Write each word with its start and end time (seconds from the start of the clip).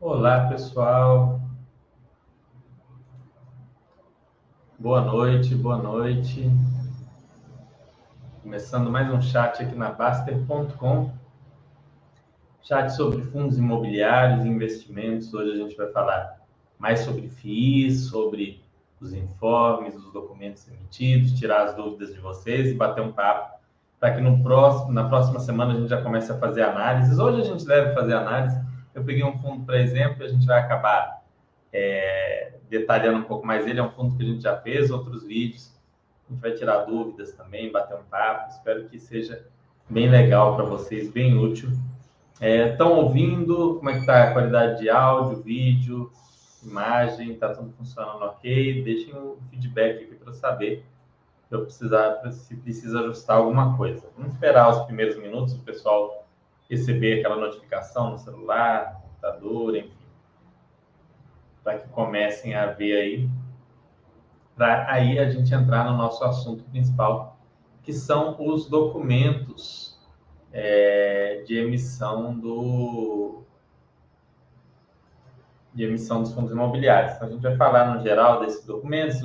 Olá, 0.00 0.48
pessoal. 0.48 1.40
Boa 4.78 5.00
noite, 5.00 5.56
boa 5.56 5.76
noite. 5.76 6.48
Começando 8.40 8.92
mais 8.92 9.12
um 9.12 9.20
chat 9.20 9.60
aqui 9.60 9.74
na 9.74 9.90
Baster.com. 9.90 11.10
Chat 12.62 12.90
sobre 12.90 13.22
fundos 13.22 13.58
imobiliários 13.58 14.44
e 14.44 14.48
investimentos. 14.48 15.34
Hoje 15.34 15.50
a 15.50 15.64
gente 15.64 15.76
vai 15.76 15.90
falar 15.90 16.46
mais 16.78 17.00
sobre 17.00 17.28
FIIs, 17.28 18.02
sobre 18.02 18.62
os 19.00 19.12
informes, 19.12 19.96
os 19.96 20.12
documentos 20.12 20.68
emitidos, 20.68 21.32
tirar 21.32 21.64
as 21.64 21.74
dúvidas 21.74 22.14
de 22.14 22.20
vocês 22.20 22.68
e 22.68 22.74
bater 22.74 23.02
um 23.02 23.10
papo 23.10 23.58
para 23.98 24.14
que 24.14 24.20
no 24.20 24.44
próximo, 24.44 24.92
na 24.92 25.08
próxima 25.08 25.40
semana 25.40 25.72
a 25.72 25.76
gente 25.76 25.88
já 25.88 26.00
comece 26.00 26.30
a 26.30 26.38
fazer 26.38 26.62
análises. 26.62 27.18
Hoje 27.18 27.40
a 27.40 27.44
gente 27.44 27.66
deve 27.66 27.94
fazer 27.94 28.14
análise. 28.14 28.67
Eu 28.98 29.04
peguei 29.04 29.22
um 29.22 29.38
fundo, 29.38 29.64
por 29.64 29.74
exemplo, 29.76 30.24
a 30.24 30.28
gente 30.28 30.44
vai 30.44 30.58
acabar 30.58 31.22
é, 31.72 32.54
detalhando 32.68 33.18
um 33.18 33.22
pouco 33.24 33.46
mais 33.46 33.64
ele. 33.64 33.78
É 33.78 33.82
um 33.82 33.90
fundo 33.90 34.16
que 34.16 34.24
a 34.24 34.26
gente 34.26 34.42
já 34.42 34.56
fez 34.56 34.90
outros 34.90 35.24
vídeos. 35.24 35.72
A 36.28 36.32
gente 36.32 36.40
vai 36.40 36.52
tirar 36.52 36.78
dúvidas 36.78 37.32
também, 37.32 37.70
bater 37.70 37.96
um 37.96 38.02
papo. 38.02 38.50
Espero 38.50 38.88
que 38.88 38.98
seja 38.98 39.46
bem 39.88 40.10
legal 40.10 40.56
para 40.56 40.64
vocês, 40.64 41.08
bem 41.08 41.38
útil. 41.38 41.70
Estão 42.40 42.90
é, 42.90 42.94
ouvindo? 42.94 43.76
Como 43.76 43.88
é 43.88 43.94
que 43.94 44.00
está 44.00 44.24
a 44.24 44.32
qualidade 44.32 44.80
de 44.80 44.90
áudio, 44.90 45.42
vídeo, 45.42 46.12
imagem? 46.64 47.34
Está 47.34 47.54
tudo 47.54 47.72
funcionando 47.78 48.24
ok? 48.24 48.82
Deixem 48.82 49.14
um 49.14 49.36
feedback 49.48 50.04
aqui 50.04 50.16
para 50.16 50.32
saber 50.32 50.84
eu 51.50 51.62
precisar, 51.62 52.20
se 52.30 52.56
precisa 52.56 53.00
ajustar 53.00 53.36
alguma 53.38 53.76
coisa. 53.76 54.02
Vamos 54.16 54.34
esperar 54.34 54.68
os 54.68 54.84
primeiros 54.86 55.16
minutos, 55.16 55.54
o 55.54 55.60
pessoal 55.60 56.27
receber 56.68 57.20
aquela 57.20 57.36
notificação 57.36 58.10
no 58.10 58.18
celular, 58.18 58.94
no 58.94 59.00
computador, 59.00 59.76
enfim, 59.76 59.92
para 61.64 61.78
que 61.78 61.88
comecem 61.88 62.54
a 62.54 62.66
ver 62.66 63.00
aí, 63.00 63.30
para 64.56 64.90
aí 64.90 65.18
a 65.18 65.30
gente 65.30 65.54
entrar 65.54 65.84
no 65.84 65.96
nosso 65.96 66.22
assunto 66.24 66.64
principal, 66.64 67.38
que 67.82 67.92
são 67.92 68.36
os 68.38 68.68
documentos 68.68 69.98
é, 70.52 71.42
de 71.46 71.56
emissão 71.56 72.38
do 72.38 73.42
de 75.74 75.84
emissão 75.84 76.22
dos 76.22 76.32
fundos 76.34 76.50
imobiliários. 76.50 77.14
Então, 77.14 77.28
a 77.28 77.30
gente 77.30 77.42
vai 77.42 77.56
falar 77.56 77.94
no 77.94 78.02
geral 78.02 78.40
desses 78.40 78.64
documentos, 78.64 79.20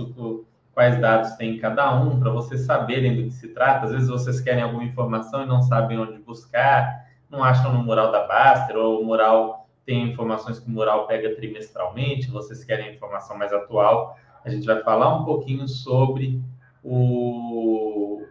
quais 0.71 0.99
dados 1.01 1.31
tem 1.31 1.57
cada 1.57 1.99
um, 1.99 2.19
para 2.19 2.29
vocês 2.29 2.61
saberem 2.61 3.15
do 3.15 3.23
que 3.23 3.31
se 3.31 3.47
trata. 3.49 3.87
Às 3.87 3.91
vezes 3.91 4.07
vocês 4.07 4.39
querem 4.39 4.61
alguma 4.61 4.83
informação 4.83 5.43
e 5.43 5.47
não 5.47 5.63
sabem 5.63 5.97
onde 5.97 6.19
buscar, 6.19 7.02
não 7.33 7.43
acham 7.43 7.73
no 7.73 7.83
mural 7.83 8.11
da 8.11 8.27
Baster, 8.27 8.77
ou 8.77 9.01
o 9.01 9.05
mural 9.05 9.67
tem 9.83 10.11
informações 10.11 10.59
que 10.59 10.67
o 10.67 10.71
mural 10.71 11.07
pega 11.07 11.35
trimestralmente, 11.35 12.29
vocês 12.29 12.63
querem 12.63 12.89
a 12.89 12.93
informação 12.93 13.35
mais 13.35 13.51
atual. 13.51 14.15
A 14.45 14.49
gente 14.49 14.67
vai 14.67 14.81
falar 14.83 15.17
um 15.17 15.25
pouquinho 15.25 15.67
sobre 15.67 16.39
o 16.83 18.23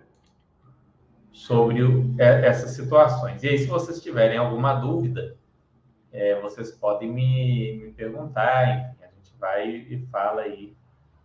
sobre 1.33 1.83
o, 1.83 2.15
é, 2.19 2.47
essas 2.47 2.71
situações. 2.71 3.43
E 3.43 3.49
aí, 3.49 3.59
se 3.59 3.67
vocês 3.67 4.01
tiverem 4.01 4.39
alguma 4.39 4.75
dúvida, 4.75 5.37
é, 6.13 6.41
vocês 6.41 6.71
podem 6.71 7.11
me, 7.11 7.79
me 7.79 7.93
perguntar, 7.93 8.69
enfim, 8.69 9.03
a 9.03 9.07
gente 9.07 9.35
vai 9.41 9.69
e 9.69 10.07
fala 10.13 10.43
aí 10.43 10.77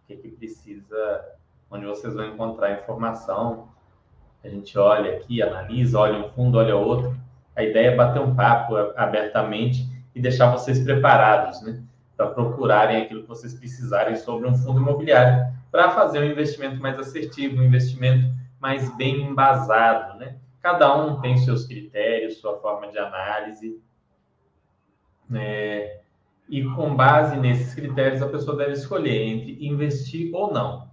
o 0.03 0.07
que, 0.07 0.17
que 0.17 0.29
precisa, 0.29 1.25
onde 1.69 1.85
vocês 1.85 2.15
vão 2.15 2.25
encontrar 2.25 2.81
informação. 2.81 3.69
A 4.43 4.47
gente 4.47 4.79
olha 4.79 5.17
aqui, 5.17 5.43
analisa, 5.43 5.99
olha 5.99 6.25
um 6.25 6.29
fundo, 6.31 6.57
olha 6.57 6.75
outro. 6.75 7.26
A 7.57 7.63
ideia 7.63 7.87
é 7.87 7.95
bater 7.95 8.21
um 8.21 8.35
papo 8.35 8.75
abertamente 8.95 9.89
e 10.13 10.21
deixar 10.21 10.51
vocês 10.51 10.77
preparados, 10.83 11.59
né? 11.63 11.81
Para 12.15 12.27
procurarem 12.27 13.01
aquilo 13.01 13.23
que 13.23 13.27
vocês 13.27 13.55
precisarem 13.55 14.15
sobre 14.15 14.47
um 14.47 14.55
fundo 14.55 14.79
imobiliário 14.79 15.51
para 15.71 15.89
fazer 15.89 16.19
um 16.19 16.25
investimento 16.25 16.79
mais 16.79 16.99
assertivo, 16.99 17.59
um 17.59 17.63
investimento 17.63 18.31
mais 18.59 18.95
bem 18.95 19.23
embasado, 19.23 20.19
né? 20.19 20.35
Cada 20.61 20.95
um 20.95 21.19
tem 21.19 21.35
seus 21.37 21.65
critérios, 21.65 22.37
sua 22.37 22.59
forma 22.59 22.91
de 22.91 22.99
análise. 22.99 23.81
É, 25.33 26.01
e 26.47 26.63
com 26.63 26.95
base 26.95 27.37
nesses 27.37 27.73
critérios, 27.73 28.21
a 28.21 28.27
pessoa 28.29 28.55
deve 28.55 28.73
escolher 28.73 29.19
entre 29.23 29.65
investir 29.65 30.29
ou 30.31 30.53
não. 30.53 30.91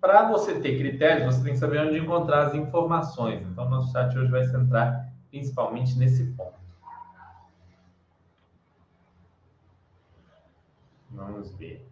Para 0.00 0.28
você 0.28 0.58
ter 0.60 0.76
critérios, 0.76 1.36
você 1.36 1.44
tem 1.44 1.52
que 1.52 1.58
saber 1.58 1.80
onde 1.86 1.98
encontrar 1.98 2.48
as 2.48 2.54
informações. 2.54 3.42
Então, 3.42 3.68
nosso 3.68 3.92
chat 3.92 4.16
hoje 4.18 4.30
vai 4.30 4.44
centrar 4.44 5.07
principalmente 5.30 5.98
nesse 5.98 6.24
ponto. 6.32 6.58
Vamos 11.10 11.52
ver. 11.54 11.84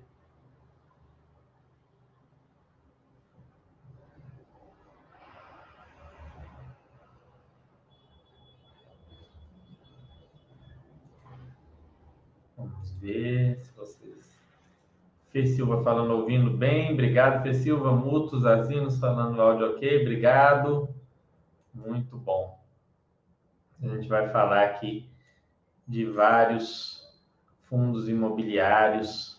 Vamos 12.56 12.91
ver 13.00 13.58
se 13.58 13.72
vocês. 13.72 14.30
Fê 15.30 15.46
Silva 15.46 15.82
falando, 15.82 16.12
ouvindo 16.12 16.50
bem. 16.50 16.92
Obrigado, 16.92 17.42
Fê 17.42 17.52
Silva. 17.52 17.92
Mutos 17.92 18.46
Azinos 18.46 18.98
falando 18.98 19.42
áudio 19.42 19.72
ok. 19.75 20.02
Obrigado. 20.02 20.88
Muito 21.75 22.16
bom. 22.16 22.56
A 23.82 23.88
gente 23.88 24.09
vai 24.09 24.28
falar 24.31 24.64
aqui 24.64 25.09
de 25.87 26.04
vários 26.04 27.06
fundos 27.64 28.09
imobiliários 28.09 29.37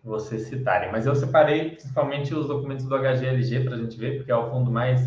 que 0.00 0.08
vocês 0.08 0.42
citarem. 0.42 0.92
Mas 0.92 1.06
eu 1.06 1.14
separei 1.14 1.70
principalmente 1.70 2.34
os 2.34 2.46
documentos 2.46 2.86
do 2.86 2.96
HGLG 2.96 3.64
para 3.64 3.74
a 3.74 3.78
gente 3.78 3.98
ver, 3.98 4.18
porque 4.18 4.30
é 4.30 4.36
o 4.36 4.50
fundo 4.50 4.70
mais 4.70 5.00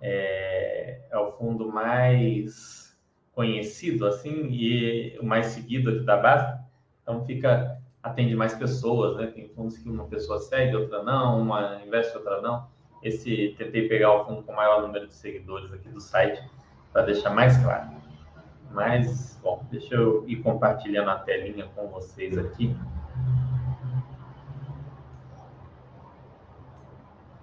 é, 0.00 1.00
é, 1.10 1.18
o 1.18 1.32
fundo 1.32 1.70
mais 1.72 2.96
conhecido 3.32 4.06
assim 4.06 4.48
e 4.50 5.18
o 5.18 5.24
mais 5.24 5.46
seguido 5.46 5.90
aqui 5.90 6.00
da 6.00 6.16
base. 6.16 6.62
Então 7.02 7.24
fica 7.24 7.80
atende 8.02 8.36
mais 8.36 8.54
pessoas, 8.54 9.16
né? 9.16 9.26
Tem 9.28 9.48
fundos 9.48 9.78
que 9.78 9.88
uma 9.88 10.04
pessoa 10.04 10.38
segue, 10.38 10.76
outra 10.76 11.02
não, 11.02 11.40
uma 11.40 11.80
investe, 11.84 12.16
outra 12.16 12.40
não. 12.42 12.68
Esse 13.02 13.54
tentei 13.58 13.88
pegar 13.88 14.12
o 14.12 14.24
fundo 14.26 14.42
com 14.42 14.52
o 14.52 14.56
maior 14.56 14.82
número 14.82 15.06
de 15.06 15.14
seguidores 15.14 15.72
aqui 15.72 15.88
do 15.88 16.00
site 16.00 16.42
para 16.94 17.06
deixar 17.06 17.30
mais 17.30 17.58
claro. 17.58 17.90
Mas, 18.70 19.38
bom, 19.42 19.66
deixa 19.70 19.94
eu 19.96 20.24
ir 20.28 20.36
compartilhando 20.36 21.10
a 21.10 21.18
telinha 21.18 21.66
com 21.74 21.88
vocês 21.88 22.38
aqui. 22.38 22.74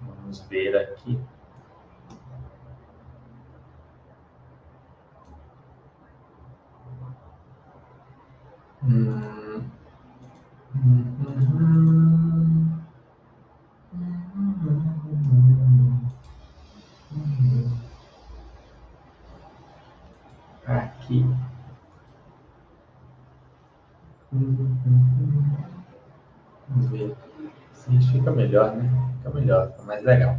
Vamos 0.00 0.40
ver 0.48 0.74
aqui. 0.76 1.18
Hum. 8.82 9.70
Hum. 10.74 11.82
Aqui. 20.66 21.26
Vamos 26.68 26.88
ver. 26.90 27.16
Assim 27.72 28.00
fica 28.00 28.30
melhor, 28.52 28.76
né? 28.76 28.90
Fica 29.16 29.30
melhor, 29.30 29.70
fica 29.70 29.82
mais 29.82 30.04
legal. 30.04 30.36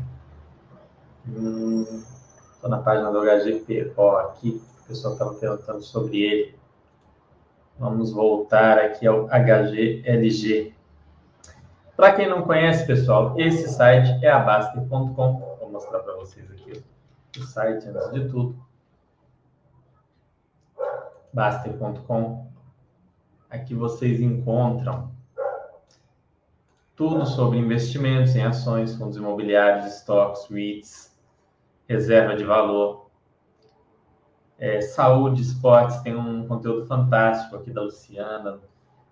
Estou 1.25 1.41
hum, 1.41 2.69
na 2.69 2.77
página 2.77 3.11
do 3.11 3.21
HGPO 3.21 4.09
aqui. 4.17 4.61
O 4.83 4.87
pessoal 4.87 5.13
estava 5.13 5.33
perguntando 5.33 5.81
sobre 5.81 6.21
ele. 6.21 6.55
Vamos 7.79 8.11
voltar 8.11 8.77
aqui 8.77 9.07
ao 9.07 9.25
HGLG. 9.25 10.75
Para 11.95 12.13
quem 12.13 12.29
não 12.29 12.43
conhece, 12.43 12.85
pessoal, 12.85 13.33
esse 13.39 13.67
site 13.69 14.23
é 14.23 14.31
Baster.com. 14.31 15.57
Vou 15.59 15.71
mostrar 15.71 15.99
para 15.99 16.15
vocês 16.15 16.49
aqui 16.51 16.83
o 17.37 17.43
site 17.43 17.87
antes 17.87 18.11
de 18.11 18.29
tudo. 18.29 18.55
Baster.com. 21.33 22.47
Aqui 23.49 23.73
vocês 23.73 24.19
encontram 24.19 25.11
tudo 26.95 27.25
sobre 27.25 27.57
investimentos 27.57 28.35
em 28.35 28.43
ações, 28.43 28.95
fundos 28.95 29.17
imobiliários, 29.17 29.85
estoques, 29.95 30.47
REITs, 30.49 31.17
reserva 31.87 32.35
de 32.35 32.43
valor, 32.43 33.09
é, 34.59 34.79
saúde, 34.81 35.41
esportes, 35.41 35.97
tem 36.01 36.15
um 36.15 36.47
conteúdo 36.47 36.85
fantástico 36.85 37.55
aqui 37.55 37.71
da 37.71 37.81
Luciana, 37.81 38.59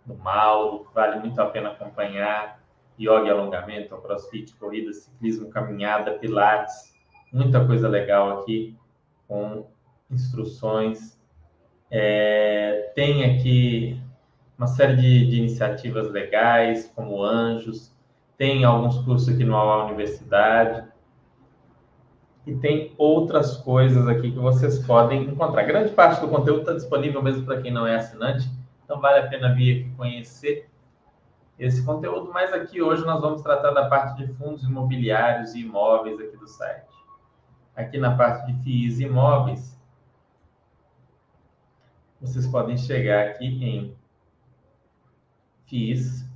do 0.06 0.16
Mauro, 0.16 0.88
vale 0.94 1.20
muito 1.20 1.40
a 1.42 1.46
pena 1.46 1.70
acompanhar. 1.70 2.62
Yoga 3.00 3.28
e 3.28 3.30
alongamento, 3.32 3.98
crossfit, 3.98 4.54
corrida, 4.58 4.94
ciclismo, 4.94 5.50
caminhada, 5.50 6.20
pilates, 6.20 6.94
muita 7.34 7.66
coisa 7.66 7.88
legal 7.88 8.40
aqui, 8.40 8.78
com 9.28 9.66
instruções 10.10 11.20
É, 11.90 12.92
tem 12.96 13.26
aqui 13.26 14.02
uma 14.62 14.68
série 14.68 14.96
de, 14.96 15.26
de, 15.26 15.38
iniciativas 15.38 16.12
legais, 16.12 16.86
como 16.96 17.24
Anjos, 17.24 17.92
tem 18.38 18.64
alguns 18.64 18.96
cursos 19.00 19.28
aqui 19.28 19.44
no 19.44 19.56
UA 19.56 19.86
Universidade, 19.86 20.88
e 22.46 22.56
tem 22.56 22.94
outras 22.96 23.58
coisas 23.58 24.08
aqui 24.08 24.32
que 24.32 24.38
vocês 24.38 24.78
podem 24.86 25.24
encontrar. 25.24 25.64
Grande 25.64 25.92
parte 25.94 26.22
do 26.22 26.28
conteúdo 26.28 26.60
está 26.60 26.74
disponível 26.74 27.24
mesmo 27.24 27.44
para 27.44 27.60
quem 27.60 27.72
não 27.72 27.88
é 27.88 27.96
assinante, 27.96 28.48
então 28.86 29.02
vale 29.02 29.26
a 29.26 29.28
pena 29.28 29.52
vir 29.56 29.82
aqui 29.82 29.96
conhecer 29.96 30.70
esse 31.58 31.84
conteúdo, 31.84 32.30
mas 32.32 32.54
aqui 32.54 32.84
hoje 32.84 33.04
nós 33.04 33.20
vamos 33.20 33.42
tratar 33.42 33.72
da 33.72 33.90
parte 33.90 34.24
de 34.24 34.32
fundos 34.34 34.64
imobiliários 34.64 35.56
e 35.56 35.62
imóveis 35.62 36.20
aqui 36.20 36.38
do 36.38 36.48
site. 36.48 36.86
Aqui 37.76 37.98
na 37.98 38.16
parte 38.16 38.46
de 38.46 38.64
FIIs 38.64 39.00
e 39.00 39.06
imóveis, 39.06 39.76
vocês 42.20 42.46
podem 42.46 42.78
chegar 42.78 43.26
aqui 43.26 43.46
em 43.46 44.00
FIIs. 45.72 46.30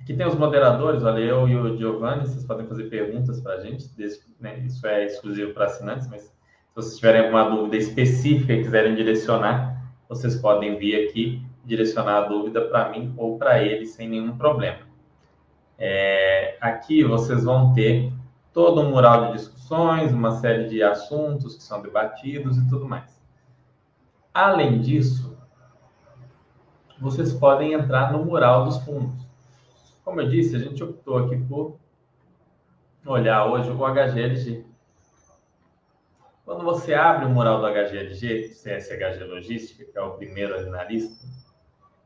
Aqui 0.00 0.14
tem 0.14 0.26
os 0.26 0.34
moderadores, 0.34 1.04
olha, 1.04 1.20
eu 1.20 1.48
e 1.48 1.54
o 1.54 1.78
Giovanni, 1.78 2.26
vocês 2.26 2.44
podem 2.44 2.66
fazer 2.66 2.90
perguntas 2.90 3.40
para 3.40 3.54
a 3.54 3.60
gente, 3.60 3.88
né, 4.40 4.58
isso 4.58 4.84
é 4.84 5.06
exclusivo 5.06 5.54
para 5.54 5.66
assinantes, 5.66 6.08
mas 6.08 6.22
se 6.22 6.32
vocês 6.74 6.96
tiverem 6.96 7.20
alguma 7.22 7.48
dúvida 7.48 7.76
específica 7.76 8.52
e 8.52 8.64
quiserem 8.64 8.96
direcionar, 8.96 9.80
vocês 10.08 10.34
podem 10.34 10.76
vir 10.76 11.08
aqui 11.08 11.40
direcionar 11.64 12.24
a 12.24 12.28
dúvida 12.28 12.62
para 12.62 12.90
mim 12.90 13.14
ou 13.16 13.38
para 13.38 13.62
ele 13.62 13.86
sem 13.86 14.08
nenhum 14.08 14.36
problema. 14.36 14.80
É, 15.78 16.56
aqui 16.60 17.04
vocês 17.04 17.44
vão 17.44 17.72
ter 17.72 18.12
todo 18.52 18.80
um 18.80 18.90
mural 18.90 19.26
de 19.26 19.38
discussões, 19.38 20.12
uma 20.12 20.32
série 20.32 20.68
de 20.68 20.82
assuntos 20.82 21.54
que 21.54 21.62
são 21.62 21.80
debatidos 21.80 22.58
e 22.58 22.68
tudo 22.68 22.88
mais. 22.88 23.22
Além 24.34 24.80
disso, 24.80 25.31
vocês 27.02 27.32
podem 27.34 27.72
entrar 27.72 28.12
no 28.12 28.24
mural 28.24 28.64
dos 28.64 28.78
fundos. 28.78 29.26
Como 30.04 30.20
eu 30.20 30.28
disse, 30.28 30.54
a 30.54 30.58
gente 30.60 30.82
optou 30.82 31.18
aqui 31.18 31.36
por 31.36 31.76
olhar 33.04 33.46
hoje 33.46 33.70
o 33.70 33.76
HGLG. 33.76 34.64
Quando 36.44 36.62
você 36.62 36.94
abre 36.94 37.26
o 37.26 37.30
mural 37.30 37.60
do 37.60 37.66
HGLG, 37.66 38.50
CSHG 38.50 39.24
Logística, 39.24 39.84
que 39.84 39.98
é 39.98 40.00
o 40.00 40.12
primeiro 40.12 40.54
ali 40.54 40.70
na 40.70 40.84
lista, 40.84 41.26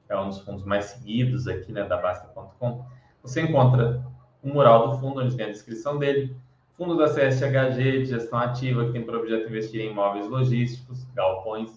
é 0.08 0.16
um 0.18 0.28
dos 0.28 0.40
fundos 0.40 0.64
mais 0.64 0.86
seguidos 0.86 1.46
aqui, 1.46 1.72
né, 1.72 1.84
da 1.84 1.98
Basta.com, 1.98 2.84
você 3.22 3.42
encontra 3.42 4.02
o 4.42 4.48
mural 4.48 4.88
do 4.88 4.98
fundo, 4.98 5.20
onde 5.20 5.36
tem 5.36 5.46
a 5.46 5.50
descrição 5.50 5.98
dele, 5.98 6.34
fundo 6.76 6.96
da 6.96 7.06
CSHG 7.08 7.98
de 7.98 8.06
gestão 8.06 8.38
ativa, 8.38 8.86
que 8.86 8.92
tem 8.92 9.02
por 9.02 9.14
objeto 9.14 9.48
investir 9.48 9.80
em 9.80 9.90
imóveis 9.90 10.28
logísticos, 10.28 11.04
galpões, 11.14 11.70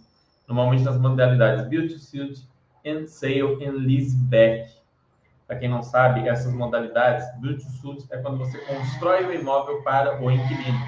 normalmente 0.47 0.83
nas 0.83 0.97
modalidades 0.97 1.67
Build 1.67 1.93
to 1.93 1.99
Suit, 1.99 2.47
and 2.89 3.07
Sale 3.07 3.57
and 3.63 3.71
Leaseback. 3.71 4.69
Para 5.47 5.57
quem 5.57 5.69
não 5.69 5.81
sabe, 5.81 6.27
essas 6.27 6.53
modalidades, 6.53 7.25
Build 7.39 7.63
to 7.81 7.97
é 8.11 8.17
quando 8.17 8.37
você 8.37 8.57
constrói 8.59 9.25
o 9.25 9.33
imóvel 9.33 9.81
para 9.81 10.21
o 10.21 10.29
inquilino. 10.29 10.79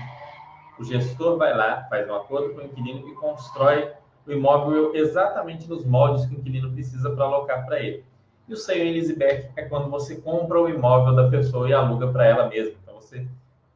O 0.79 0.83
gestor 0.83 1.37
vai 1.37 1.55
lá, 1.55 1.85
faz 1.89 2.09
um 2.09 2.15
acordo 2.15 2.53
com 2.53 2.61
o 2.61 2.65
inquilino 2.65 3.07
e 3.07 3.13
constrói 3.15 3.91
o 4.27 4.31
imóvel 4.31 4.95
exatamente 4.95 5.67
nos 5.67 5.85
moldes 5.85 6.25
que 6.25 6.35
o 6.35 6.39
inquilino 6.39 6.71
precisa 6.71 7.09
para 7.11 7.25
alocar 7.25 7.65
para 7.65 7.79
ele. 7.79 8.03
E 8.47 8.53
o 8.53 8.57
sale 8.57 8.81
and 8.81 8.93
leaseback 8.93 9.49
é 9.55 9.63
quando 9.63 9.89
você 9.89 10.17
compra 10.17 10.59
o 10.59 10.69
imóvel 10.69 11.15
da 11.15 11.29
pessoa 11.29 11.69
e 11.69 11.73
aluga 11.73 12.07
para 12.07 12.25
ela 12.25 12.47
mesma. 12.47 12.75
Então 12.83 12.95
você 12.95 13.27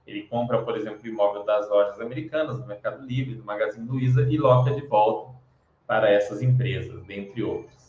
ele 0.06 0.24
compra, 0.24 0.62
por 0.62 0.78
exemplo, 0.78 1.00
o 1.04 1.08
imóvel 1.08 1.44
das 1.44 1.68
lojas 1.70 2.00
americanas, 2.00 2.60
do 2.60 2.66
Mercado 2.66 3.04
Livre, 3.04 3.36
do 3.36 3.44
Magazine 3.44 3.88
Luiza 3.88 4.22
e 4.30 4.38
loca 4.38 4.72
de 4.72 4.86
volta 4.86 5.34
para 5.88 6.10
essas 6.10 6.42
empresas, 6.42 7.04
dentre 7.04 7.42
outras. 7.44 7.85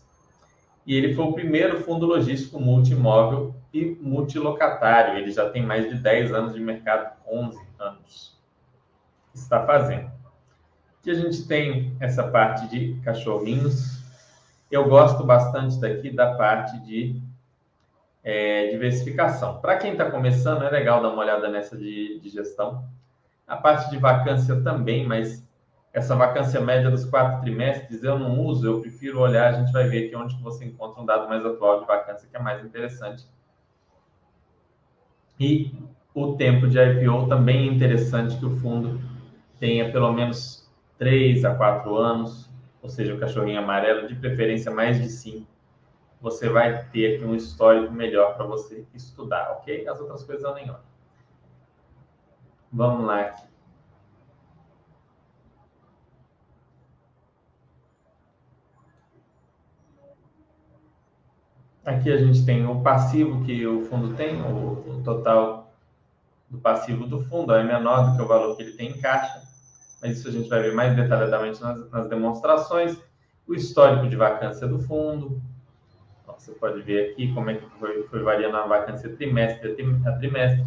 E 0.86 0.94
ele 0.94 1.14
foi 1.14 1.24
o 1.24 1.32
primeiro 1.32 1.80
fundo 1.82 2.06
logístico 2.06 2.60
multimóvel 2.60 3.54
e 3.74 3.98
multilocatário. 4.00 5.18
Ele 5.18 5.32
já 5.32 5.50
tem 5.50 5.62
mais 5.62 5.88
de 5.88 5.96
10 5.96 6.32
anos 6.32 6.54
de 6.54 6.60
mercado, 6.60 7.12
11 7.28 7.58
anos. 7.78 8.38
Está 9.34 9.66
fazendo. 9.66 10.10
Aqui 11.00 11.10
a 11.10 11.14
gente 11.14 11.46
tem 11.46 11.96
essa 12.00 12.22
parte 12.28 12.68
de 12.68 13.00
cachorrinhos. 13.04 14.00
Eu 14.70 14.88
gosto 14.88 15.24
bastante 15.24 15.80
daqui 15.80 16.10
da 16.10 16.34
parte 16.34 16.78
de 16.80 17.20
é, 18.26 18.70
diversificação. 18.70 19.60
Para 19.60 19.78
quem 19.78 19.92
está 19.92 20.10
começando, 20.10 20.64
é 20.64 20.70
legal 20.70 21.00
dar 21.00 21.10
uma 21.10 21.22
olhada 21.22 21.48
nessa 21.48 21.76
de, 21.76 22.18
de, 22.18 22.28
gestão. 22.28 22.84
A 23.46 23.56
parte 23.56 23.88
de 23.88 23.98
vacância 23.98 24.60
também, 24.62 25.06
mas 25.06 25.45
essa 25.96 26.14
vacância 26.14 26.60
média 26.60 26.90
dos 26.90 27.06
quatro 27.06 27.40
trimestres 27.40 28.04
eu 28.04 28.18
não 28.18 28.38
uso, 28.38 28.66
eu 28.66 28.80
prefiro 28.82 29.18
olhar, 29.18 29.48
a 29.48 29.52
gente 29.52 29.72
vai 29.72 29.88
ver 29.88 30.06
aqui 30.06 30.14
onde 30.14 30.36
você 30.42 30.66
encontra 30.66 31.02
um 31.02 31.06
dado 31.06 31.26
mais 31.26 31.44
atual 31.44 31.80
de 31.80 31.86
vacância, 31.86 32.28
que 32.28 32.36
é 32.36 32.38
mais 32.38 32.62
interessante. 32.62 33.26
E 35.40 35.72
o 36.14 36.36
tempo 36.36 36.68
de 36.68 36.78
IPO 36.78 37.28
também 37.28 37.66
é 37.66 37.72
interessante 37.72 38.36
que 38.36 38.44
o 38.44 38.54
fundo 38.58 39.00
tenha 39.58 39.90
pelo 39.90 40.12
menos 40.12 40.70
3 40.98 41.46
a 41.46 41.54
4 41.54 41.96
anos, 41.96 42.50
ou 42.82 42.90
seja, 42.90 43.14
o 43.14 43.18
cachorrinho 43.18 43.58
amarelo, 43.58 44.06
de 44.06 44.14
preferência 44.16 44.70
mais 44.70 45.00
de 45.00 45.08
5, 45.08 45.46
você 46.20 46.50
vai 46.50 46.84
ter 46.88 47.16
aqui 47.16 47.24
um 47.24 47.34
histórico 47.34 47.90
melhor 47.90 48.36
para 48.36 48.44
você 48.44 48.84
estudar, 48.92 49.50
ok? 49.52 49.88
As 49.88 49.98
outras 49.98 50.22
coisas 50.24 50.44
eu 50.44 50.54
nem 50.54 50.68
olho. 50.68 50.78
Vamos 52.70 53.06
lá 53.06 53.20
aqui. 53.22 53.45
Aqui 61.86 62.12
a 62.12 62.18
gente 62.18 62.44
tem 62.44 62.66
o 62.66 62.82
passivo 62.82 63.42
que 63.44 63.66
o 63.66 63.82
fundo 63.86 64.14
tem, 64.14 64.42
o, 64.42 65.00
total 65.02 65.72
do 66.50 66.58
passivo 66.58 67.06
do 67.06 67.22
fundo 67.24 67.54
é 67.54 67.62
menor 67.62 68.10
do 68.10 68.16
que 68.16 68.22
o 68.22 68.26
valor 68.26 68.56
que 68.56 68.62
ele 68.62 68.72
tem 68.72 68.90
em 68.90 69.00
caixa 69.00 69.46
mas 70.00 70.18
isso 70.18 70.28
a 70.28 70.30
gente 70.30 70.48
vai 70.48 70.62
ver 70.62 70.74
mais 70.74 70.94
detalhadamente 70.94 71.60
nas, 71.60 71.90
nas 71.90 72.08
demonstrações. 72.08 72.96
O 73.46 73.54
histórico 73.54 74.08
de 74.08 74.16
vacância 74.16 74.66
do 74.66 74.78
fundo. 74.78 75.40
Você 76.26 76.52
pode 76.52 76.82
ver 76.82 77.12
aqui 77.12 77.32
como 77.32 77.50
é 77.50 77.54
que 77.54 77.66
foi, 77.78 78.02
foi 78.04 78.22
variando 78.22 78.56
a 78.56 78.66
vacância 78.66 79.08
trimestre 79.16 79.76
a 80.04 80.12
trimestre. 80.12 80.66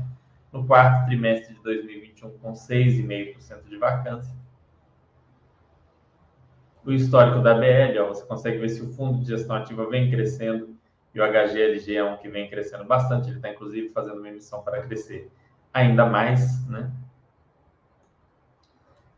No 0.52 0.66
quarto 0.66 1.06
trimestre 1.06 1.54
de 1.54 1.62
2021, 1.62 2.32
com 2.40 2.54
6,5% 2.54 3.70
de 3.70 3.78
vacância. 3.78 4.36
O 6.84 6.92
histórico 6.92 7.40
da 7.42 7.54
BL, 7.54 8.00
ó, 8.00 8.08
você 8.08 8.26
consegue 8.26 8.58
ver 8.58 8.70
se 8.70 8.82
o 8.82 8.90
fundo 8.94 9.20
de 9.20 9.28
gestão 9.28 9.56
ativa 9.58 9.88
vem 9.88 10.10
crescendo 10.10 10.76
e 11.14 11.20
o 11.20 11.24
HGLG 11.24 11.96
é 11.96 12.04
um 12.04 12.18
que 12.18 12.30
vem 12.30 12.50
crescendo 12.50 12.86
bastante. 12.86 13.30
Ele 13.30 13.38
está, 13.38 13.50
inclusive, 13.50 13.90
fazendo 13.90 14.18
uma 14.18 14.30
emissão 14.30 14.62
para 14.62 14.82
crescer 14.82 15.32
ainda 15.74 16.06
mais, 16.06 16.68
né? 16.68 16.92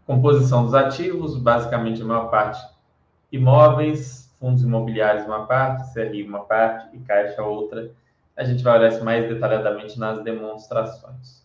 Composição 0.05 0.65
dos 0.65 0.73
ativos, 0.73 1.37
basicamente 1.37 2.01
a 2.01 2.05
maior 2.05 2.29
parte 2.29 2.61
imóveis, 3.31 4.33
fundos 4.39 4.63
imobiliários 4.63 5.25
uma 5.25 5.45
parte, 5.45 5.93
CRI 5.93 6.23
uma 6.23 6.43
parte 6.43 6.95
e 6.95 6.99
caixa 6.99 7.41
outra. 7.43 7.91
A 8.35 8.43
gente 8.43 8.63
vai 8.63 8.77
olhar 8.77 8.89
isso 8.89 9.05
mais 9.05 9.27
detalhadamente 9.29 9.97
nas 9.97 10.21
demonstrações. 10.23 11.41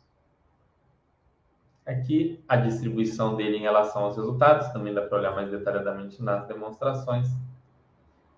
Aqui 1.85 2.43
a 2.49 2.57
distribuição 2.57 3.37
dele 3.37 3.59
em 3.59 3.63
relação 3.63 4.05
aos 4.05 4.17
resultados, 4.17 4.69
também 4.69 4.93
dá 4.93 5.03
para 5.03 5.19
olhar 5.19 5.33
mais 5.33 5.51
detalhadamente 5.51 6.21
nas 6.21 6.47
demonstrações. 6.49 7.29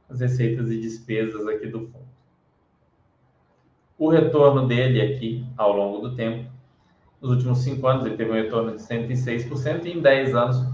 As 0.09 0.21
receitas 0.21 0.71
e 0.71 0.81
despesas 0.81 1.47
aqui 1.47 1.67
do 1.67 1.81
fundo. 1.81 2.09
O 3.99 4.09
retorno 4.09 4.67
dele 4.67 5.01
aqui 5.01 5.47
ao 5.57 5.77
longo 5.77 6.09
do 6.09 6.15
tempo 6.15 6.49
nos 7.21 7.33
últimos 7.33 7.59
cinco 7.59 7.87
anos, 7.87 8.07
ele 8.07 8.17
teve 8.17 8.31
um 8.31 8.35
retorno 8.35 8.75
de 8.77 8.83
106%, 8.83 9.85
e 9.85 9.93
em 9.93 10.01
10 10.01 10.35
anos, 10.37 10.65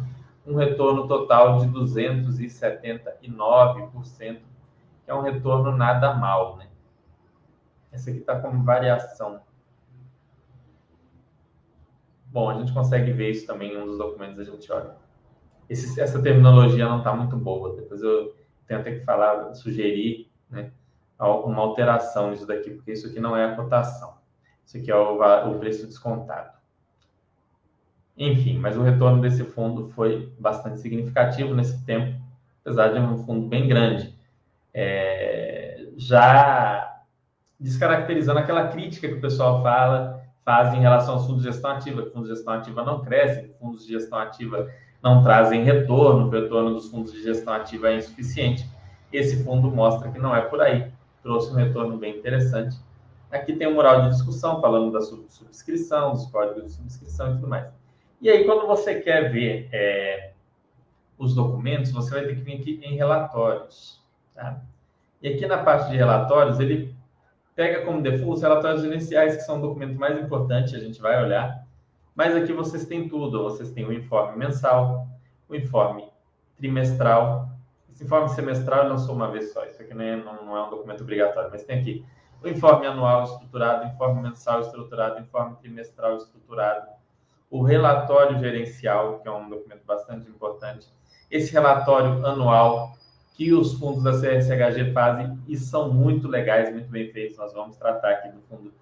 um 0.46 0.54
retorno 0.56 1.08
total 1.08 1.58
de 1.60 1.68
279%, 1.68 4.40
que 5.04 5.10
é 5.10 5.14
um 5.14 5.22
retorno 5.22 5.74
nada 5.74 6.12
mal, 6.14 6.58
né? 6.58 6.68
Esse 7.92 8.10
aqui 8.10 8.18
está 8.18 8.38
como 8.38 8.62
variação. 8.62 9.40
Bom, 12.26 12.50
a 12.50 12.58
gente 12.58 12.74
consegue 12.74 13.10
ver 13.12 13.30
isso 13.30 13.46
também 13.46 13.72
em 13.72 13.78
um 13.78 13.86
dos 13.86 13.96
documentos, 13.96 14.38
a 14.40 14.44
gente 14.44 14.70
olha. 14.70 14.96
Esse, 15.68 15.98
essa 15.98 16.20
terminologia 16.20 16.86
não 16.86 16.98
está 16.98 17.14
muito 17.14 17.36
boa, 17.36 17.74
depois 17.76 18.02
eu 18.02 18.34
tenho 18.66 18.80
até 18.80 18.92
que 18.98 19.04
falar, 19.04 19.54
sugerir, 19.54 20.30
né, 20.50 20.70
uma 21.18 21.62
alteração 21.62 22.30
nisso 22.30 22.46
daqui, 22.46 22.70
porque 22.70 22.92
isso 22.92 23.06
aqui 23.06 23.20
não 23.20 23.36
é 23.36 23.44
a 23.44 23.54
cotação. 23.54 24.14
Isso 24.64 24.76
aqui 24.76 24.90
é 24.90 24.96
o, 24.96 25.50
o 25.50 25.58
preço 25.58 25.86
descontado. 25.86 26.52
Enfim, 28.16 28.58
mas 28.58 28.76
o 28.76 28.82
retorno 28.82 29.20
desse 29.20 29.44
fundo 29.44 29.88
foi 29.90 30.32
bastante 30.38 30.80
significativo 30.80 31.54
nesse 31.54 31.84
tempo, 31.84 32.20
apesar 32.60 32.88
de 32.88 32.98
um 33.00 33.18
fundo 33.18 33.48
bem 33.48 33.66
grande. 33.68 34.14
É, 34.72 35.88
já 35.96 37.02
descaracterizando 37.58 38.38
aquela 38.38 38.68
crítica 38.68 39.08
que 39.08 39.14
o 39.14 39.20
pessoal 39.20 39.62
fala, 39.62 40.22
faz 40.44 40.74
em 40.74 40.80
relação 40.80 41.14
aos 41.14 41.26
fundos 41.26 41.42
de 41.42 41.50
gestão 41.50 41.70
ativa, 41.70 42.02
que 42.02 42.10
fundos 42.10 42.28
de 42.28 42.34
gestão 42.34 42.54
ativa 42.54 42.84
não 42.84 43.02
crescem, 43.02 43.52
fundos 43.58 43.86
de 43.86 43.92
gestão 43.92 44.18
ativa 44.18 44.70
não 45.04 45.22
trazem 45.22 45.62
retorno, 45.62 46.28
o 46.28 46.30
retorno 46.30 46.72
dos 46.72 46.88
fundos 46.88 47.12
de 47.12 47.22
gestão 47.22 47.52
ativa 47.52 47.90
é 47.90 47.96
insuficiente. 47.98 48.66
Esse 49.12 49.44
fundo 49.44 49.70
mostra 49.70 50.10
que 50.10 50.18
não 50.18 50.34
é 50.34 50.40
por 50.40 50.62
aí, 50.62 50.90
trouxe 51.22 51.52
um 51.52 51.56
retorno 51.56 51.98
bem 51.98 52.16
interessante. 52.16 52.78
Aqui 53.30 53.52
tem 53.52 53.68
um 53.68 53.74
mural 53.74 54.02
de 54.02 54.10
discussão 54.10 54.62
falando 54.62 54.90
da 54.90 55.02
subscrição, 55.02 56.12
dos 56.12 56.24
códigos 56.30 56.64
de 56.64 56.72
subscrição 56.72 57.32
e 57.32 57.34
tudo 57.34 57.48
mais. 57.48 57.66
E 58.18 58.30
aí, 58.30 58.46
quando 58.46 58.66
você 58.66 58.94
quer 59.00 59.30
ver 59.30 59.68
é, 59.70 60.30
os 61.18 61.34
documentos, 61.34 61.92
você 61.92 62.10
vai 62.10 62.24
ter 62.24 62.36
que 62.36 62.40
vir 62.40 62.54
aqui 62.54 62.80
em 62.82 62.96
relatórios. 62.96 64.00
Tá? 64.34 64.62
E 65.20 65.28
aqui 65.28 65.46
na 65.46 65.58
parte 65.58 65.90
de 65.90 65.96
relatórios, 65.98 66.58
ele 66.58 66.94
pega 67.54 67.84
como 67.84 68.00
default 68.00 68.36
os 68.36 68.42
relatórios 68.42 68.84
iniciais, 68.84 69.36
que 69.36 69.42
são 69.42 69.58
o 69.58 69.60
documento 69.60 69.98
mais 69.98 70.18
importante, 70.18 70.74
a 70.74 70.80
gente 70.80 70.98
vai 70.98 71.22
olhar. 71.22 71.63
Mas 72.14 72.34
aqui 72.36 72.52
vocês 72.52 72.86
têm 72.86 73.08
tudo. 73.08 73.42
Vocês 73.42 73.70
têm 73.70 73.84
o 73.84 73.92
informe 73.92 74.38
mensal, 74.38 75.06
o 75.48 75.54
informe 75.54 76.08
trimestral. 76.56 77.48
Esse 77.92 78.04
informe 78.04 78.28
semestral 78.30 78.88
não 78.88 78.98
sou 78.98 79.14
uma 79.14 79.30
vez 79.30 79.52
só, 79.52 79.64
isso 79.64 79.80
aqui 79.80 79.94
não 79.94 80.02
é, 80.04 80.16
não 80.16 80.56
é 80.56 80.66
um 80.66 80.70
documento 80.70 81.02
obrigatório, 81.02 81.48
mas 81.50 81.62
tem 81.62 81.78
aqui 81.78 82.04
o 82.42 82.48
informe 82.48 82.86
anual 82.86 83.22
estruturado, 83.22 83.86
informe 83.86 84.20
mensal 84.20 84.60
estruturado, 84.60 85.20
informe 85.20 85.56
trimestral 85.56 86.16
estruturado, 86.16 86.88
o 87.48 87.62
relatório 87.62 88.38
gerencial, 88.38 89.20
que 89.20 89.28
é 89.28 89.30
um 89.30 89.48
documento 89.48 89.84
bastante 89.86 90.28
importante, 90.28 90.88
esse 91.30 91.52
relatório 91.52 92.26
anual 92.26 92.92
que 93.34 93.52
os 93.52 93.74
fundos 93.74 94.02
da 94.02 94.12
CSHG 94.12 94.92
fazem 94.92 95.38
e 95.48 95.56
são 95.56 95.92
muito 95.92 96.28
legais, 96.28 96.72
muito 96.72 96.88
bem 96.88 97.10
feitos. 97.10 97.36
Nós 97.36 97.52
vamos 97.52 97.76
tratar 97.76 98.10
aqui 98.10 98.28
do 98.28 98.40
fundo 98.42 98.72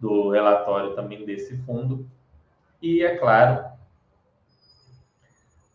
do 0.00 0.30
relatório 0.30 0.94
também 0.94 1.24
desse 1.24 1.56
fundo. 1.58 2.06
E 2.82 3.02
é 3.02 3.16
claro, 3.16 3.70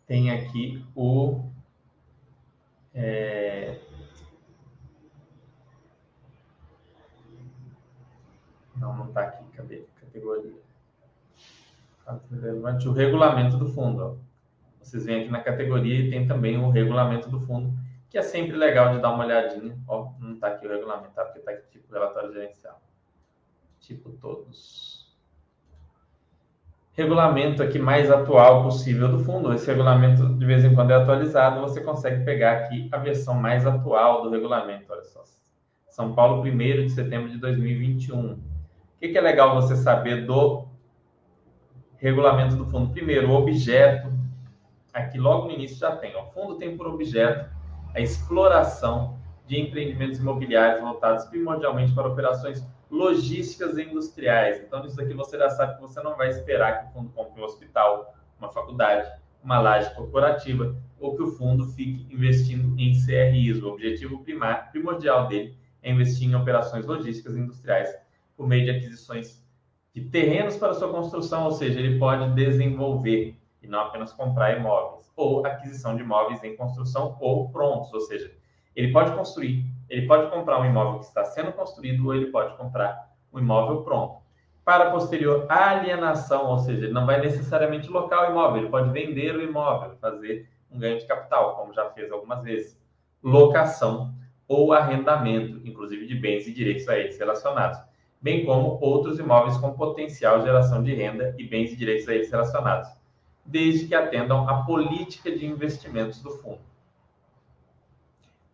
tem 0.08 0.32
aqui 0.32 0.86
o 0.96 1.50
é... 2.94 3.78
não, 8.76 8.96
não 8.96 9.08
está 9.08 9.22
aqui, 9.22 9.44
cadê? 9.52 9.86
Categoria. 10.00 10.54
Relevante 12.32 12.88
o 12.88 12.94
regulamento 12.94 13.58
do 13.58 13.68
fundo. 13.68 14.04
Ó. 14.04 14.16
Vocês 14.82 15.06
vêm 15.06 15.22
aqui 15.22 15.30
na 15.30 15.42
categoria 15.42 16.00
e 16.00 16.10
tem 16.10 16.28
também 16.28 16.58
o 16.58 16.70
regulamento 16.70 17.30
do 17.30 17.40
fundo, 17.42 17.74
que 18.10 18.18
é 18.18 18.22
sempre 18.22 18.56
legal 18.56 18.96
de 18.96 19.02
dar 19.02 19.12
uma 19.12 19.26
olhadinha. 19.26 19.78
Ó, 19.88 20.14
não 20.20 20.34
está 20.34 20.48
aqui 20.48 20.66
o 20.66 20.70
regulamento, 20.70 21.14
tá? 21.14 21.26
Porque 21.26 21.40
está 21.40 21.52
aqui 21.52 21.68
tipo 21.70 21.92
relatório 21.92 22.32
gerencial. 22.32 22.80
Tipo 23.80 24.12
todos. 24.12 24.95
Regulamento 26.98 27.62
aqui 27.62 27.78
mais 27.78 28.10
atual 28.10 28.64
possível 28.64 29.10
do 29.10 29.20
fundo. 29.20 29.54
Esse 29.54 29.68
regulamento 29.68 30.30
de 30.36 30.46
vez 30.46 30.64
em 30.64 30.74
quando 30.74 30.92
é 30.92 30.96
atualizado. 30.96 31.60
Você 31.62 31.82
consegue 31.82 32.24
pegar 32.24 32.54
aqui 32.54 32.88
a 32.92 32.98
versão 32.98 33.36
mais 33.36 33.68
atual 33.68 34.24
do 34.24 34.30
regulamento. 34.30 34.86
Olha 34.90 35.04
só. 35.04 35.22
São 35.90 36.14
Paulo, 36.14 36.42
1 36.42 36.58
de 36.86 36.90
setembro 36.90 37.30
de 37.30 37.38
2021. 37.38 38.34
O 38.34 38.40
que, 39.00 39.10
que 39.10 39.18
é 39.18 39.22
legal 39.22 39.56
você 39.56 39.76
saber 39.76 40.26
do 40.26 40.68
regulamento 41.98 42.56
do 42.56 42.66
fundo? 42.66 42.92
Primeiro, 42.92 43.30
o 43.30 43.36
objeto 43.36 44.10
aqui 44.94 45.18
logo 45.18 45.48
no 45.48 45.52
início 45.52 45.78
já 45.78 45.96
tem. 45.98 46.16
O 46.16 46.26
fundo 46.28 46.56
tem 46.56 46.78
por 46.78 46.88
objeto 46.88 47.50
a 47.94 48.00
exploração 48.00 49.18
de 49.48 49.60
empreendimentos 49.60 50.20
imobiliários 50.20 50.82
voltados 50.82 51.26
primordialmente 51.26 51.94
para 51.94 52.08
operações 52.08 52.66
logísticas 52.90 53.78
e 53.78 53.84
industriais. 53.84 54.62
Então, 54.62 54.86
isso 54.86 55.00
aqui 55.02 55.14
você 55.14 55.38
já 55.38 55.50
sabe 55.50 55.76
que 55.76 55.82
você 55.82 56.02
não 56.02 56.16
vai 56.16 56.30
esperar 56.30 56.82
que 56.82 56.90
o 56.90 56.94
fundo 56.94 57.10
compre 57.12 57.42
um 57.42 57.46
hospital, 57.46 58.16
uma 58.40 58.52
faculdade, 58.52 59.08
uma 59.44 59.60
laje 59.60 59.94
corporativa, 59.94 60.76
ou 61.00 61.16
que 61.16 61.22
o 61.22 61.32
fundo 61.32 61.68
fique 61.68 62.08
investindo 62.12 62.80
em 62.80 62.94
CRIs. 62.94 63.62
O 63.62 63.70
objetivo 63.70 64.24
primário, 64.24 64.72
primordial 64.72 65.28
dele 65.28 65.56
é 65.84 65.92
investir 65.92 66.28
em 66.28 66.36
operações 66.36 66.86
logísticas 66.86 67.36
e 67.36 67.40
industriais 67.40 67.96
por 68.36 68.48
meio 68.48 68.66
de 68.66 68.72
aquisições 68.72 69.44
de 69.94 70.02
terrenos 70.02 70.58
para 70.58 70.74
sua 70.74 70.92
construção, 70.92 71.46
ou 71.46 71.52
seja, 71.52 71.80
ele 71.80 71.98
pode 71.98 72.34
desenvolver 72.34 73.38
e 73.62 73.68
não 73.68 73.80
apenas 73.80 74.12
comprar 74.12 74.58
imóveis, 74.58 75.10
ou 75.16 75.46
aquisição 75.46 75.96
de 75.96 76.02
imóveis 76.02 76.44
em 76.44 76.56
construção 76.56 77.18
ou 77.22 77.50
prontos, 77.50 77.94
ou 77.94 78.02
seja, 78.02 78.32
ele 78.76 78.92
pode 78.92 79.12
construir, 79.16 79.66
ele 79.90 80.08
pode 80.08 80.30
comprar 80.32 80.60
um 80.60 80.66
imóvel 80.66 81.00
que 81.00 81.06
está 81.06 81.24
sendo 81.24 81.52
construído 81.54 82.06
ou 82.06 82.16
ele 82.16 82.28
pode 82.28 82.56
comprar 82.58 83.10
um 83.32 83.40
imóvel 83.40 83.84
pronto. 83.84 84.18
Para 84.64 84.92
posterior 84.92 85.46
alienação, 85.48 86.48
ou 86.48 86.60
seja, 86.60 86.86
ele 86.86 86.94
não 86.94 87.06
vai 87.06 87.22
necessariamente 87.22 87.90
locar 87.90 88.28
o 88.28 88.32
imóvel, 88.32 88.64
ele 88.64 88.70
pode 88.70 88.90
vender 88.90 89.36
o 89.36 89.44
imóvel, 89.44 89.96
fazer 90.02 90.50
um 90.72 90.80
ganho 90.80 91.00
de 91.00 91.06
capital, 91.06 91.56
como 91.56 91.74
já 91.74 91.90
fez 91.92 92.12
algumas 92.12 92.44
vezes. 92.44 92.78
Locação 93.24 94.14
ou 94.48 94.74
arrendamento, 94.74 95.62
inclusive 95.68 96.06
de 96.08 96.16
bens 96.16 96.48
e 96.48 96.54
direitos 96.54 96.88
a 96.90 96.98
eles 96.98 97.18
relacionados, 97.18 97.80
bem 98.22 98.46
como 98.46 98.80
outros 98.82 99.20
imóveis 99.20 99.58
com 99.58 99.74
potencial 99.74 100.42
geração 100.42 100.82
de 100.82 100.94
renda 100.94 101.36
e 101.38 101.48
bens 101.48 101.72
e 101.72 101.76
direitos 101.76 102.08
a 102.10 102.16
eles 102.16 102.32
relacionados 102.32 102.90
desde 103.46 103.88
que 103.88 103.96
atendam 103.96 104.50
à 104.50 104.64
política 104.64 105.32
de 105.32 105.46
investimentos 105.46 106.22
do 106.22 106.32
fundo. 106.32 106.60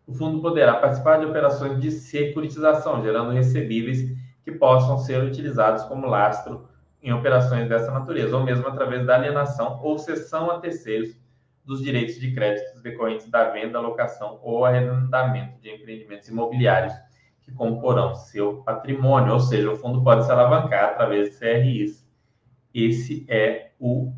O 0.06 0.12
fundo 0.12 0.40
poderá 0.40 0.74
participar 0.74 1.18
de 1.18 1.26
operações 1.26 1.80
de 1.80 1.90
securitização, 1.90 3.02
gerando 3.02 3.30
recebíveis 3.30 4.16
que 4.44 4.52
possam 4.52 4.98
ser 4.98 5.22
utilizados 5.22 5.84
como 5.84 6.06
lastro 6.06 6.68
em 7.02 7.12
operações 7.12 7.68
dessa 7.68 7.90
natureza, 7.90 8.36
ou 8.36 8.44
mesmo 8.44 8.66
através 8.66 9.06
da 9.06 9.14
alienação 9.14 9.80
ou 9.82 9.98
cessão 9.98 10.50
a 10.50 10.60
terceiros 10.60 11.16
dos 11.64 11.82
direitos 11.82 12.16
de 12.16 12.32
créditos 12.32 12.82
decorrentes 12.82 13.30
da 13.30 13.50
venda, 13.50 13.80
locação 13.80 14.40
ou 14.42 14.64
arrendamento 14.64 15.60
de 15.60 15.70
empreendimentos 15.70 16.28
imobiliários 16.28 16.92
que 17.40 17.52
comporão 17.52 18.14
seu 18.14 18.62
patrimônio, 18.62 19.32
ou 19.32 19.40
seja, 19.40 19.70
o 19.70 19.76
fundo 19.76 20.02
pode 20.02 20.24
se 20.24 20.32
alavancar 20.32 20.90
através 20.90 21.30
de 21.30 21.38
CRIs. 21.38 22.06
Esse 22.72 23.26
é 23.28 23.72
o 23.78 24.12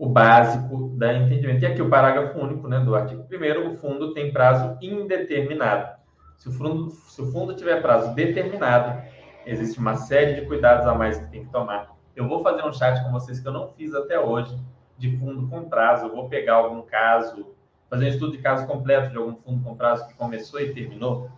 o 0.00 0.08
básico 0.08 0.88
da 0.96 1.12
entendimento. 1.12 1.62
E 1.62 1.66
aqui 1.66 1.82
o 1.82 1.90
parágrafo 1.90 2.38
único 2.38 2.66
né, 2.66 2.80
do 2.80 2.94
artigo 2.94 3.26
1 3.30 3.70
o 3.70 3.76
fundo 3.76 4.14
tem 4.14 4.32
prazo 4.32 4.78
indeterminado. 4.80 5.94
Se 6.38 6.48
o, 6.48 6.52
fundo, 6.52 6.90
se 6.90 7.20
o 7.20 7.30
fundo 7.30 7.54
tiver 7.54 7.82
prazo 7.82 8.14
determinado, 8.14 8.98
existe 9.44 9.78
uma 9.78 9.96
série 9.96 10.40
de 10.40 10.46
cuidados 10.46 10.86
a 10.86 10.94
mais 10.94 11.18
que 11.18 11.30
tem 11.30 11.44
que 11.44 11.52
tomar. 11.52 11.90
Eu 12.16 12.26
vou 12.26 12.42
fazer 12.42 12.64
um 12.64 12.72
chat 12.72 13.04
com 13.04 13.12
vocês 13.12 13.40
que 13.40 13.46
eu 13.46 13.52
não 13.52 13.68
fiz 13.68 13.94
até 13.94 14.18
hoje, 14.18 14.58
de 14.96 15.18
fundo 15.18 15.46
com 15.48 15.68
prazo. 15.68 16.06
Eu 16.06 16.14
vou 16.14 16.30
pegar 16.30 16.54
algum 16.54 16.80
caso, 16.80 17.54
fazer 17.90 18.06
um 18.06 18.08
estudo 18.08 18.32
de 18.32 18.38
caso 18.38 18.66
completo 18.66 19.10
de 19.10 19.18
algum 19.18 19.36
fundo 19.36 19.62
com 19.62 19.76
prazo 19.76 20.08
que 20.08 20.14
começou 20.14 20.60
e 20.60 20.72
terminou. 20.72 21.28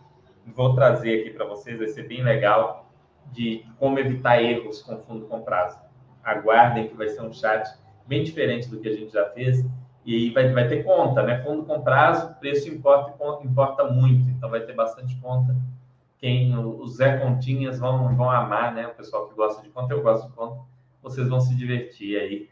Vou 0.54 0.72
trazer 0.76 1.22
aqui 1.22 1.30
para 1.30 1.46
vocês, 1.46 1.80
vai 1.80 1.88
ser 1.88 2.06
bem 2.06 2.22
legal, 2.22 2.88
de 3.32 3.66
como 3.76 3.98
evitar 3.98 4.40
erros 4.40 4.82
com 4.82 4.98
fundo 4.98 5.26
com 5.26 5.42
prazo. 5.42 5.80
Aguardem 6.22 6.86
que 6.86 6.94
vai 6.94 7.08
ser 7.08 7.22
um 7.22 7.32
chat 7.32 7.81
bem 8.12 8.22
diferente 8.22 8.68
do 8.68 8.78
que 8.78 8.88
a 8.88 8.92
gente 8.92 9.10
já 9.10 9.24
fez. 9.30 9.64
E 10.04 10.14
aí 10.14 10.30
vai, 10.30 10.52
vai 10.52 10.68
ter 10.68 10.84
conta, 10.84 11.22
né? 11.22 11.42
Fundo 11.42 11.64
com 11.64 11.80
prazo, 11.80 12.34
preço 12.38 12.68
importa, 12.68 13.14
importa 13.42 13.84
muito. 13.84 14.28
Então 14.28 14.50
vai 14.50 14.60
ter 14.60 14.74
bastante 14.74 15.16
conta. 15.16 15.56
Quem, 16.18 16.54
os 16.58 16.96
Zé 16.96 17.16
Continhas 17.16 17.78
vão, 17.78 18.14
vão 18.14 18.30
amar, 18.30 18.74
né? 18.74 18.86
O 18.86 18.94
pessoal 18.94 19.28
que 19.28 19.34
gosta 19.34 19.62
de 19.62 19.70
conta, 19.70 19.94
eu 19.94 20.02
gosto 20.02 20.28
de 20.28 20.34
conta. 20.34 20.60
Vocês 21.02 21.26
vão 21.26 21.40
se 21.40 21.54
divertir 21.56 22.20
aí 22.20 22.50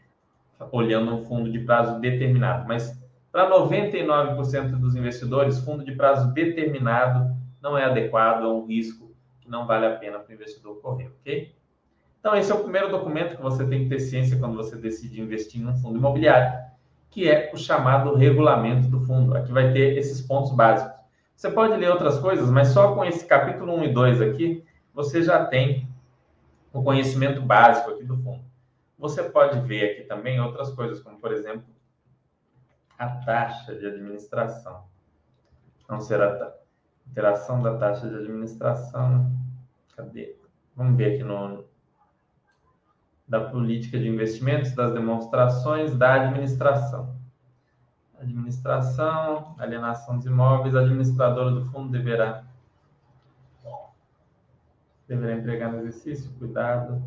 olhando 0.71 1.13
um 1.13 1.23
fundo 1.25 1.51
de 1.51 1.59
prazo 1.59 1.99
determinado. 1.99 2.67
Mas 2.67 2.99
para 3.31 3.47
99% 3.49 4.71
dos 4.79 4.95
investidores, 4.95 5.59
fundo 5.59 5.85
de 5.85 5.93
prazo 5.93 6.33
determinado 6.33 7.35
não 7.61 7.77
é 7.77 7.85
adequado, 7.85 8.43
é 8.43 8.47
um 8.47 8.65
risco 8.65 9.11
que 9.39 9.49
não 9.49 9.67
vale 9.67 9.85
a 9.85 9.95
pena 9.95 10.17
para 10.17 10.31
o 10.31 10.33
investidor 10.33 10.81
correr, 10.81 11.11
ok? 11.19 11.53
Então, 12.21 12.35
esse 12.35 12.51
é 12.51 12.55
o 12.55 12.59
primeiro 12.59 12.91
documento 12.91 13.35
que 13.35 13.41
você 13.41 13.65
tem 13.65 13.83
que 13.83 13.89
ter 13.89 13.99
ciência 13.99 14.37
quando 14.37 14.55
você 14.55 14.75
decide 14.75 15.19
investir 15.19 15.59
em 15.59 15.67
um 15.67 15.75
fundo 15.75 15.97
imobiliário, 15.97 16.69
que 17.09 17.27
é 17.27 17.49
o 17.51 17.57
chamado 17.57 18.13
regulamento 18.13 18.87
do 18.87 19.01
fundo. 19.01 19.35
Aqui 19.35 19.51
vai 19.51 19.73
ter 19.73 19.97
esses 19.97 20.21
pontos 20.21 20.51
básicos. 20.51 20.93
Você 21.35 21.49
pode 21.49 21.75
ler 21.75 21.89
outras 21.89 22.19
coisas, 22.19 22.47
mas 22.51 22.67
só 22.67 22.93
com 22.93 23.03
esse 23.03 23.25
capítulo 23.25 23.73
1 23.73 23.85
e 23.85 23.93
2 23.93 24.21
aqui, 24.21 24.63
você 24.93 25.23
já 25.23 25.43
tem 25.47 25.89
o 26.71 26.83
conhecimento 26.83 27.41
básico 27.41 27.89
aqui 27.89 28.03
do 28.03 28.15
fundo. 28.17 28.43
Você 28.99 29.23
pode 29.23 29.59
ver 29.61 29.93
aqui 29.93 30.03
também 30.03 30.39
outras 30.39 30.71
coisas, 30.73 30.99
como, 31.01 31.19
por 31.19 31.31
exemplo, 31.31 31.65
a 32.99 33.07
taxa 33.07 33.73
de 33.73 33.87
administração. 33.87 34.83
Não 35.89 35.99
será 35.99 36.35
a 36.35 37.09
interação 37.09 37.63
da 37.63 37.79
taxa 37.79 38.07
de 38.07 38.13
administração. 38.13 39.35
Cadê? 39.95 40.35
Vamos 40.75 40.95
ver 40.95 41.15
aqui 41.15 41.23
no, 41.23 41.65
da 43.31 43.39
política 43.39 43.97
de 43.97 44.09
investimentos, 44.09 44.73
das 44.73 44.93
demonstrações, 44.93 45.95
da 45.95 46.15
administração. 46.15 47.15
Administração, 48.19 49.55
alienação 49.57 50.17
dos 50.17 50.25
imóveis, 50.25 50.75
a 50.75 50.81
administradora 50.81 51.49
do 51.51 51.63
fundo 51.67 51.89
deverá 51.89 52.43
deverá 55.07 55.33
empregar 55.33 55.71
no 55.71 55.79
exercício, 55.79 56.29
cuidado. 56.33 57.01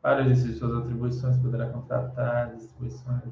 Para 0.00 0.18
o 0.18 0.20
exercício 0.22 0.52
de 0.54 0.58
suas 0.58 0.74
atribuições, 0.74 1.38
poderá 1.38 1.68
contratar 1.70 2.52
distribuições. 2.56 3.22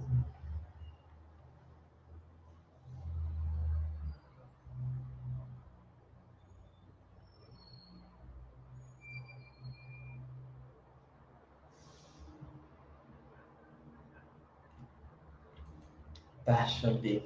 Taxa 16.44 16.90
B. 16.92 17.22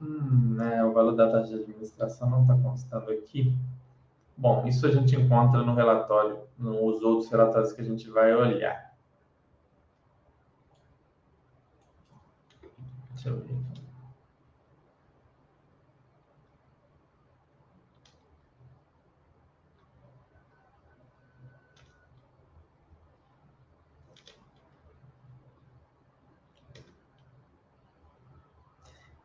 Hum, 0.00 0.54
né, 0.56 0.82
o 0.82 0.92
valor 0.92 1.12
da 1.12 1.30
taxa 1.30 1.48
de 1.48 1.62
administração 1.62 2.30
não 2.30 2.42
está 2.42 2.56
constando 2.56 3.10
aqui. 3.10 3.54
Bom, 4.36 4.66
isso 4.66 4.86
a 4.86 4.90
gente 4.90 5.14
encontra 5.14 5.62
no 5.62 5.74
relatório, 5.74 6.40
nos 6.58 7.02
outros 7.02 7.30
relatórios 7.30 7.72
que 7.72 7.82
a 7.82 7.84
gente 7.84 8.08
vai 8.08 8.34
olhar. 8.34 8.94
Deixa 13.10 13.28
eu 13.28 13.40
ver. 13.40 13.79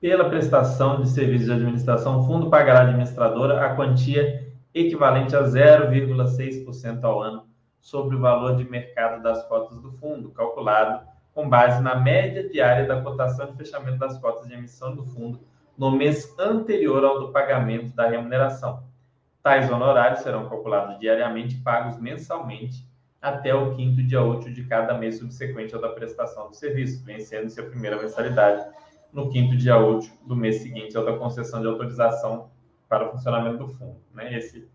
Pela 0.06 0.30
prestação 0.30 1.02
de 1.02 1.10
serviços 1.10 1.48
de 1.48 1.54
administração, 1.54 2.20
o 2.20 2.28
fundo 2.28 2.48
pagará 2.48 2.82
à 2.82 2.84
administradora 2.84 3.66
a 3.66 3.76
quantia 3.76 4.54
equivalente 4.72 5.36
a 5.36 5.42
0,6% 5.42 7.04
ao 7.04 7.24
ano 7.24 7.48
sobre 7.80 8.16
o 8.16 8.20
valor 8.20 8.56
de 8.56 8.70
mercado 8.70 9.24
das 9.24 9.44
cotas 9.48 9.82
do 9.82 9.92
fundo, 9.94 10.30
calculado 10.30 11.04
com 11.34 11.50
base 11.50 11.82
na 11.82 11.96
média 11.96 12.48
diária 12.48 12.86
da 12.86 13.02
cotação 13.02 13.48
de 13.48 13.58
fechamento 13.58 13.98
das 13.98 14.16
cotas 14.20 14.48
de 14.48 14.54
emissão 14.54 14.96
do 14.96 15.04
fundo 15.06 15.40
no 15.76 15.90
mês 15.90 16.38
anterior 16.38 17.04
ao 17.04 17.20
do 17.22 17.32
pagamento 17.32 17.96
da 17.96 18.08
remuneração. 18.08 18.84
Tais 19.42 19.72
honorários 19.72 20.20
serão 20.20 20.48
calculados 20.48 21.00
diariamente 21.00 21.56
e 21.56 21.62
pagos 21.62 22.00
mensalmente 22.00 22.88
até 23.20 23.56
o 23.56 23.74
quinto 23.74 24.04
dia 24.04 24.22
útil 24.22 24.54
de 24.54 24.66
cada 24.66 24.94
mês 24.94 25.18
subsequente 25.18 25.74
ao 25.74 25.82
da 25.82 25.90
prestação 25.90 26.48
do 26.50 26.56
serviço, 26.56 27.04
vencendo-se 27.04 27.60
a 27.60 27.64
primeira 27.64 28.00
mensalidade 28.00 28.64
no 29.16 29.30
quinto 29.30 29.56
dia 29.56 29.78
útil 29.78 30.12
do 30.28 30.36
mês 30.36 30.58
seguinte 30.58 30.96
ao 30.98 31.06
da 31.06 31.18
concessão 31.18 31.62
de 31.62 31.68
autorização 31.68 32.50
para 32.90 33.08
o 33.08 33.12
funcionamento 33.14 33.60
do 33.60 33.68
fundo. 33.70 33.96
Né? 34.14 34.38
Esse, 34.38 34.70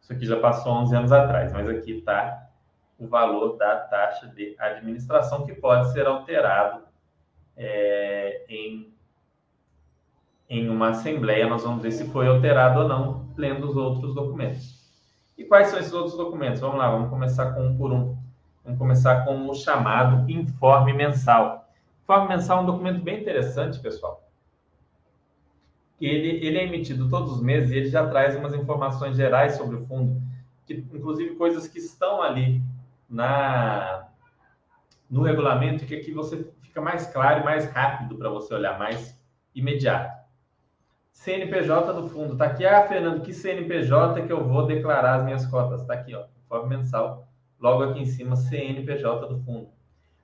isso 0.00 0.10
aqui 0.10 0.24
já 0.24 0.40
passou 0.40 0.72
11 0.72 0.96
anos 0.96 1.12
atrás, 1.12 1.52
mas 1.52 1.68
aqui 1.68 1.98
está 1.98 2.48
o 2.98 3.06
valor 3.06 3.58
da 3.58 3.76
taxa 3.76 4.28
de 4.28 4.56
administração 4.58 5.44
que 5.44 5.52
pode 5.52 5.92
ser 5.92 6.06
alterado 6.06 6.84
é, 7.54 8.46
em, 8.48 8.94
em 10.48 10.70
uma 10.70 10.88
assembleia. 10.88 11.46
Nós 11.46 11.62
vamos 11.62 11.82
ver 11.82 11.92
se 11.92 12.08
foi 12.08 12.26
alterado 12.26 12.80
ou 12.80 12.88
não, 12.88 13.28
lendo 13.36 13.68
os 13.68 13.76
outros 13.76 14.14
documentos. 14.14 14.80
E 15.36 15.44
quais 15.44 15.66
são 15.68 15.78
esses 15.78 15.92
outros 15.92 16.16
documentos? 16.16 16.60
Vamos 16.60 16.78
lá, 16.78 16.90
vamos 16.90 17.10
começar 17.10 17.52
com 17.52 17.66
um 17.66 17.76
por 17.76 17.92
um. 17.92 18.16
Vamos 18.64 18.78
começar 18.78 19.26
com 19.26 19.50
o 19.50 19.54
chamado 19.54 20.30
informe 20.30 20.94
mensal. 20.94 21.61
Informe 22.12 22.36
mensal 22.36 22.58
é 22.58 22.60
um 22.60 22.66
documento 22.66 23.02
bem 23.02 23.22
interessante, 23.22 23.80
pessoal. 23.80 24.28
Ele, 25.98 26.44
ele 26.46 26.58
é 26.58 26.64
emitido 26.64 27.08
todos 27.08 27.32
os 27.32 27.40
meses 27.40 27.70
e 27.70 27.76
ele 27.76 27.88
já 27.88 28.06
traz 28.06 28.36
umas 28.36 28.52
informações 28.52 29.16
gerais 29.16 29.54
sobre 29.54 29.76
o 29.76 29.86
fundo, 29.86 30.20
que, 30.66 30.74
inclusive 30.74 31.36
coisas 31.36 31.66
que 31.66 31.78
estão 31.78 32.20
ali 32.20 32.60
na 33.08 34.08
no 35.08 35.22
regulamento, 35.22 35.86
que 35.86 35.94
aqui 35.94 36.12
você 36.12 36.52
fica 36.60 36.82
mais 36.82 37.06
claro 37.06 37.40
e 37.40 37.44
mais 37.44 37.64
rápido 37.70 38.16
para 38.16 38.28
você 38.28 38.52
olhar, 38.52 38.78
mais 38.78 39.18
imediato. 39.54 40.14
CNPJ 41.12 41.94
do 41.94 42.10
fundo. 42.10 42.34
Está 42.34 42.44
aqui, 42.44 42.66
ah, 42.66 42.86
Fernando, 42.86 43.22
que 43.22 43.32
CNPJ 43.32 44.26
que 44.26 44.32
eu 44.32 44.46
vou 44.46 44.66
declarar 44.66 45.14
as 45.14 45.24
minhas 45.24 45.46
cotas? 45.46 45.80
Está 45.80 45.94
aqui, 45.94 46.14
ó, 46.14 46.26
informe 46.44 46.76
mensal. 46.76 47.26
Logo 47.58 47.84
aqui 47.84 48.00
em 48.00 48.06
cima, 48.06 48.36
CNPJ 48.36 49.26
do 49.28 49.38
fundo. 49.38 49.70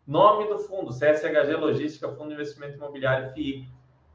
Nome 0.09 0.49
do 0.49 0.59
fundo, 0.61 0.90
CSHG 0.90 1.55
Logística, 1.55 2.09
Fundo 2.09 2.29
de 2.29 2.35
Investimento 2.37 2.79
Imobiliário 2.79 3.31
FII. 3.35 3.68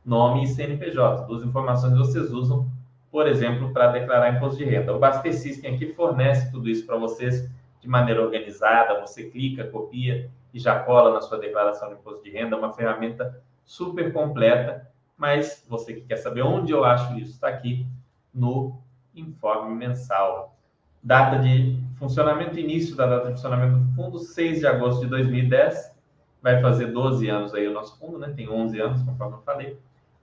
Nome 0.03 0.43
e 0.43 0.47
CNPJ. 0.47 1.27
Duas 1.27 1.43
informações 1.43 1.93
que 1.93 1.99
vocês 1.99 2.31
usam, 2.31 2.67
por 3.11 3.27
exemplo, 3.27 3.71
para 3.71 3.91
declarar 3.91 4.35
imposto 4.35 4.57
de 4.57 4.65
renda. 4.65 4.95
O 4.95 4.97
Baster 4.97 5.31
System 5.31 5.75
aqui 5.75 5.93
fornece 5.93 6.51
tudo 6.51 6.67
isso 6.67 6.83
para 6.87 6.97
vocês 6.97 7.47
de 7.79 7.87
maneira 7.87 8.23
organizada. 8.23 8.99
Você 9.01 9.29
clica, 9.29 9.67
copia 9.67 10.31
e 10.51 10.57
já 10.57 10.79
cola 10.79 11.13
na 11.13 11.21
sua 11.21 11.37
declaração 11.37 11.89
de 11.89 11.93
imposto 11.93 12.23
de 12.23 12.31
renda. 12.31 12.55
É 12.55 12.59
uma 12.59 12.73
ferramenta 12.73 13.39
super 13.63 14.11
completa. 14.11 14.89
Mas 15.15 15.63
você 15.69 15.93
que 15.93 16.01
quer 16.01 16.17
saber 16.17 16.41
onde 16.41 16.71
eu 16.71 16.83
acho 16.83 17.15
isso, 17.19 17.33
está 17.33 17.49
aqui 17.49 17.85
no 18.33 18.79
informe 19.13 19.75
mensal. 19.75 20.55
Data 21.03 21.37
de 21.37 21.79
funcionamento, 22.03 22.59
início 22.59 22.95
da 22.95 23.05
data 23.05 23.27
de 23.27 23.35
funcionamento 23.35 23.79
do 23.79 23.95
fundo, 23.95 24.19
6 24.19 24.59
de 24.59 24.67
agosto 24.67 25.01
de 25.01 25.07
2010. 25.07 25.93
Vai 26.41 26.61
fazer 26.61 26.87
12 26.87 27.29
anos 27.29 27.53
aí 27.53 27.65
o 27.67 27.73
nosso 27.73 27.97
fundo, 27.97 28.19
né? 28.19 28.33
Tem 28.35 28.49
11 28.49 28.79
anos, 28.81 29.01
conforme 29.03 29.37
eu 29.37 29.41
falei. 29.41 29.77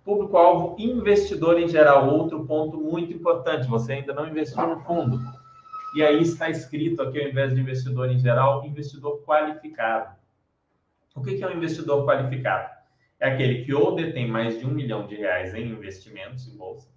Público-alvo, 0.05 0.77
investidor 0.79 1.59
em 1.59 1.66
geral. 1.66 2.11
Outro 2.11 2.45
ponto 2.45 2.77
muito 2.77 3.12
importante, 3.14 3.66
você 3.66 3.95
ainda 3.95 4.12
não 4.12 4.29
investiu 4.29 4.66
no 4.66 4.81
fundo. 4.81 5.19
E 5.97 6.03
aí 6.03 6.21
está 6.21 6.51
escrito 6.51 7.03
aqui, 7.03 7.21
ao 7.21 7.29
invés 7.29 7.55
de 7.55 7.61
investidor 7.61 8.11
em 8.11 8.19
geral, 8.19 8.64
investidor 8.66 9.23
qualificado. 9.23 10.14
O 11.16 11.23
que 11.23 11.43
é 11.43 11.49
um 11.49 11.57
investidor 11.57 12.05
qualificado? 12.05 12.69
É 13.19 13.31
aquele 13.31 13.64
que 13.64 13.75
ou 13.75 13.95
detém 13.95 14.29
mais 14.29 14.59
de 14.59 14.66
um 14.66 14.71
milhão 14.71 15.07
de 15.07 15.16
reais 15.16 15.55
em 15.55 15.71
investimentos 15.71 16.47
em 16.47 16.57
bolsa, 16.57 16.88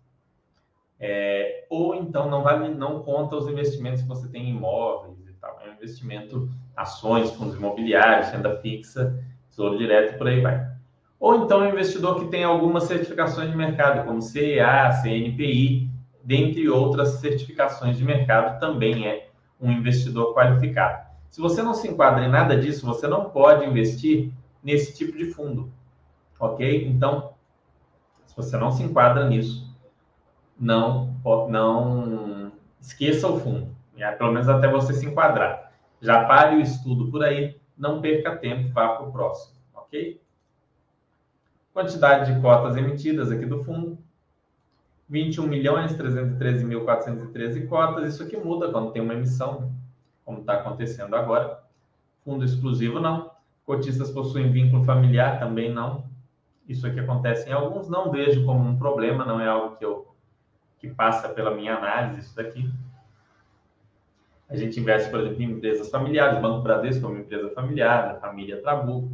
é, 1.06 1.66
ou 1.70 1.94
então 1.96 2.30
não 2.30 2.44
vale, 2.44 2.74
não 2.74 3.04
conta 3.04 3.36
os 3.36 3.46
investimentos 3.50 4.02
que 4.02 4.08
você 4.08 4.26
tem 4.30 4.46
em 4.46 4.56
imóveis 4.56 5.20
e 5.28 5.34
tal. 5.34 5.60
É 5.62 5.70
um 5.70 5.74
investimento, 5.74 6.50
ações, 6.78 7.30
fundos 7.32 7.56
imobiliários, 7.56 8.30
renda 8.30 8.56
fixa, 8.62 9.22
tesouro 9.50 9.78
direto, 9.78 10.18
por 10.18 10.30
aí 10.30 10.40
vai. 10.40 10.66
Ou 11.20 11.44
então 11.44 11.60
um 11.60 11.68
investidor 11.68 12.22
que 12.22 12.32
tem 12.32 12.46
algumas 12.46 12.86
certificações 12.86 13.52
de 13.52 13.58
mercado, 13.58 14.06
como 14.06 14.22
CEA, 14.22 14.94
CNPI, 15.02 15.90
dentre 16.24 16.70
outras 16.70 17.16
certificações 17.16 17.98
de 17.98 18.06
mercado, 18.06 18.58
também 18.62 19.06
é 19.06 19.28
um 19.60 19.70
investidor 19.70 20.34
qualificado. 20.34 21.06
Se 21.30 21.42
você 21.42 21.62
não 21.62 21.74
se 21.74 21.86
enquadra 21.90 22.24
em 22.24 22.30
nada 22.30 22.58
disso, 22.58 22.86
você 22.86 23.10
não 23.10 23.30
pode 23.30 23.66
investir 23.66 24.32
nesse 24.64 24.96
tipo 24.96 25.18
de 25.18 25.26
fundo, 25.26 25.70
ok? 26.40 26.88
Então, 26.88 27.34
se 28.26 28.34
você 28.38 28.56
não 28.56 28.72
se 28.72 28.84
enquadra 28.84 29.28
nisso, 29.28 29.73
não, 30.60 31.20
não 31.50 32.52
esqueça 32.80 33.28
o 33.28 33.40
fundo, 33.40 33.76
né? 33.96 34.12
pelo 34.12 34.32
menos 34.32 34.50
até 34.50 34.68
você 34.68 34.94
se 34.94 35.06
enquadrar. 35.06 35.72
Já 36.02 36.26
pare 36.26 36.58
o 36.58 36.62
estudo 36.62 37.10
por 37.10 37.24
aí, 37.24 37.60
não 37.78 38.02
perca 38.02 38.36
tempo, 38.36 38.74
vá 38.74 38.90
para 38.90 39.08
o 39.08 39.12
próximo, 39.12 39.56
ok? 39.74 40.22
Quantidade 41.74 42.34
de 42.34 42.42
cotas 42.42 42.76
emitidas 42.76 43.32
aqui 43.32 43.46
do 43.46 43.64
fundo, 43.64 43.98
21 45.10 45.48
milhões 45.48 45.96
313.413 45.96 47.68
cotas. 47.68 48.14
Isso 48.14 48.24
aqui 48.24 48.38
muda 48.38 48.72
quando 48.72 48.92
tem 48.92 49.02
uma 49.02 49.14
emissão, 49.14 49.72
como 50.26 50.40
está 50.40 50.54
acontecendo 50.54 51.16
agora. 51.16 51.60
Fundo 52.24 52.44
exclusivo 52.44 53.00
não. 53.00 53.32
Cotistas 53.66 54.12
possuem 54.12 54.52
vínculo 54.52 54.84
familiar 54.84 55.40
também 55.40 55.72
não. 55.72 56.06
Isso 56.68 56.88
aqui 56.88 57.00
acontece 57.00 57.50
em 57.50 57.54
alguns, 57.54 57.90
não 57.90 58.10
vejo 58.10 58.46
como 58.46 58.68
um 58.68 58.78
problema, 58.78 59.26
não 59.26 59.40
é 59.40 59.48
algo 59.48 59.76
que 59.76 59.84
eu 59.84 60.13
que 60.84 60.90
passa 60.90 61.30
pela 61.30 61.56
minha 61.56 61.78
análise, 61.78 62.20
isso 62.20 62.36
daqui. 62.36 62.70
A 64.50 64.58
gente 64.58 64.78
investe, 64.78 65.10
por 65.10 65.22
exemplo, 65.22 65.42
em 65.42 65.52
empresas 65.52 65.90
familiares, 65.90 66.38
o 66.38 66.42
Banco 66.42 66.62
Bradesco 66.62 67.06
é 67.06 67.10
uma 67.10 67.20
empresa 67.22 67.50
familiar, 67.52 68.10
a 68.10 68.20
família 68.20 68.62
Trabuco, 68.62 69.10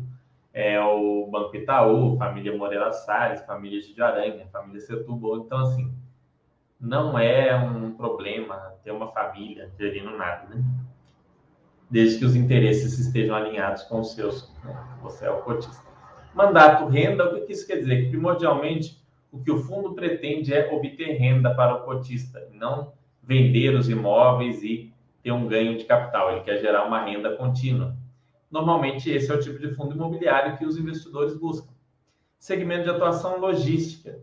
é 0.51 0.81
o 0.81 1.27
Banco 1.27 1.55
Itaú, 1.55 2.17
família 2.17 2.57
Moreira 2.57 2.91
Salles, 2.91 3.45
família 3.45 3.79
de 3.79 4.01
Aranha, 4.01 4.47
família 4.51 4.81
Setúbal. 4.81 5.37
Então, 5.37 5.59
assim, 5.59 5.93
não 6.81 7.19
é 7.19 7.55
um 7.55 7.91
problema 7.91 8.73
ter 8.83 8.89
uma 8.89 9.11
família 9.11 9.69
gerindo 9.77 10.17
nada, 10.17 10.47
né? 10.47 10.63
Desde 11.87 12.17
que 12.17 12.25
os 12.25 12.35
interesses 12.35 12.97
estejam 12.97 13.35
alinhados 13.35 13.83
com 13.83 13.99
os 13.99 14.15
seus. 14.15 14.51
Né? 14.63 14.75
Você 15.03 15.25
é 15.25 15.29
o 15.29 15.43
cotista. 15.43 15.83
Mandato 16.33 16.87
renda, 16.87 17.31
o 17.31 17.45
que 17.45 17.53
isso 17.53 17.67
quer 17.67 17.75
dizer? 17.75 18.05
Que 18.05 18.09
primordialmente 18.09 18.99
o 19.31 19.39
que 19.43 19.51
o 19.51 19.59
fundo 19.59 19.93
pretende 19.93 20.53
é 20.53 20.73
obter 20.73 21.17
renda 21.17 21.53
para 21.53 21.75
o 21.75 21.83
cotista, 21.83 22.47
não 22.51 22.93
vender 23.21 23.75
os 23.75 23.89
imóveis 23.89 24.63
e 24.63 24.91
ter 25.21 25.31
um 25.31 25.47
ganho 25.47 25.77
de 25.77 25.85
capital. 25.85 26.31
Ele 26.31 26.41
quer 26.41 26.57
gerar 26.59 26.85
uma 26.85 27.03
renda 27.03 27.35
contínua. 27.35 27.95
Normalmente, 28.49 29.09
esse 29.09 29.31
é 29.31 29.35
o 29.35 29.39
tipo 29.39 29.59
de 29.59 29.75
fundo 29.75 29.93
imobiliário 29.93 30.57
que 30.57 30.65
os 30.65 30.77
investidores 30.77 31.37
buscam. 31.37 31.71
Segmento 32.39 32.85
de 32.85 32.89
atuação 32.89 33.39
logística. 33.39 34.19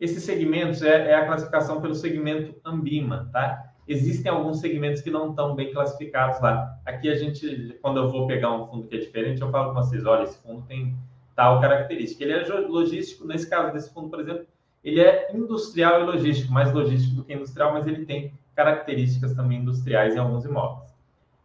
Esses 0.00 0.24
segmentos 0.24 0.82
é, 0.82 1.10
é 1.10 1.14
a 1.14 1.26
classificação 1.26 1.80
pelo 1.80 1.94
segmento 1.94 2.58
Ambima, 2.64 3.28
tá? 3.32 3.70
Existem 3.86 4.32
alguns 4.32 4.60
segmentos 4.60 5.02
que 5.02 5.10
não 5.10 5.30
estão 5.30 5.54
bem 5.54 5.72
classificados 5.72 6.40
lá. 6.40 6.78
Aqui 6.86 7.08
a 7.08 7.14
gente, 7.14 7.78
quando 7.82 7.98
eu 7.98 8.08
vou 8.08 8.26
pegar 8.26 8.50
um 8.52 8.66
fundo 8.66 8.88
que 8.88 8.96
é 8.96 8.98
diferente, 8.98 9.40
eu 9.42 9.50
falo 9.50 9.74
com 9.74 9.82
vocês, 9.82 10.04
olha, 10.06 10.24
esse 10.24 10.38
fundo 10.42 10.62
tem 10.66 10.96
tal 11.40 11.58
característica. 11.58 12.22
Ele 12.22 12.34
é 12.34 12.44
logístico, 12.68 13.26
nesse 13.26 13.48
caso 13.48 13.72
desse 13.72 13.90
fundo, 13.94 14.10
por 14.10 14.20
exemplo, 14.20 14.44
ele 14.84 15.00
é 15.00 15.34
industrial 15.34 16.02
e 16.02 16.04
logístico, 16.04 16.52
mais 16.52 16.70
logístico 16.70 17.16
do 17.16 17.24
que 17.24 17.32
industrial, 17.32 17.72
mas 17.72 17.86
ele 17.86 18.04
tem 18.04 18.34
características 18.54 19.32
também 19.32 19.60
industriais 19.60 20.14
em 20.14 20.18
alguns 20.18 20.44
imóveis. 20.44 20.94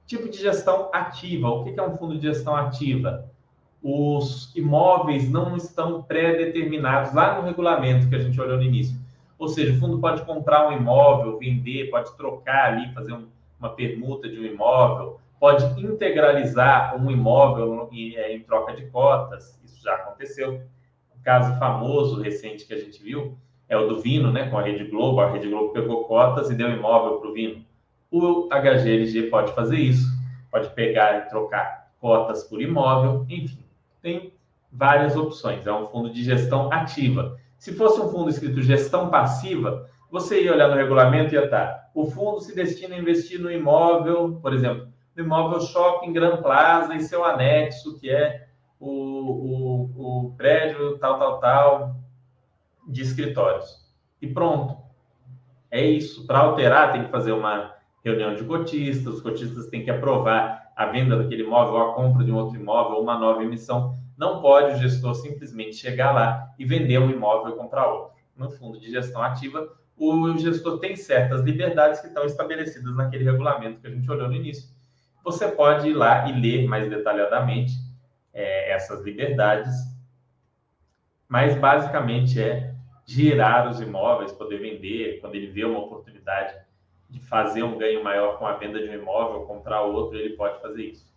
Tipo 0.05 0.27
de 0.27 0.37
gestão 0.37 0.89
ativa. 0.93 1.47
O 1.47 1.63
que 1.63 1.79
é 1.79 1.81
um 1.81 1.95
fundo 1.95 2.17
de 2.17 2.27
gestão 2.27 2.57
ativa? 2.57 3.25
Os 3.81 4.53
imóveis 4.53 5.29
não 5.29 5.55
estão 5.55 6.03
pré-determinados 6.03 7.13
lá 7.13 7.39
no 7.39 7.47
regulamento 7.47 8.09
que 8.09 8.15
a 8.15 8.19
gente 8.19 8.39
olhou 8.39 8.57
no 8.57 8.63
início. 8.63 8.99
Ou 9.39 9.47
seja, 9.47 9.71
o 9.71 9.79
fundo 9.79 9.99
pode 9.99 10.23
comprar 10.25 10.67
um 10.67 10.73
imóvel, 10.73 11.39
vender, 11.39 11.89
pode 11.89 12.13
trocar 12.17 12.73
ali, 12.73 12.93
fazer 12.93 13.13
um, 13.13 13.27
uma 13.57 13.69
permuta 13.69 14.27
de 14.27 14.37
um 14.37 14.43
imóvel, 14.43 15.21
pode 15.39 15.63
integralizar 15.81 17.01
um 17.01 17.09
imóvel 17.09 17.87
em, 17.93 18.15
é, 18.15 18.35
em 18.35 18.41
troca 18.41 18.73
de 18.73 18.87
cotas. 18.87 19.55
Já 19.85 19.93
aconteceu. 19.93 20.63
O 21.15 21.23
caso 21.23 21.59
famoso, 21.59 22.19
recente 22.19 22.65
que 22.65 22.73
a 22.73 22.79
gente 22.79 23.01
viu, 23.01 23.37
é 23.69 23.77
o 23.77 23.87
do 23.87 24.01
Vino, 24.01 24.31
né, 24.31 24.49
com 24.49 24.57
a 24.57 24.63
Rede 24.63 24.85
Globo. 24.85 25.21
A 25.21 25.31
Rede 25.31 25.47
Globo 25.47 25.73
pegou 25.73 26.05
cotas 26.05 26.49
e 26.49 26.55
deu 26.55 26.71
imóvel 26.71 27.19
para 27.19 27.29
o 27.29 27.33
Vino. 27.33 27.63
O 28.09 28.49
HGLG 28.49 29.29
pode 29.29 29.53
fazer 29.53 29.77
isso, 29.77 30.07
pode 30.49 30.69
pegar 30.69 31.19
e 31.19 31.29
trocar 31.29 31.91
cotas 31.99 32.43
por 32.43 32.61
imóvel, 32.61 33.25
enfim, 33.29 33.63
tem 34.01 34.33
várias 34.71 35.15
opções. 35.15 35.67
É 35.67 35.73
um 35.73 35.87
fundo 35.87 36.09
de 36.09 36.23
gestão 36.23 36.71
ativa. 36.71 37.37
Se 37.57 37.73
fosse 37.73 38.01
um 38.01 38.09
fundo 38.09 38.29
escrito 38.29 38.61
gestão 38.61 39.09
passiva, 39.09 39.87
você 40.09 40.43
ia 40.43 40.53
olhar 40.53 40.67
no 40.67 40.75
regulamento 40.75 41.33
e 41.33 41.37
ia 41.37 41.45
estar. 41.45 41.91
O 41.93 42.05
fundo 42.05 42.41
se 42.41 42.55
destina 42.55 42.95
a 42.95 42.99
investir 42.99 43.39
no 43.39 43.51
imóvel, 43.51 44.39
por 44.41 44.53
exemplo, 44.53 44.87
no 45.15 45.23
imóvel 45.23 45.61
Shopping 45.61 46.11
Gran 46.11 46.41
Plaza 46.41 46.95
e 46.95 47.01
seu 47.01 47.23
anexo, 47.23 47.99
que 47.99 48.09
é 48.09 48.47
o, 48.79 48.89
o, 48.89 50.27
o 50.27 50.31
prédio 50.35 50.97
tal, 50.97 51.17
tal, 51.17 51.39
tal, 51.39 51.95
de 52.87 53.01
escritórios. 53.01 53.85
E 54.21 54.27
pronto. 54.27 54.77
É 55.71 55.83
isso. 55.83 56.25
Para 56.25 56.39
alterar, 56.39 56.93
tem 56.93 57.05
que 57.05 57.11
fazer 57.11 57.31
uma 57.31 57.73
reunião 58.03 58.35
de 58.35 58.43
cotistas, 58.43 59.15
os 59.15 59.21
cotistas 59.21 59.67
têm 59.67 59.83
que 59.83 59.89
aprovar 59.89 60.71
a 60.75 60.85
venda 60.85 61.17
daquele 61.17 61.43
imóvel, 61.43 61.73
ou 61.75 61.91
a 61.91 61.93
compra 61.95 62.23
de 62.23 62.31
um 62.31 62.35
outro 62.35 62.59
imóvel, 62.59 62.97
ou 62.97 63.03
uma 63.03 63.17
nova 63.17 63.43
emissão. 63.43 63.95
Não 64.17 64.41
pode 64.41 64.75
o 64.75 64.77
gestor 64.77 65.15
simplesmente 65.15 65.75
chegar 65.75 66.11
lá 66.11 66.53
e 66.57 66.65
vender 66.65 66.99
um 66.99 67.09
imóvel 67.09 67.53
e 67.53 67.57
comprar 67.57 67.87
outro. 67.87 68.13
No 68.37 68.49
fundo 68.51 68.79
de 68.79 68.91
gestão 68.91 69.21
ativa, 69.21 69.67
o 69.97 70.37
gestor 70.37 70.79
tem 70.79 70.95
certas 70.95 71.41
liberdades 71.41 72.01
que 72.01 72.07
estão 72.07 72.25
estabelecidas 72.25 72.95
naquele 72.95 73.23
regulamento 73.23 73.79
que 73.79 73.87
a 73.87 73.89
gente 73.89 74.09
olhou 74.09 74.27
no 74.27 74.35
início. 74.35 74.69
Você 75.23 75.47
pode 75.47 75.89
ir 75.89 75.93
lá 75.93 76.29
e 76.29 76.39
ler 76.39 76.67
mais 76.67 76.89
detalhadamente 76.89 77.73
é, 78.35 78.71
essas 78.73 79.01
liberdades, 79.01 79.73
mas 81.27 81.55
basicamente 81.55 82.39
é 82.39 82.75
girar 83.05 83.69
os 83.69 83.79
imóveis, 83.79 84.33
poder 84.33 84.59
vender, 84.59 85.19
quando 85.21 85.35
ele 85.35 85.47
vê 85.47 85.63
uma 85.63 85.79
oportunidade 85.79 86.53
de 87.09 87.19
fazer 87.21 87.63
um 87.63 87.77
ganho 87.77 88.03
maior 88.03 88.37
com 88.37 88.45
a 88.45 88.53
venda 88.53 88.79
de 88.79 88.89
um 88.89 88.93
imóvel, 88.93 89.45
comprar 89.45 89.83
outro, 89.83 90.17
ele 90.17 90.35
pode 90.35 90.61
fazer 90.61 90.83
isso. 90.83 91.15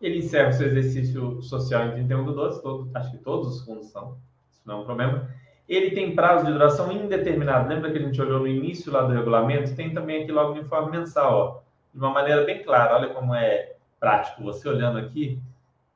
Ele 0.00 0.18
encerra 0.18 0.48
o 0.48 0.52
seu 0.52 0.68
exercício 0.68 1.42
social 1.42 1.88
em 1.88 1.92
31 1.92 2.24
do 2.24 2.34
12, 2.34 2.62
todo, 2.62 2.90
acho 2.94 3.10
que 3.10 3.18
todos 3.18 3.56
os 3.56 3.64
fundos 3.64 3.90
são, 3.90 4.16
isso 4.50 4.62
não 4.64 4.78
é 4.78 4.80
um 4.82 4.84
problema. 4.84 5.28
Ele 5.68 5.90
tem 5.90 6.14
prazo 6.14 6.46
de 6.46 6.52
duração 6.52 6.90
indeterminado. 6.90 7.68
Lembra 7.68 7.92
que 7.92 7.98
a 7.98 8.00
gente 8.00 8.18
olhou 8.22 8.40
no 8.40 8.46
início 8.46 8.90
lá 8.90 9.02
do 9.02 9.12
regulamento? 9.12 9.74
Tem 9.74 9.92
também 9.92 10.22
aqui 10.22 10.32
logo 10.32 10.54
no 10.54 10.62
informe 10.62 10.96
mensal, 10.96 11.34
ó, 11.34 11.60
de 11.92 12.00
uma 12.00 12.10
maneira 12.10 12.44
bem 12.44 12.62
clara. 12.62 12.94
Olha 12.94 13.12
como 13.12 13.34
é 13.34 13.76
prático. 13.98 14.42
Você 14.42 14.68
olhando 14.68 14.98
aqui 14.98 15.40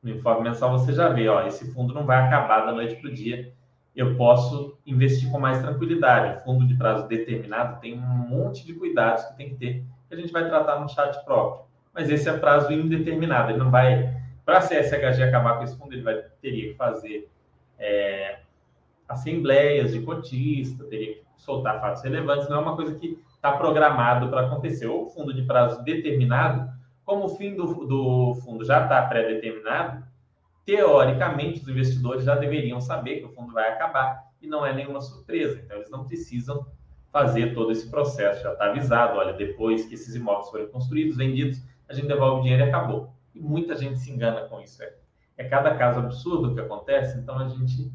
no 0.03 0.11
informe 0.11 0.49
mensal, 0.49 0.71
você 0.71 0.93
já 0.93 1.09
vê, 1.09 1.29
ó, 1.29 1.47
esse 1.47 1.73
fundo 1.73 1.95
não 1.95 2.05
vai 2.05 2.19
acabar 2.19 2.67
da 2.67 2.73
noite 2.73 2.97
para 2.97 3.11
o 3.11 3.15
dia 3.15 3.53
eu 3.95 4.17
posso 4.17 4.79
investir 4.87 5.31
com 5.31 5.39
mais 5.39 5.61
tranquilidade. 5.61 6.39
O 6.39 6.41
fundo 6.41 6.67
de 6.67 6.75
prazo 6.75 7.07
determinado 7.07 7.81
tem 7.81 7.95
um 7.95 8.01
monte 8.01 8.65
de 8.67 8.75
cuidados 8.75 9.25
que 9.25 9.37
tem 9.37 9.51
que 9.51 9.57
ter, 9.57 9.85
que 10.09 10.15
a 10.15 10.17
gente 10.17 10.33
vai 10.33 10.47
tratar 10.47 10.81
no 10.81 10.89
chat 10.89 11.23
próprio. 11.25 11.67
Mas 11.93 12.09
esse 12.09 12.29
é 12.29 12.37
prazo 12.37 12.73
indeterminado, 12.73 13.51
ele 13.51 13.59
não 13.59 13.71
vai. 13.71 14.21
Para 14.45 14.59
a 14.59 14.61
CSHG 14.61 15.23
acabar 15.23 15.59
com 15.59 15.65
esse 15.65 15.77
fundo, 15.77 15.93
ele 15.93 16.03
vai, 16.03 16.21
teria 16.41 16.73
que 16.73 16.75
fazer 16.75 17.31
é, 17.79 18.41
assembleias 19.09 19.93
de 19.93 20.01
cotista, 20.01 20.85
teria 20.85 21.15
que 21.15 21.23
soltar 21.37 21.81
fatos 21.81 22.03
relevantes, 22.03 22.49
não 22.49 22.57
é 22.57 22.61
uma 22.61 22.75
coisa 22.75 22.95
que 22.95 23.23
está 23.35 23.53
programado 23.53 24.29
para 24.31 24.47
acontecer. 24.47 24.87
Ou 24.87 25.07
fundo 25.07 25.35
de 25.35 25.43
prazo 25.43 25.85
determinado, 25.85 26.73
como 27.05 27.25
o 27.25 27.29
fim 27.29 27.55
do, 27.55 27.87
do 27.87 28.35
fundo 28.45 28.65
já 28.65 28.83
está 28.83 29.03
pré-determinado, 29.03 30.05
teoricamente, 30.65 31.61
os 31.61 31.69
investidores 31.69 32.25
já 32.25 32.35
deveriam 32.35 32.81
saber 32.81 33.21
que 33.21 33.27
o 33.27 33.33
fundo 33.33 33.53
vai 33.53 33.69
acabar 33.71 34.31
e 34.41 34.47
não 34.47 34.65
é 34.65 34.73
nenhuma 34.73 35.01
surpresa. 35.01 35.61
Então, 35.65 35.77
eles 35.77 35.91
não 35.91 36.05
precisam 36.05 36.67
fazer 37.13 37.55
todo 37.55 37.73
esse 37.73 37.91
processo. 37.91 38.43
Já 38.43 38.53
está 38.53 38.67
avisado: 38.67 39.19
olha, 39.19 39.33
depois 39.33 39.87
que 39.87 39.95
esses 39.95 40.15
imóveis 40.15 40.51
forem 40.51 40.69
construídos, 40.69 41.17
vendidos, 41.17 41.63
a 41.89 41.93
gente 41.93 42.09
devolve 42.09 42.41
o 42.41 42.43
dinheiro 42.43 42.65
e 42.65 42.69
acabou. 42.69 43.13
E 43.35 43.41
muita 43.41 43.77
gente 43.77 43.99
se 43.99 44.11
engana 44.11 44.43
com 44.43 44.61
isso. 44.61 44.83
É, 44.83 44.95
é 45.37 45.45
cada 45.45 45.75
caso 45.77 46.01
absurdo 46.01 46.55
que 46.55 46.61
acontece, 46.61 47.19
então 47.19 47.39
a 47.39 47.49
gente 47.49 47.93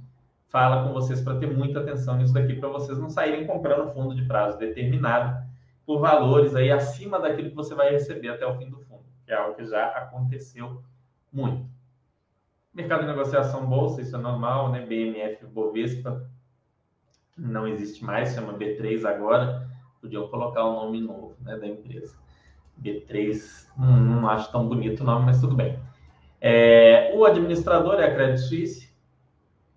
fala 0.48 0.88
com 0.88 0.94
vocês 0.94 1.22
para 1.22 1.38
ter 1.38 1.48
muita 1.48 1.80
atenção 1.80 2.18
nisso 2.18 2.34
daqui, 2.34 2.56
para 2.56 2.70
vocês 2.70 2.98
não 2.98 3.10
saírem 3.10 3.46
comprando 3.46 3.92
fundo 3.94 4.16
de 4.16 4.26
prazo 4.26 4.58
determinado 4.58 5.46
por 5.86 6.00
valores 6.00 6.56
aí 6.56 6.72
acima 6.72 7.20
daquilo 7.20 7.50
que 7.50 7.56
você 7.56 7.74
vai 7.76 7.92
receber 7.92 8.30
até 8.30 8.46
o 8.46 8.58
fim 8.58 8.70
do 8.70 8.80
é 9.28 9.36
algo 9.36 9.56
que 9.56 9.66
já 9.66 9.88
aconteceu 9.88 10.82
muito. 11.32 11.66
Mercado 12.74 13.02
de 13.02 13.08
negociação 13.08 13.66
bolsa, 13.66 14.02
isso 14.02 14.16
é 14.16 14.20
normal, 14.20 14.72
né? 14.72 14.86
BMF 14.86 15.46
Bovespa 15.48 16.30
não 17.38 17.68
existe 17.68 18.04
mais, 18.04 18.34
chama 18.34 18.54
B3 18.54 19.06
agora. 19.06 19.68
Podiam 20.02 20.28
colocar 20.28 20.66
um 20.66 20.74
nome 20.74 21.02
novo 21.02 21.36
né, 21.42 21.58
da 21.58 21.68
empresa. 21.68 22.18
B3, 22.82 23.68
hum, 23.78 24.22
não 24.22 24.30
acho 24.30 24.52
tão 24.52 24.68
bonito 24.68 25.02
o 25.02 25.04
nome, 25.04 25.26
mas 25.26 25.42
tudo 25.42 25.56
bem. 25.56 25.80
É, 26.40 27.12
o 27.16 27.26
administrador 27.26 27.96
é 27.96 28.06
a 28.06 28.14
Credit 28.14 28.40
Suisse, 28.42 28.90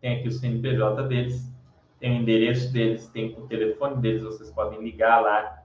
tem 0.00 0.18
aqui 0.18 0.28
o 0.28 0.32
CNPJ 0.32 1.02
deles, 1.04 1.50
tem 1.98 2.12
o 2.12 2.22
endereço 2.22 2.70
deles, 2.72 3.06
tem 3.08 3.34
o 3.38 3.46
telefone 3.46 3.96
deles, 3.96 4.22
vocês 4.22 4.50
podem 4.50 4.82
ligar 4.82 5.20
lá 5.20 5.62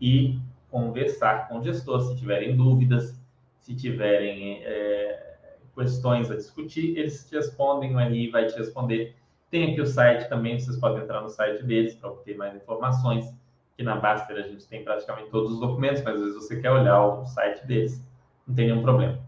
e 0.00 0.38
conversar 0.70 1.48
com 1.48 1.58
o 1.58 1.62
gestor 1.62 2.00
se 2.02 2.16
tiverem 2.16 2.56
dúvidas, 2.56 3.20
se 3.60 3.74
tiverem 3.74 4.62
é, 4.64 5.36
questões 5.76 6.30
a 6.30 6.36
discutir, 6.36 6.96
eles 6.98 7.28
te 7.28 7.34
respondem, 7.36 7.94
o 7.94 7.98
RI 7.98 8.30
vai 8.30 8.46
te 8.46 8.56
responder. 8.56 9.14
Tem 9.50 9.72
aqui 9.72 9.80
o 9.80 9.86
site 9.86 10.28
também, 10.28 10.58
vocês 10.58 10.76
podem 10.76 11.02
entrar 11.02 11.20
no 11.20 11.28
site 11.28 11.62
deles 11.62 11.94
para 11.94 12.10
obter 12.10 12.36
mais 12.36 12.54
informações. 12.54 13.26
Aqui 13.74 13.82
na 13.82 13.96
Baster 13.96 14.36
a 14.36 14.42
gente 14.42 14.66
tem 14.66 14.82
praticamente 14.82 15.30
todos 15.30 15.52
os 15.52 15.60
documentos, 15.60 16.02
mas 16.02 16.14
às 16.16 16.20
vezes 16.20 16.36
você 16.36 16.60
quer 16.60 16.70
olhar 16.70 17.04
o 17.04 17.24
site 17.26 17.66
deles, 17.66 18.02
não 18.46 18.54
tem 18.54 18.68
nenhum 18.68 18.82
problema. 18.82 19.18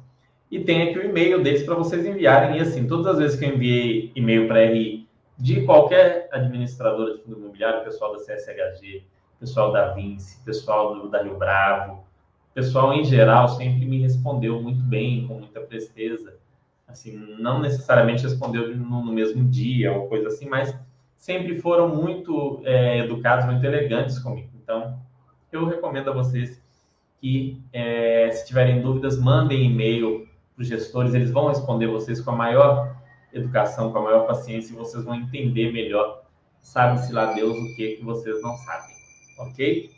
E 0.50 0.60
tem 0.60 0.88
aqui 0.88 0.98
o 0.98 1.04
e-mail 1.04 1.42
deles 1.42 1.62
para 1.64 1.74
vocês 1.74 2.06
enviarem. 2.06 2.56
E 2.56 2.60
assim, 2.60 2.86
todas 2.86 3.06
as 3.06 3.18
vezes 3.18 3.38
que 3.38 3.44
eu 3.44 3.54
enviei 3.54 4.10
e-mail 4.16 4.48
para 4.48 4.64
RI 4.64 5.06
de 5.36 5.64
qualquer 5.64 6.28
administradora 6.32 7.14
de 7.14 7.22
fundo 7.22 7.38
imobiliário, 7.38 7.84
pessoal 7.84 8.12
da 8.12 8.18
CSHG, 8.20 9.04
pessoal 9.38 9.72
da 9.72 9.92
Vinci, 9.92 10.42
pessoal 10.44 10.94
do, 10.94 11.08
da 11.08 11.22
Rio 11.22 11.38
Bravo, 11.38 12.04
pessoal 12.54 12.92
em 12.92 13.04
geral 13.04 13.48
sempre 13.48 13.86
me 13.86 14.00
respondeu 14.00 14.60
muito 14.60 14.82
bem, 14.82 15.26
com 15.26 15.34
muita 15.34 15.60
presteza. 15.60 16.36
Assim, 16.86 17.16
não 17.38 17.60
necessariamente 17.60 18.22
respondeu 18.22 18.74
no, 18.74 19.04
no 19.04 19.12
mesmo 19.12 19.44
dia 19.44 19.92
ou 19.92 20.08
coisa 20.08 20.28
assim, 20.28 20.48
mas 20.48 20.74
sempre 21.16 21.60
foram 21.60 21.94
muito 21.94 22.62
é, 22.64 22.98
educados, 22.98 23.44
muito 23.44 23.64
elegantes 23.64 24.18
comigo. 24.18 24.48
Então, 24.62 24.98
eu 25.52 25.66
recomendo 25.66 26.10
a 26.10 26.14
vocês 26.14 26.62
que, 27.20 27.60
é, 27.72 28.30
se 28.30 28.46
tiverem 28.46 28.80
dúvidas, 28.80 29.18
mandem 29.18 29.66
e-mail 29.66 30.28
para 30.54 30.62
os 30.62 30.68
gestores, 30.68 31.14
eles 31.14 31.30
vão 31.30 31.48
responder 31.48 31.86
vocês 31.86 32.20
com 32.20 32.30
a 32.30 32.36
maior 32.36 32.96
educação, 33.32 33.92
com 33.92 33.98
a 33.98 34.02
maior 34.02 34.26
paciência, 34.26 34.72
e 34.72 34.76
vocês 34.76 35.04
vão 35.04 35.14
entender 35.14 35.72
melhor, 35.72 36.22
sabe-se 36.60 37.12
lá 37.12 37.32
Deus 37.32 37.56
o 37.56 37.76
que, 37.76 37.96
que 37.96 38.04
vocês 38.04 38.40
não 38.42 38.56
sabem, 38.56 38.96
ok? 39.38 39.90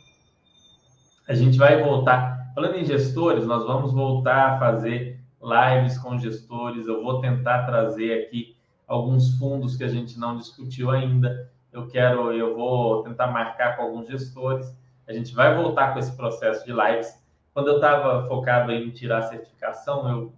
A 1.29 1.35
gente 1.35 1.57
vai 1.59 1.83
voltar 1.83 2.41
Falando 2.55 2.77
em 2.77 2.85
gestores, 2.85 3.47
nós 3.47 3.65
vamos 3.65 3.93
voltar 3.93 4.51
a 4.51 4.59
fazer 4.59 5.21
lives 5.41 5.97
com 5.99 6.19
gestores. 6.19 6.87
Eu 6.87 7.03
vou 7.03 7.21
tentar 7.21 7.65
trazer 7.65 8.25
aqui 8.25 8.57
alguns 8.89 9.39
fundos 9.39 9.77
que 9.77 9.85
a 9.85 9.89
gente 9.89 10.19
não 10.19 10.37
discutiu 10.37 10.91
ainda. 10.91 11.49
Eu 11.73 11.87
quero, 11.87 12.33
eu 12.33 12.57
vou 12.57 13.05
tentar 13.05 13.29
marcar 13.29 13.77
com 13.77 13.85
alguns 13.85 14.09
gestores. 14.09 14.77
A 15.07 15.13
gente 15.13 15.33
vai 15.33 15.55
voltar 15.55 15.93
com 15.93 16.01
esse 16.01 16.15
processo 16.17 16.67
de 16.67 16.73
lives. 16.73 17.19
Quando 17.55 17.69
eu 17.69 17.77
estava 17.77 18.27
focado 18.27 18.73
em 18.73 18.91
tirar 18.91 19.19
a 19.19 19.23
certificação, 19.23 20.09
eu 20.09 20.33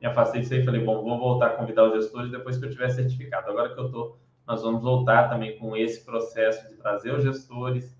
me 0.00 0.08
afastei 0.08 0.40
disso 0.40 0.54
aí 0.54 0.60
e 0.60 0.64
falei, 0.64 0.82
bom, 0.82 1.02
vou 1.02 1.18
voltar 1.18 1.48
a 1.48 1.50
convidar 1.50 1.84
os 1.84 1.92
gestores 1.92 2.30
depois 2.30 2.56
que 2.56 2.64
eu 2.64 2.70
tiver 2.70 2.88
certificado. 2.88 3.50
Agora 3.50 3.74
que 3.74 3.78
eu 3.78 3.86
estou 3.86 4.18
nós 4.46 4.62
vamos 4.62 4.82
voltar 4.82 5.28
também 5.28 5.56
com 5.58 5.76
esse 5.76 6.04
processo 6.04 6.68
de 6.68 6.74
trazer 6.74 7.14
os 7.14 7.22
gestores 7.22 7.96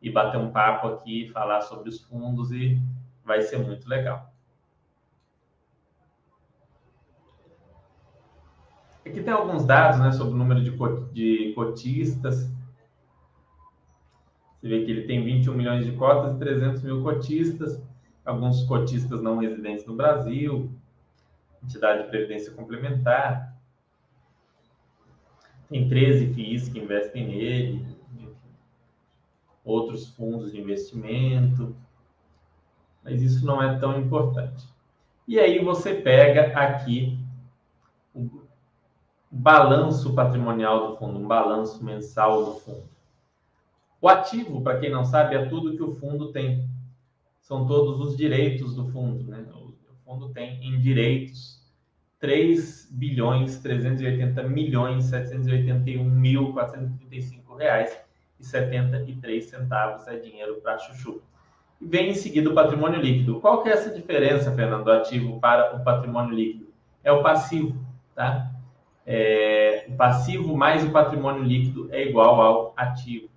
e 0.00 0.10
bater 0.10 0.38
um 0.38 0.50
papo 0.50 0.88
aqui, 0.88 1.28
falar 1.28 1.60
sobre 1.62 1.88
os 1.88 2.00
fundos 2.00 2.50
e 2.52 2.80
vai 3.24 3.42
ser 3.42 3.58
muito 3.58 3.88
legal. 3.88 4.32
Aqui 9.04 9.22
tem 9.22 9.32
alguns 9.32 9.64
dados 9.64 9.98
né, 10.00 10.12
sobre 10.12 10.34
o 10.34 10.36
número 10.36 10.62
de 10.62 11.52
cotistas. 11.54 12.50
Você 14.60 14.68
vê 14.68 14.84
que 14.84 14.90
ele 14.90 15.06
tem 15.06 15.24
21 15.24 15.54
milhões 15.54 15.84
de 15.84 15.92
cotas 15.92 16.34
e 16.34 16.38
300 16.38 16.82
mil 16.82 17.02
cotistas, 17.02 17.80
alguns 18.24 18.64
cotistas 18.64 19.22
não 19.22 19.38
residentes 19.38 19.86
no 19.86 19.94
Brasil, 19.94 20.70
entidade 21.62 22.02
de 22.02 22.08
previdência 22.10 22.52
complementar. 22.52 23.56
Tem 25.68 25.88
13 25.88 26.34
FIIs 26.34 26.68
que 26.68 26.78
investem 26.78 27.26
nele, 27.26 27.97
outros 29.68 30.08
fundos 30.08 30.52
de 30.52 30.60
investimento, 30.60 31.76
mas 33.04 33.22
isso 33.22 33.44
não 33.44 33.62
é 33.62 33.78
tão 33.78 34.00
importante. 34.00 34.66
E 35.26 35.38
aí 35.38 35.62
você 35.62 35.94
pega 35.94 36.58
aqui 36.58 37.18
o 38.14 38.42
balanço 39.30 40.14
patrimonial 40.14 40.88
do 40.88 40.96
fundo, 40.96 41.18
um 41.18 41.26
balanço 41.26 41.84
mensal 41.84 42.44
do 42.44 42.54
fundo. 42.60 42.88
O 44.00 44.08
ativo, 44.08 44.62
para 44.62 44.78
quem 44.78 44.90
não 44.90 45.04
sabe, 45.04 45.34
é 45.34 45.46
tudo 45.46 45.76
que 45.76 45.82
o 45.82 45.92
fundo 45.92 46.32
tem. 46.32 46.66
São 47.40 47.66
todos 47.66 48.00
os 48.00 48.16
direitos 48.16 48.74
do 48.74 48.86
fundo. 48.88 49.24
Né? 49.24 49.44
O 49.52 49.74
fundo 50.04 50.30
tem 50.30 50.64
em 50.64 50.80
direitos 50.80 51.58
3 52.20 52.88
bilhões 52.90 53.58
380 53.58 54.42
milhões 54.44 55.04
781 55.04 56.02
mil 56.04 56.52
435 56.52 57.54
reais 57.54 58.07
73 58.40 59.44
centavos 59.44 60.06
é 60.06 60.16
dinheiro 60.16 60.60
para 60.60 60.78
chuchu. 60.78 61.22
E 61.80 61.86
vem 61.86 62.10
em 62.10 62.14
seguida 62.14 62.50
o 62.50 62.54
patrimônio 62.54 63.00
líquido. 63.00 63.40
Qual 63.40 63.62
que 63.62 63.68
é 63.68 63.72
essa 63.72 63.90
diferença, 63.90 64.52
Fernando, 64.52 64.84
do 64.84 64.92
ativo 64.92 65.38
para 65.40 65.76
o 65.76 65.84
patrimônio 65.84 66.34
líquido? 66.34 66.68
É 67.04 67.12
o 67.12 67.22
passivo, 67.22 67.78
tá? 68.14 68.50
É, 69.06 69.86
o 69.88 69.96
passivo 69.96 70.56
mais 70.56 70.84
o 70.84 70.90
patrimônio 70.90 71.42
líquido 71.42 71.88
é 71.92 72.02
igual 72.02 72.40
ao 72.40 72.74
ativo. 72.76 73.28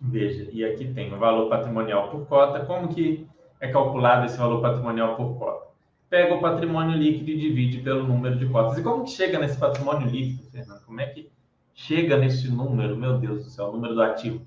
Veja, 0.00 0.48
e 0.52 0.64
aqui 0.64 0.92
tem 0.92 1.12
o 1.12 1.18
valor 1.18 1.48
patrimonial 1.48 2.10
por 2.10 2.26
cota. 2.26 2.64
Como 2.64 2.88
que 2.88 3.28
é 3.60 3.68
calculado 3.68 4.26
esse 4.26 4.36
valor 4.36 4.60
patrimonial 4.60 5.16
por 5.16 5.38
cota? 5.38 5.68
Pega 6.08 6.34
o 6.34 6.40
patrimônio 6.40 6.96
líquido 6.96 7.30
e 7.30 7.38
divide 7.38 7.78
pelo 7.78 8.06
número 8.06 8.36
de 8.36 8.46
cotas. 8.46 8.78
E 8.78 8.82
como 8.82 9.04
que 9.04 9.10
chega 9.10 9.38
nesse 9.38 9.58
patrimônio 9.58 10.08
líquido, 10.08 10.50
Fernando? 10.50 10.84
Como 10.84 11.00
é 11.00 11.06
que 11.06 11.30
chega 11.74 12.16
nesse 12.16 12.50
número? 12.50 12.96
Meu 12.96 13.18
Deus 13.18 13.44
do 13.44 13.50
céu, 13.50 13.66
o 13.66 13.72
número 13.72 13.94
do 13.94 14.02
ativo. 14.02 14.40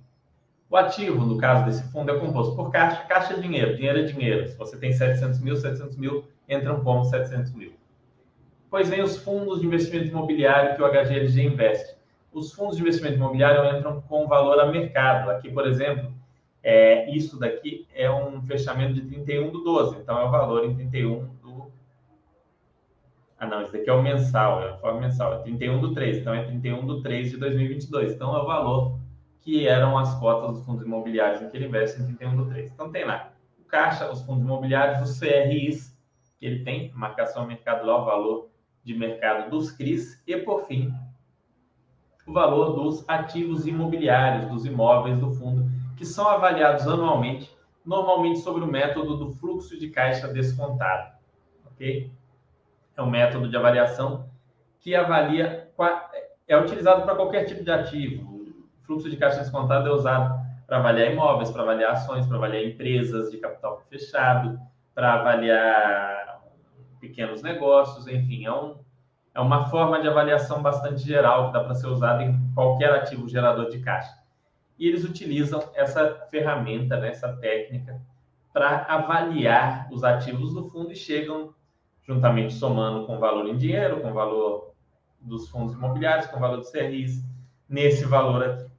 O 0.69 0.75
ativo, 0.75 1.25
no 1.25 1.37
caso 1.37 1.65
desse 1.65 1.83
fundo, 1.91 2.11
é 2.11 2.17
composto 2.17 2.55
por 2.55 2.71
caixa. 2.71 3.03
Caixa 3.03 3.33
é 3.33 3.39
dinheiro, 3.39 3.75
dinheiro 3.75 3.99
é 3.99 4.03
dinheiro. 4.03 4.47
Se 4.47 4.57
você 4.57 4.77
tem 4.77 4.91
700 4.91 5.39
mil, 5.39 5.55
700 5.55 5.97
mil 5.97 6.25
entram 6.49 6.81
como 6.81 7.05
700 7.05 7.53
mil. 7.53 7.73
Pois 8.69 8.89
vem 8.89 9.03
os 9.03 9.17
fundos 9.17 9.59
de 9.59 9.67
investimento 9.67 10.07
imobiliário 10.07 10.75
que 10.75 10.81
o 10.81 10.87
HGLG 10.87 11.43
investe 11.43 12.01
os 12.33 12.53
fundos 12.53 12.77
de 12.77 12.81
investimento 12.81 13.15
imobiliário 13.15 13.77
entram 13.77 14.01
com 14.01 14.27
valor 14.27 14.59
a 14.59 14.65
mercado. 14.67 15.29
Aqui, 15.29 15.51
por 15.51 15.67
exemplo, 15.67 16.11
é, 16.63 17.09
isso 17.09 17.39
daqui 17.39 17.87
é 17.93 18.09
um 18.11 18.41
fechamento 18.43 18.93
de 18.93 19.01
31 19.01 19.51
do 19.51 19.63
12, 19.63 19.97
então 19.97 20.19
é 20.19 20.23
o 20.25 20.31
valor 20.31 20.65
em 20.65 20.75
31 20.75 21.25
do. 21.41 21.71
Ah, 23.39 23.47
não, 23.47 23.63
isso 23.63 23.71
daqui 23.71 23.89
é 23.89 23.93
o 23.93 24.03
mensal, 24.03 24.61
é 24.61 24.69
a 24.69 24.77
forma 24.77 25.01
mensal, 25.01 25.33
é 25.33 25.37
31 25.39 25.81
do 25.81 25.93
3, 25.93 26.17
então 26.17 26.33
é 26.33 26.43
31 26.43 26.85
do 26.85 27.01
3 27.01 27.31
de 27.31 27.37
2022. 27.37 28.13
Então 28.13 28.35
é 28.35 28.41
o 28.41 28.45
valor 28.45 28.99
que 29.41 29.67
eram 29.67 29.97
as 29.97 30.13
cotas 30.19 30.57
dos 30.57 30.65
fundos 30.65 30.85
imobiliários 30.85 31.41
em 31.41 31.49
que 31.49 31.57
ele 31.57 31.65
investe 31.65 31.99
em 31.99 32.05
31 32.05 32.35
do 32.37 32.45
3. 32.45 32.71
Então 32.71 32.91
tem 32.91 33.05
lá 33.05 33.33
o 33.59 33.63
caixa, 33.63 34.11
os 34.11 34.21
fundos 34.21 34.43
imobiliários, 34.43 35.09
os 35.09 35.19
CRIs, 35.19 35.97
que 36.39 36.45
ele 36.45 36.63
tem, 36.63 36.91
marcação 36.93 37.43
a 37.43 37.47
mercado 37.47 37.85
lá, 37.87 37.99
o 37.99 38.05
valor 38.05 38.49
de 38.83 38.93
mercado 38.93 39.49
dos 39.49 39.71
CRIs, 39.71 40.21
e 40.27 40.37
por 40.37 40.67
fim, 40.67 40.93
o 42.27 42.33
valor 42.33 42.73
dos 42.73 43.03
ativos 43.07 43.65
imobiliários, 43.65 44.47
dos 44.47 44.65
imóveis 44.65 45.17
do 45.17 45.31
fundo, 45.31 45.80
que 46.01 46.07
são 46.07 46.27
avaliados 46.27 46.87
anualmente, 46.87 47.55
normalmente 47.85 48.39
sobre 48.39 48.63
o 48.63 48.67
método 48.67 49.17
do 49.17 49.29
fluxo 49.33 49.77
de 49.77 49.87
caixa 49.91 50.27
descontado. 50.27 51.13
Ok? 51.67 52.11
É 52.97 53.01
um 53.03 53.09
método 53.09 53.47
de 53.47 53.55
avaliação 53.55 54.27
que 54.79 54.95
avalia, 54.95 55.69
é 56.47 56.57
utilizado 56.57 57.03
para 57.03 57.13
qualquer 57.13 57.45
tipo 57.45 57.63
de 57.63 57.71
ativo. 57.71 58.33
O 58.33 58.83
fluxo 58.83 59.11
de 59.11 59.15
caixa 59.15 59.41
descontado 59.41 59.87
é 59.87 59.91
usado 59.91 60.43
para 60.65 60.77
avaliar 60.77 61.11
imóveis, 61.11 61.51
para 61.51 61.61
avaliar 61.61 61.91
ações, 61.91 62.25
para 62.25 62.37
avaliar 62.37 62.63
empresas 62.63 63.29
de 63.29 63.37
capital 63.37 63.83
fechado, 63.87 64.59
para 64.95 65.13
avaliar 65.13 66.41
pequenos 66.99 67.43
negócios, 67.43 68.07
enfim, 68.07 68.43
é 68.43 68.51
um, 68.51 68.75
é 69.35 69.39
uma 69.39 69.69
forma 69.69 70.01
de 70.01 70.07
avaliação 70.07 70.63
bastante 70.63 71.03
geral 71.03 71.47
que 71.47 71.53
dá 71.53 71.63
para 71.63 71.75
ser 71.75 71.85
usada 71.85 72.23
em 72.23 72.51
qualquer 72.55 72.91
ativo 72.91 73.29
gerador 73.29 73.69
de 73.69 73.77
caixa. 73.81 74.20
E 74.81 74.87
eles 74.87 75.05
utilizam 75.05 75.69
essa 75.75 76.25
ferramenta, 76.31 76.99
né, 76.99 77.09
essa 77.09 77.31
técnica, 77.33 78.01
para 78.51 78.83
avaliar 78.89 79.87
os 79.91 80.03
ativos 80.03 80.55
do 80.55 80.67
fundo 80.71 80.91
e 80.91 80.95
chegam, 80.95 81.53
juntamente 82.01 82.55
somando 82.55 83.05
com 83.05 83.15
o 83.15 83.19
valor 83.19 83.47
em 83.47 83.55
dinheiro, 83.55 84.01
com 84.01 84.09
o 84.09 84.13
valor 84.15 84.73
dos 85.19 85.47
fundos 85.49 85.75
imobiliários, 85.75 86.25
com 86.25 86.37
o 86.37 86.39
valor 86.39 86.57
dos 86.57 86.71
CRIs, 86.71 87.23
nesse 87.69 88.05
valor 88.05 88.43
aqui. 88.43 88.71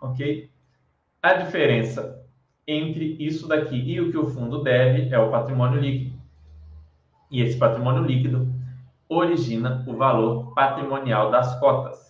Ok? 0.00 0.50
A 1.22 1.34
diferença 1.34 2.24
entre 2.66 3.14
isso 3.20 3.46
daqui 3.46 3.76
e 3.76 4.00
o 4.00 4.10
que 4.10 4.16
o 4.16 4.26
fundo 4.26 4.62
deve 4.62 5.14
é 5.14 5.18
o 5.18 5.30
patrimônio 5.30 5.78
líquido. 5.78 6.18
E 7.30 7.42
esse 7.42 7.58
patrimônio 7.58 8.04
líquido 8.04 8.50
origina 9.06 9.84
o 9.86 9.94
valor 9.94 10.54
patrimonial 10.54 11.30
das 11.30 11.60
cotas. 11.60 12.05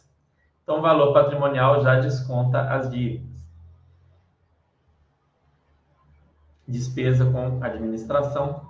Então, 0.67 0.81
o 0.81 0.83
valor 0.83 1.13
patrimonial 1.13 1.81
já 1.81 2.01
desconta 2.01 2.61
as 2.63 2.91
dívidas. 2.91 3.25
Despesa 6.67 7.25
com 7.31 7.63
administração, 7.63 8.69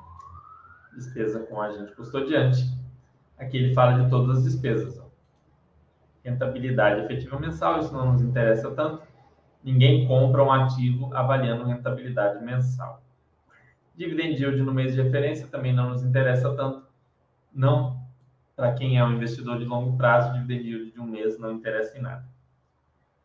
despesa 0.94 1.40
com 1.40 1.58
agente 1.58 1.96
custodiante. 1.96 2.70
Aqui 3.38 3.56
ele 3.56 3.72
fala 3.72 4.04
de 4.04 4.10
todas 4.10 4.36
as 4.36 4.44
despesas. 4.44 5.02
Rentabilidade 6.22 7.00
efetiva 7.00 7.40
mensal, 7.40 7.80
isso 7.80 7.94
não 7.94 8.12
nos 8.12 8.20
interessa 8.20 8.70
tanto. 8.72 9.02
Ninguém 9.64 10.06
compra 10.06 10.44
um 10.44 10.52
ativo 10.52 11.14
avaliando 11.14 11.64
rentabilidade 11.64 12.44
mensal. 12.44 13.00
Dividend 13.94 14.34
yield 14.34 14.60
no 14.60 14.74
mês 14.74 14.94
de 14.94 15.00
referência 15.00 15.46
também 15.46 15.72
não 15.72 15.88
nos 15.88 16.02
interessa 16.02 16.54
tanto. 16.54 16.86
Não 17.54 18.05
para 18.56 18.72
quem 18.72 18.96
é 18.96 19.04
um 19.04 19.12
investidor 19.12 19.58
de 19.58 19.66
longo 19.66 19.96
prazo, 19.98 20.32
dividend 20.32 20.90
de 20.90 20.98
um 20.98 21.06
mês 21.06 21.38
não 21.38 21.52
interessa 21.52 21.96
em 21.96 22.00
nada. 22.00 22.24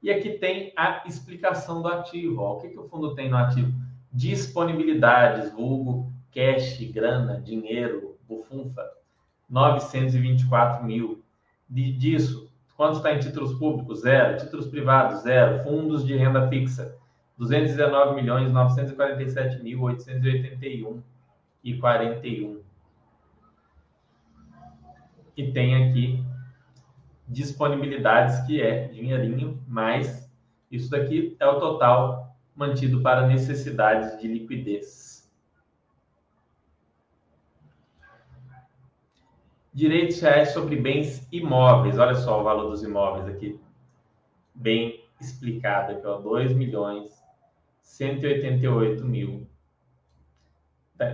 E 0.04 0.12
aqui 0.12 0.32
tem 0.32 0.74
a 0.76 1.04
explicação 1.08 1.82
do 1.82 1.88
ativo. 1.88 2.42
Ó. 2.42 2.58
O 2.58 2.60
que, 2.60 2.68
que 2.68 2.78
o 2.78 2.90
fundo 2.90 3.16
tem 3.16 3.30
no 3.30 3.38
ativo? 3.38 3.72
Disponibilidades, 4.12 5.52
vulgo, 5.54 6.12
cash, 6.34 6.82
grana, 6.92 7.40
dinheiro, 7.40 8.18
bufunfa, 8.28 8.84
924 9.50 10.84
mil. 10.84 11.24
De, 11.70 11.94
disso, 11.94 12.52
quanto 12.76 12.98
está 12.98 13.14
em 13.14 13.20
títulos 13.20 13.54
públicos? 13.54 14.02
Zero. 14.02 14.38
Títulos 14.38 14.68
privados? 14.68 15.22
Zero. 15.22 15.64
Fundos 15.64 16.06
de 16.06 16.16
renda 16.18 16.50
fixa? 16.50 16.98
219 17.38 18.16
milhões 18.16 18.52
947 18.52 19.64
mil 19.64 19.82
881 19.82 21.02
e 21.64 21.78
41 21.78 22.62
e 25.36 25.52
tem 25.52 25.76
aqui 25.76 26.24
disponibilidades, 27.28 28.46
que 28.46 28.62
é 28.62 28.88
dinheirinho, 28.88 29.62
mais 29.68 30.30
isso 30.70 30.90
daqui 30.90 31.36
é 31.40 31.48
o 31.48 31.60
total 31.60 32.36
mantido 32.56 33.02
para 33.02 33.28
necessidades 33.28 34.20
de 34.20 34.28
liquidez. 34.28 35.30
Direitos 39.74 40.20
reais 40.20 40.50
sobre 40.50 40.76
bens 40.76 41.28
imóveis. 41.32 41.98
Olha 41.98 42.16
só 42.16 42.42
o 42.42 42.44
valor 42.44 42.70
dos 42.70 42.84
imóveis 42.84 43.26
aqui. 43.28 43.60
Bem 44.54 45.06
explicado 45.20 45.94
aqui, 45.94 46.06
ó. 46.06 46.20
2 46.20 46.54
milhões 46.54 47.22
188 47.82 49.06
mil 49.06 49.48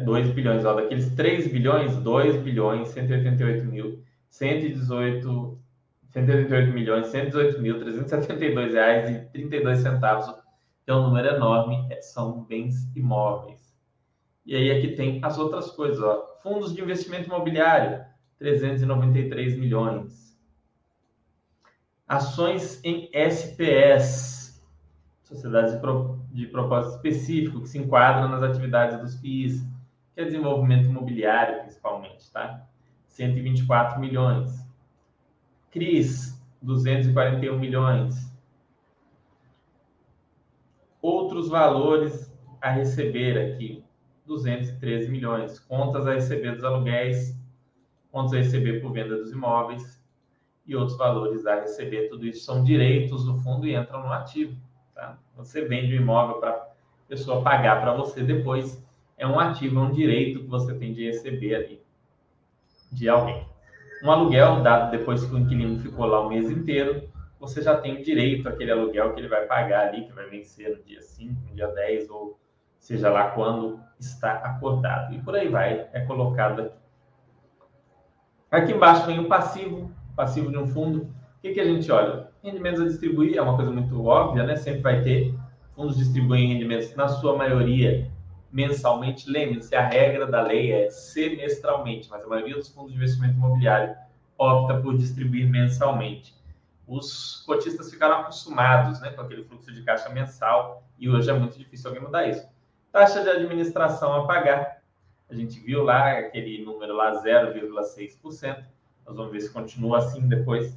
2 0.03 0.31
bilhões, 0.31 0.65
ó, 0.65 0.73
daqueles 0.73 1.15
3 1.15 1.47
bilhões, 1.47 1.95
2 1.97 2.41
bilhões 2.41 2.89
188 2.89 3.63
mil 3.65 4.03
118, 4.29 5.59
188 6.09 6.73
milhões, 6.73 7.07
118 7.07 7.61
mil, 7.61 7.79
372 7.79 8.73
reais 8.73 9.09
e 9.09 9.25
32 9.31 9.79
centavos 9.79 10.27
que 10.87 10.91
é 10.91 10.95
um 10.95 11.03
número 11.03 11.27
enorme, 11.27 11.85
é, 11.91 12.01
são 12.01 12.45
bens 12.45 12.89
imóveis. 12.95 13.77
E 14.45 14.55
aí 14.55 14.71
aqui 14.71 14.95
tem 14.95 15.19
as 15.21 15.37
outras 15.37 15.69
coisas, 15.71 16.01
ó. 16.01 16.25
Fundos 16.41 16.73
de 16.73 16.81
investimento 16.81 17.25
imobiliário, 17.25 18.05
393 18.39 19.57
milhões. 19.57 20.39
Ações 22.07 22.79
em 22.85 23.09
SPS, 23.11 24.63
sociedades 25.23 25.73
de, 25.73 25.81
pro, 25.81 26.21
de 26.31 26.47
propósito 26.47 26.95
específico, 26.95 27.59
que 27.59 27.67
se 27.67 27.79
enquadram 27.79 28.29
nas 28.29 28.41
atividades 28.41 28.97
dos 29.01 29.19
FIIs, 29.19 29.61
que 30.13 30.21
é 30.21 30.23
desenvolvimento 30.23 30.85
imobiliário, 30.85 31.63
principalmente, 31.63 32.31
tá? 32.31 32.65
124 33.17 33.99
milhões. 33.99 34.63
CRIs, 35.71 36.39
241 36.61 37.57
milhões. 37.57 38.31
Outros 41.01 41.49
valores 41.49 42.31
a 42.61 42.69
receber 42.69 43.37
aqui, 43.39 43.83
213 44.27 45.09
milhões. 45.09 45.59
Contas 45.59 46.05
a 46.05 46.13
receber 46.13 46.53
dos 46.53 46.63
aluguéis, 46.63 47.35
contas 48.11 48.33
a 48.33 48.37
receber 48.37 48.81
por 48.81 48.91
venda 48.91 49.17
dos 49.17 49.31
imóveis 49.31 49.99
e 50.67 50.75
outros 50.75 50.95
valores 50.95 51.47
a 51.47 51.61
receber. 51.61 52.09
Tudo 52.09 52.27
isso 52.27 52.45
são 52.45 52.63
direitos 52.63 53.25
do 53.25 53.35
fundo 53.39 53.65
e 53.65 53.75
entram 53.75 54.03
no 54.03 54.11
ativo. 54.11 54.55
Tá? 54.93 55.17
Você 55.35 55.65
vende 55.65 55.93
o 55.93 56.01
imóvel 56.01 56.39
para 56.39 56.51
a 56.51 56.67
pessoa 57.07 57.41
pagar 57.41 57.81
para 57.81 57.95
você 57.95 58.21
depois. 58.21 58.85
É 59.17 59.25
um 59.25 59.39
ativo, 59.39 59.79
é 59.79 59.81
um 59.81 59.91
direito 59.91 60.41
que 60.41 60.47
você 60.47 60.75
tem 60.75 60.93
de 60.93 61.05
receber 61.05 61.55
ali 61.55 61.86
de 62.91 63.09
alguém. 63.09 63.45
Um 64.03 64.11
aluguel 64.11 64.61
dado 64.61 64.91
depois 64.91 65.25
que 65.25 65.33
o 65.33 65.37
inquilino 65.37 65.79
ficou 65.79 66.05
lá 66.05 66.21
o 66.21 66.29
mês 66.29 66.49
inteiro, 66.49 67.09
você 67.39 67.61
já 67.61 67.77
tem 67.77 68.01
direito 68.01 68.47
àquele 68.47 68.71
aluguel 68.71 69.13
que 69.13 69.19
ele 69.19 69.27
vai 69.27 69.45
pagar 69.45 69.87
ali, 69.87 70.05
que 70.05 70.13
vai 70.13 70.27
vencer 70.27 70.75
no 70.75 70.83
dia 70.83 71.01
5, 71.01 71.33
no 71.49 71.55
dia 71.55 71.67
10, 71.67 72.09
ou 72.09 72.39
seja 72.79 73.09
lá 73.09 73.31
quando 73.31 73.79
está 73.99 74.33
acordado. 74.33 75.13
E 75.13 75.21
por 75.21 75.35
aí 75.35 75.47
vai, 75.47 75.87
é 75.93 76.01
colocado 76.01 76.61
aqui. 76.61 76.77
Aqui 78.49 78.71
embaixo 78.71 79.05
vem 79.05 79.19
o 79.19 79.27
passivo, 79.27 79.91
passivo 80.15 80.49
de 80.49 80.57
um 80.57 80.67
fundo. 80.67 81.01
O 81.03 81.41
que, 81.41 81.53
que 81.53 81.59
a 81.59 81.65
gente 81.65 81.91
olha? 81.91 82.29
Rendimentos 82.43 82.81
a 82.81 82.85
distribuir 82.85 83.37
é 83.37 83.41
uma 83.41 83.55
coisa 83.55 83.71
muito 83.71 84.03
óbvia, 84.05 84.43
né? 84.43 84.55
Sempre 84.55 84.81
vai 84.81 85.03
ter. 85.03 85.35
Fundos 85.75 85.97
distribuem 85.97 86.53
rendimentos, 86.53 86.95
na 86.95 87.07
sua 87.07 87.35
maioria, 87.35 88.09
mensalmente. 88.57 89.29
Lembre-se, 89.29 89.75
a 89.75 89.87
regra 89.87 90.25
da 90.25 90.41
lei 90.41 90.71
é 90.71 90.89
semestralmente, 90.89 92.09
mas 92.09 92.23
a 92.23 92.27
maioria 92.27 92.55
dos 92.55 92.69
fundos 92.69 92.91
de 92.91 92.97
investimento 92.97 93.35
imobiliário 93.35 93.95
opta 94.35 94.81
por 94.81 94.97
distribuir 94.97 95.47
mensalmente. 95.47 96.35
Os 96.87 97.43
cotistas 97.45 97.91
ficaram 97.91 98.21
acostumados 98.21 98.99
né, 98.99 99.11
com 99.11 99.21
aquele 99.21 99.43
fluxo 99.43 99.71
de 99.71 99.83
caixa 99.83 100.09
mensal 100.09 100.83
e 100.97 101.07
hoje 101.07 101.29
é 101.29 101.33
muito 101.33 101.55
difícil 101.55 101.89
alguém 101.89 102.03
mudar 102.03 102.27
isso. 102.27 102.47
Taxa 102.91 103.21
de 103.21 103.29
administração 103.29 104.15
a 104.15 104.25
pagar. 104.25 104.81
A 105.29 105.35
gente 105.35 105.59
viu 105.59 105.83
lá 105.83 106.17
aquele 106.17 106.65
número 106.65 106.95
lá, 106.95 107.11
0,6%. 107.23 108.63
Nós 109.05 109.15
vamos 109.15 109.31
ver 109.31 109.41
se 109.41 109.51
continua 109.51 109.99
assim 109.99 110.27
depois. 110.27 110.75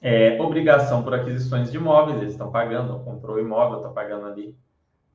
É, 0.00 0.40
obrigação 0.40 1.04
por 1.04 1.14
aquisições 1.14 1.70
de 1.70 1.76
imóveis, 1.76 2.18
eles 2.18 2.32
estão 2.32 2.50
pagando, 2.50 2.98
comprou 3.04 3.36
o 3.36 3.40
imóvel, 3.40 3.78
está 3.78 3.90
pagando 3.90 4.26
ali 4.26 4.56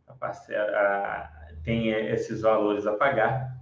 a 0.10 0.28
a, 0.28 1.30
tem 1.64 1.90
esses 1.90 2.42
valores 2.42 2.88
a 2.88 2.94
pagar. 2.94 3.58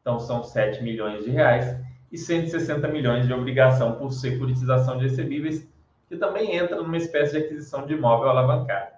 Então, 0.00 0.18
são 0.18 0.42
7 0.42 0.82
milhões 0.82 1.24
de 1.24 1.30
reais 1.30 1.76
e 2.10 2.18
160 2.18 2.88
milhões 2.88 3.26
de 3.26 3.32
obrigação 3.32 3.96
por 3.96 4.12
securitização 4.12 4.98
de 4.98 5.08
recebíveis, 5.08 5.68
que 6.08 6.16
também 6.16 6.56
entra 6.56 6.76
numa 6.76 6.96
espécie 6.96 7.32
de 7.32 7.44
aquisição 7.44 7.86
de 7.86 7.94
imóvel 7.94 8.30
alavancado. 8.30 8.92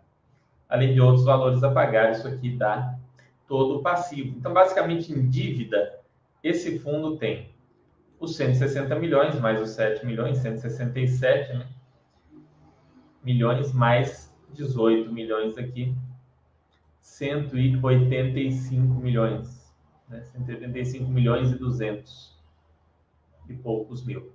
Além 0.68 0.94
de 0.94 1.00
outros 1.00 1.24
valores 1.24 1.62
a 1.62 1.70
pagar, 1.70 2.12
isso 2.12 2.26
aqui 2.26 2.57
dá 2.57 2.96
todo 3.46 3.78
o 3.78 3.83
passivo. 3.83 4.37
Então, 4.38 4.52
basicamente, 4.52 5.12
em 5.12 5.28
dívida, 5.28 6.00
esse 6.42 6.78
fundo 6.78 7.16
tem 7.16 7.50
os 8.18 8.37
160 8.37 8.94
milhões, 8.96 9.38
mais 9.38 9.61
os 9.61 9.70
7 9.70 10.07
milhões, 10.07 10.38
167 10.38 11.52
né? 11.52 11.66
milhões, 13.22 13.72
mais 13.72 14.35
18 14.54 15.12
milhões 15.12 15.59
aqui 15.59 15.94
185 17.04 18.94
milhões. 18.94 19.72
Né? 20.08 20.22
185 20.22 21.08
milhões 21.08 21.52
e 21.52 21.54
200 21.54 22.34
e 23.48 23.54
poucos 23.54 24.04
mil. 24.04 24.32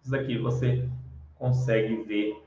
Isso 0.00 0.10
daqui 0.10 0.38
você 0.38 0.88
consegue 1.38 2.02
ver 2.04 2.42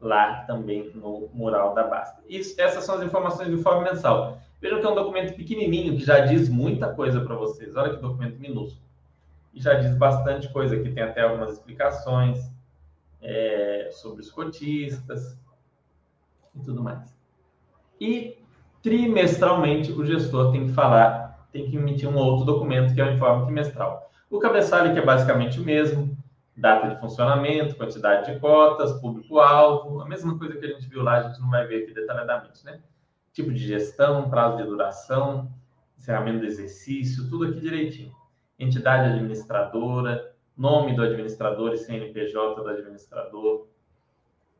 lá 0.00 0.44
também 0.44 0.90
no 0.94 1.28
mural 1.34 1.74
da 1.74 1.84
Basta. 1.84 2.22
Isso, 2.26 2.58
essas 2.60 2.84
são 2.84 2.96
as 2.96 3.02
informações 3.02 3.48
do 3.48 3.54
informe 3.58 3.84
mensal. 3.90 4.40
Vejam 4.60 4.80
que 4.80 4.86
é 4.86 4.90
um 4.90 4.94
documento 4.94 5.36
pequenininho 5.36 5.96
que 5.96 6.04
já 6.04 6.20
diz 6.20 6.48
muita 6.48 6.92
coisa 6.94 7.20
para 7.20 7.36
vocês. 7.36 7.76
Olha 7.76 7.94
que 7.94 8.00
documento 8.00 8.40
minúsculo. 8.40 8.82
E 9.52 9.60
já 9.60 9.74
diz 9.74 9.94
bastante 9.96 10.50
coisa 10.50 10.74
aqui. 10.74 10.90
Tem 10.90 11.02
até 11.02 11.20
algumas 11.20 11.52
explicações 11.52 12.50
é, 13.20 13.90
sobre 13.92 14.22
os 14.22 14.30
cotistas 14.30 15.38
e 16.54 16.60
tudo 16.60 16.82
mais. 16.82 17.13
E 18.04 18.36
trimestralmente 18.82 19.90
o 19.90 20.04
gestor 20.04 20.52
tem 20.52 20.66
que 20.66 20.74
falar, 20.74 21.48
tem 21.50 21.70
que 21.70 21.76
emitir 21.78 22.06
um 22.06 22.18
outro 22.18 22.44
documento 22.44 22.94
que 22.94 23.00
é 23.00 23.04
o 23.04 23.14
informe 23.14 23.46
trimestral. 23.46 24.10
O 24.28 24.38
cabeçalho 24.38 24.92
que 24.92 24.98
é 24.98 25.02
basicamente 25.02 25.58
o 25.58 25.64
mesmo, 25.64 26.14
data 26.54 26.90
de 26.90 27.00
funcionamento, 27.00 27.76
quantidade 27.76 28.30
de 28.30 28.38
cotas, 28.38 29.00
público-alvo, 29.00 30.02
a 30.02 30.04
mesma 30.06 30.38
coisa 30.38 30.58
que 30.58 30.66
a 30.66 30.68
gente 30.68 30.86
viu 30.86 31.02
lá, 31.02 31.14
a 31.14 31.22
gente 31.28 31.40
não 31.40 31.48
vai 31.48 31.66
ver 31.66 31.84
aqui 31.84 31.94
detalhadamente, 31.94 32.62
né? 32.62 32.78
Tipo 33.32 33.50
de 33.50 33.66
gestão, 33.66 34.28
prazo 34.28 34.58
de 34.58 34.64
duração, 34.64 35.50
encerramento 35.96 36.40
do 36.40 36.46
exercício, 36.46 37.30
tudo 37.30 37.46
aqui 37.46 37.58
direitinho. 37.58 38.12
Entidade 38.58 39.14
administradora, 39.14 40.30
nome 40.54 40.94
do 40.94 41.00
administrador 41.00 41.72
e 41.72 41.78
CNPJ 41.78 42.62
do 42.62 42.68
administrador, 42.68 43.66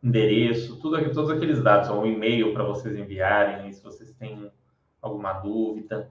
endereço, 0.05 0.79
tudo 0.81 0.97
aqui, 0.97 1.11
todos 1.11 1.31
aqueles 1.31 1.63
dados, 1.63 1.89
ou 1.89 2.03
um 2.03 2.07
e-mail 2.07 2.53
para 2.53 2.63
vocês 2.63 2.95
enviarem, 2.95 3.73
se 3.73 3.83
vocês 3.83 4.13
têm 4.13 4.53
alguma 5.01 5.33
dúvida. 5.33 6.11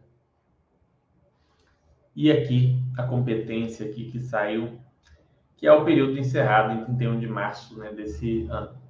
E 2.16 2.32
aqui 2.32 2.80
a 2.98 3.04
competência 3.04 3.88
aqui 3.88 4.10
que 4.10 4.20
saiu, 4.20 4.80
que 5.56 5.68
é 5.68 5.72
o 5.72 5.86
período 5.86 6.18
encerrado 6.18 6.74
em 6.74 6.86
31 6.86 7.20
de 7.20 7.28
março 7.28 7.78
né, 7.78 7.92
desse 7.92 8.48
ano. 8.50 8.82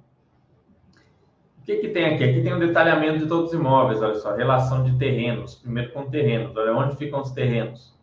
O 1.58 1.64
que, 1.64 1.76
que 1.76 1.88
tem 1.88 2.06
aqui? 2.06 2.24
Aqui 2.24 2.42
tem 2.42 2.54
um 2.54 2.58
detalhamento 2.58 3.18
de 3.18 3.26
todos 3.26 3.52
os 3.52 3.58
imóveis, 3.58 4.02
olha 4.02 4.14
só, 4.16 4.34
relação 4.34 4.84
de 4.84 4.98
terrenos, 4.98 5.54
primeiro 5.54 5.92
com 5.92 6.10
terrenos, 6.10 6.56
olha 6.56 6.74
onde 6.74 6.96
ficam 6.96 7.20
os 7.20 7.30
terrenos. 7.30 7.94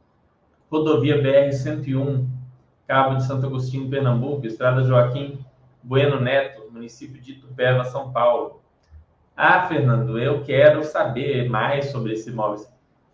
Rodovia 0.72 1.22
BR-101, 1.22 2.28
Cabo 2.88 3.16
de 3.16 3.26
Santo 3.26 3.46
Agostinho, 3.46 3.90
Pernambuco, 3.90 4.46
Estrada 4.46 4.84
Joaquim 4.84 5.40
Bueno 5.84 6.20
Neto, 6.20 6.61
município 6.72 7.22
de 7.22 7.34
Itupeva, 7.34 7.84
São 7.86 8.12
Paulo. 8.12 8.62
Ah, 9.36 9.68
Fernando, 9.68 10.20
eu 10.20 10.44
quero 10.44 10.84
saber 10.84 11.50
mais 11.50 11.86
sobre 11.92 12.14
esse 12.14 12.30
imóvel. 12.30 12.66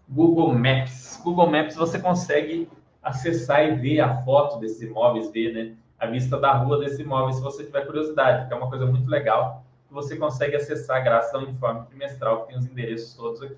Google 0.08 0.54
Maps. 0.54 1.20
Google 1.24 1.50
Maps 1.50 1.76
você 1.76 2.00
consegue 2.00 2.70
acessar 3.02 3.66
e 3.66 3.76
ver 3.76 4.02
a 4.02 4.22
foto 4.22 4.60
desses 4.60 4.82
imóveis, 4.82 5.32
ver 5.32 5.54
né, 5.54 5.76
a 6.00 6.06
vista 6.08 6.40
da 6.40 6.54
rua 6.54 6.80
desse 6.80 7.02
imóvel, 7.02 7.34
se 7.34 7.42
você 7.42 7.64
tiver 7.64 7.86
curiosidade, 7.86 8.48
que 8.48 8.54
é 8.54 8.58
uma 8.58 8.70
coisa 8.70 8.86
muito 8.86 9.10
legal, 9.10 9.64
que 9.88 9.94
você 9.94 10.18
consegue 10.18 10.56
acessar 10.56 11.04
graças 11.04 11.34
ao 11.34 11.44
informe 11.44 11.86
trimestral, 11.88 12.42
que 12.42 12.50
tem 12.50 12.58
os 12.58 12.66
endereços 12.66 13.16
todos 13.16 13.42
aqui. 13.42 13.58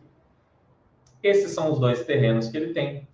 Esses 1.21 1.51
são 1.51 1.71
os 1.71 1.79
dois 1.79 2.05
terrenos 2.05 2.47
que 2.47 2.57
ele 2.57 2.73
tem. 2.73 3.07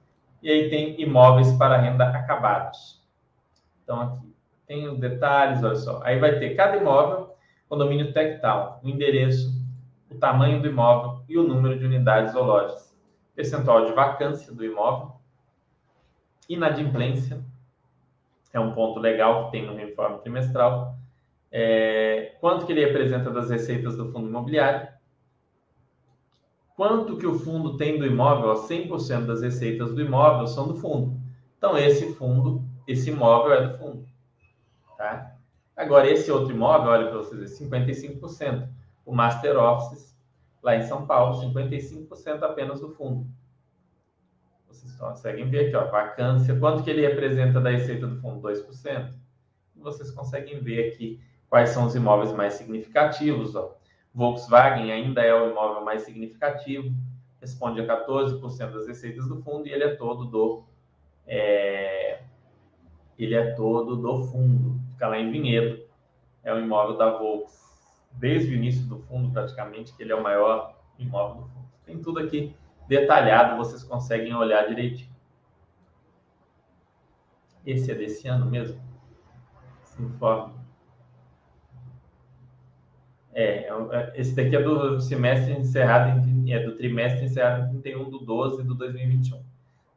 E 0.43 0.49
aí 0.49 0.69
tem 0.69 1.01
imóveis 1.01 1.51
para 1.53 1.77
renda 1.77 2.09
acabados. 2.09 3.01
Então, 3.83 4.01
aqui 4.01 4.34
tem 4.67 4.87
os 4.87 4.99
detalhes, 4.99 5.63
olha 5.63 5.75
só. 5.75 6.01
Aí 6.03 6.19
vai 6.19 6.39
ter 6.39 6.55
cada 6.55 6.77
imóvel, 6.77 7.35
condomínio 7.69 8.13
Tectal, 8.13 8.79
o 8.83 8.89
endereço, 8.89 9.53
o 10.09 10.15
tamanho 10.15 10.61
do 10.61 10.67
imóvel 10.67 11.23
e 11.27 11.37
o 11.37 11.43
número 11.43 11.77
de 11.77 11.85
unidades 11.85 12.35
ou 12.35 12.43
lojas. 12.43 12.95
Percentual 13.35 13.85
de 13.85 13.93
vacância 13.93 14.53
do 14.53 14.63
imóvel. 14.63 15.13
Inadimplência. 16.47 17.43
É 18.53 18.59
um 18.59 18.73
ponto 18.73 18.99
legal 18.99 19.45
que 19.45 19.51
tem 19.51 19.65
no 19.65 19.79
informe 19.79 20.19
trimestral. 20.19 20.95
É, 21.51 22.35
quanto 22.39 22.65
que 22.65 22.71
ele 22.71 22.85
representa 22.85 23.29
das 23.29 23.49
receitas 23.49 23.97
do 23.97 24.11
fundo 24.11 24.27
imobiliário. 24.27 24.87
Quanto 26.75 27.17
que 27.17 27.25
o 27.25 27.39
fundo 27.39 27.77
tem 27.77 27.97
do 27.97 28.05
imóvel? 28.05 28.53
100% 28.53 29.25
das 29.25 29.41
receitas 29.41 29.93
do 29.93 30.01
imóvel 30.01 30.47
são 30.47 30.67
do 30.67 30.75
fundo. 30.75 31.17
Então, 31.57 31.77
esse 31.77 32.13
fundo, 32.15 32.63
esse 32.87 33.09
imóvel 33.09 33.53
é 33.53 33.67
do 33.67 33.77
fundo. 33.77 34.14
Tá? 34.97 35.35
Agora, 35.75 36.09
esse 36.09 36.31
outro 36.31 36.53
imóvel, 36.53 36.91
olha 36.91 37.07
para 37.07 37.17
vocês, 37.17 37.59
55%. 37.59 38.67
O 39.05 39.13
Master 39.13 39.57
Office, 39.57 40.15
lá 40.63 40.75
em 40.75 40.83
São 40.83 41.05
Paulo, 41.05 41.41
55% 41.41 42.43
apenas 42.43 42.79
do 42.79 42.89
fundo. 42.89 43.27
Vocês 44.67 44.95
conseguem 44.95 45.49
ver 45.49 45.67
aqui, 45.67 45.75
ó, 45.75 45.89
vacância. 45.89 46.57
Quanto 46.59 46.83
que 46.83 46.89
ele 46.89 47.05
representa 47.05 47.61
da 47.61 47.69
receita 47.69 48.07
do 48.07 48.19
fundo? 48.21 48.41
2%. 48.41 49.13
Vocês 49.75 50.11
conseguem 50.11 50.59
ver 50.59 50.91
aqui 50.91 51.19
quais 51.49 51.69
são 51.69 51.85
os 51.85 51.95
imóveis 51.95 52.31
mais 52.31 52.53
significativos. 52.53 53.55
Ó. 53.55 53.75
Volkswagen 54.15 54.91
ainda 54.91 55.21
é 55.21 55.33
o 55.33 55.51
imóvel 55.51 55.83
mais 55.83 56.03
significativo, 56.03 56.89
responde 57.41 57.81
a 57.81 58.07
14% 58.07 58.71
das 58.71 58.87
receitas 58.87 59.27
do 59.27 59.41
fundo 59.43 59.67
e 59.67 59.73
ele 59.73 59.83
é 59.83 59.93
todo 59.95 60.25
do 60.25 60.63
é, 61.27 62.21
ele 63.19 63.35
é 63.35 63.51
todo 63.55 63.97
do 63.97 64.23
fundo, 64.23 64.79
fica 64.95 65.07
lá 65.07 65.19
em 65.19 65.29
Vinhedo, 65.29 65.85
é 66.43 66.53
o 66.53 66.59
imóvel 66.59 66.97
da 66.97 67.17
Volks, 67.17 67.53
desde 68.13 68.51
o 68.51 68.55
início 68.55 68.85
do 68.87 68.97
fundo 68.99 69.31
praticamente, 69.31 69.93
que 69.93 70.01
ele 70.01 70.13
é 70.13 70.15
o 70.15 70.23
maior 70.23 70.75
imóvel 70.97 71.41
do 71.41 71.47
fundo. 71.49 71.65
Tem 71.85 72.01
tudo 72.01 72.19
aqui 72.19 72.55
detalhado, 72.87 73.57
vocês 73.57 73.83
conseguem 73.83 74.33
olhar 74.33 74.67
direitinho. 74.67 75.13
Esse 77.65 77.91
é 77.91 77.95
desse 77.95 78.27
ano 78.27 78.45
mesmo? 78.45 78.81
Esse 79.83 80.01
informe. 80.01 80.53
É, 83.33 83.67
é 83.67 84.13
esse 84.15 84.33
daqui 84.33 84.55
é 84.55 84.61
do 84.61 85.01
semestre 85.01 85.53
encerrado, 85.53 86.21
é 86.47 86.59
do 86.59 86.77
trimestre 86.77 87.25
encerrado 87.25 87.75
em 87.75 87.81
31 87.81 88.09
do 88.09 88.19
12 88.19 88.63
do 88.63 88.75
2021. 88.75 89.43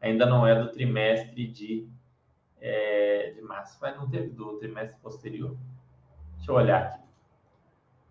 Ainda 0.01 0.26
não 0.26 0.46
é 0.46 0.61
do 0.61 0.72
trimestre 0.72 1.46
de, 1.46 1.86
é, 2.61 3.33
de 3.35 3.43
março, 3.43 3.79
mas 3.81 3.97
não 3.97 4.09
teve 4.09 4.29
do 4.31 4.59
trimestre 4.59 4.99
posterior. 5.03 5.57
Deixa 6.37 6.51
eu 6.51 6.55
olhar 6.57 6.83
aqui. 6.83 7.01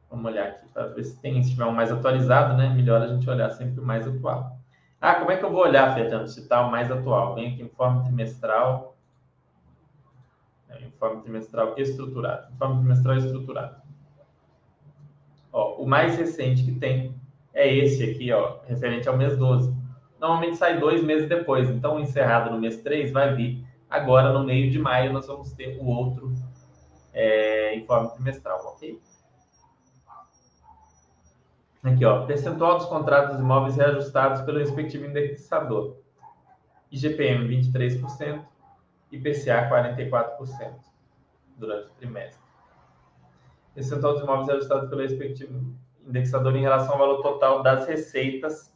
Vamos 0.09 0.25
olhar 0.25 0.47
aqui 0.47 0.67
para 0.69 0.87
ver 0.87 1.03
se 1.03 1.19
tem, 1.19 1.41
se 1.43 1.51
tiver 1.51 1.65
um 1.65 1.71
mais 1.71 1.91
atualizado, 1.91 2.55
né? 2.55 2.69
Melhor 2.69 3.01
a 3.01 3.07
gente 3.07 3.29
olhar 3.29 3.49
sempre 3.51 3.79
o 3.79 3.85
mais 3.85 4.07
atual. 4.07 4.57
Ah, 4.99 5.15
como 5.15 5.31
é 5.31 5.37
que 5.37 5.45
eu 5.45 5.51
vou 5.51 5.61
olhar, 5.61 5.93
Fernando, 5.93 6.27
se 6.27 6.39
está 6.39 6.65
o 6.65 6.71
mais 6.71 6.89
atual? 6.89 7.35
Vem 7.35 7.53
aqui 7.53 7.61
informe 7.61 8.03
trimestral. 8.03 8.95
Informe 10.81 11.21
trimestral 11.21 11.75
estruturado. 11.77 12.51
Informe 12.53 12.79
trimestral 12.79 13.17
estruturado. 13.17 13.81
Ó, 15.51 15.75
o 15.81 15.87
mais 15.87 16.17
recente 16.17 16.63
que 16.63 16.73
tem 16.73 17.15
é 17.53 17.71
esse 17.73 18.03
aqui, 18.03 18.31
ó, 18.31 18.59
referente 18.65 19.07
ao 19.07 19.17
mês 19.17 19.37
12. 19.37 19.75
Normalmente 20.19 20.57
sai 20.57 20.79
dois 20.79 21.03
meses 21.03 21.29
depois. 21.29 21.69
Então, 21.69 21.99
encerrado 21.99 22.51
no 22.51 22.59
mês 22.59 22.81
3, 22.81 23.11
vai 23.11 23.35
vir. 23.35 23.66
Agora, 23.89 24.33
no 24.33 24.43
meio 24.43 24.69
de 24.69 24.77
maio, 24.77 25.13
nós 25.13 25.27
vamos 25.27 25.53
ter 25.53 25.77
o 25.79 25.85
outro 25.85 26.33
é, 27.13 27.75
informe 27.75 28.09
trimestral, 28.09 28.59
ok? 28.67 29.01
Aqui, 31.83 32.03
ó, 32.03 32.25
percentual 32.25 32.77
dos 32.77 32.87
contratos 32.87 33.39
imóveis 33.39 33.77
reajustados 33.77 34.41
pelo 34.41 34.59
respectivo 34.59 35.05
indexador. 35.05 35.97
IGPM 36.91 37.47
23%, 37.47 38.43
IPCA 39.11 39.69
44% 39.69 40.75
durante 41.57 41.87
o 41.87 41.93
trimestre. 41.95 42.41
Percentual 43.73 44.13
dos 44.13 44.23
imóveis 44.23 44.47
reajustados 44.47 44.89
pelo 44.89 45.01
respectivo 45.01 45.75
indexador 46.05 46.55
em 46.55 46.61
relação 46.61 46.93
ao 46.93 46.99
valor 46.99 47.21
total 47.21 47.63
das 47.63 47.87
receitas 47.87 48.71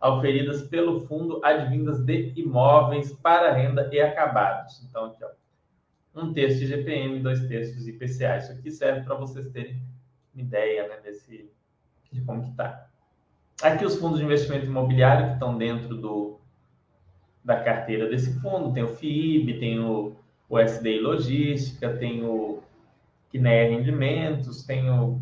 auferidas 0.00 0.62
pelo 0.62 1.00
fundo 1.00 1.40
advindas 1.44 2.04
de 2.04 2.32
imóveis 2.36 3.12
para 3.12 3.52
renda 3.52 3.88
e 3.92 4.00
acabados. 4.00 4.82
Então, 4.88 5.06
aqui, 5.06 5.24
ó, 5.24 5.30
um 6.20 6.32
terço 6.32 6.58
de 6.58 6.72
IGPM, 6.72 7.20
dois 7.20 7.46
terços 7.46 7.86
IPCA. 7.86 8.38
Isso 8.38 8.52
aqui 8.52 8.70
serve 8.70 9.02
para 9.02 9.14
vocês 9.14 9.48
terem 9.50 9.80
uma 10.34 10.42
ideia 10.42 10.88
né, 10.88 10.96
desse, 11.02 11.50
de 12.10 12.20
como 12.22 12.42
que 12.42 12.50
está. 12.50 12.88
Aqui 13.62 13.84
os 13.84 13.96
fundos 13.96 14.18
de 14.18 14.24
investimento 14.24 14.66
imobiliário 14.66 15.26
que 15.26 15.32
estão 15.34 15.56
dentro 15.56 15.96
do, 15.96 16.38
da 17.44 17.62
carteira 17.62 18.08
desse 18.08 18.38
fundo, 18.40 18.72
tem 18.72 18.82
o 18.82 18.88
FIIB, 18.88 19.58
tem 19.58 19.80
o, 19.80 20.16
o 20.48 20.58
SDI 20.58 20.98
Logística, 20.98 21.96
tem 21.96 22.22
o 22.22 22.62
Kinea 23.30 23.70
Rendimentos, 23.70 24.62
tem 24.64 24.90
o 24.90 25.20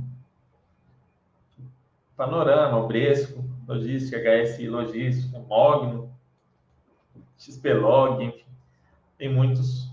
Panorama, 2.17 2.79
o 2.79 2.87
Bresco, 2.87 3.45
Logística, 3.67 4.19
HSI 4.19 4.69
Logística, 4.69 5.39
Mogno, 5.39 6.13
XPlog, 7.39 8.25
enfim, 8.25 8.45
tem 9.19 9.33
muitos 9.33 9.89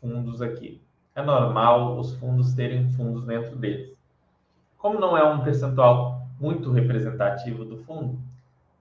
fundos 0.00 0.42
aqui. 0.42 0.80
É 1.14 1.22
normal 1.22 1.98
os 1.98 2.14
fundos 2.16 2.54
terem 2.54 2.90
fundos 2.90 3.24
dentro 3.24 3.56
deles. 3.56 3.96
Como 4.76 4.98
não 4.98 5.16
é 5.16 5.24
um 5.24 5.42
percentual 5.42 6.26
muito 6.38 6.70
representativo 6.70 7.64
do 7.64 7.78
fundo, 7.78 8.18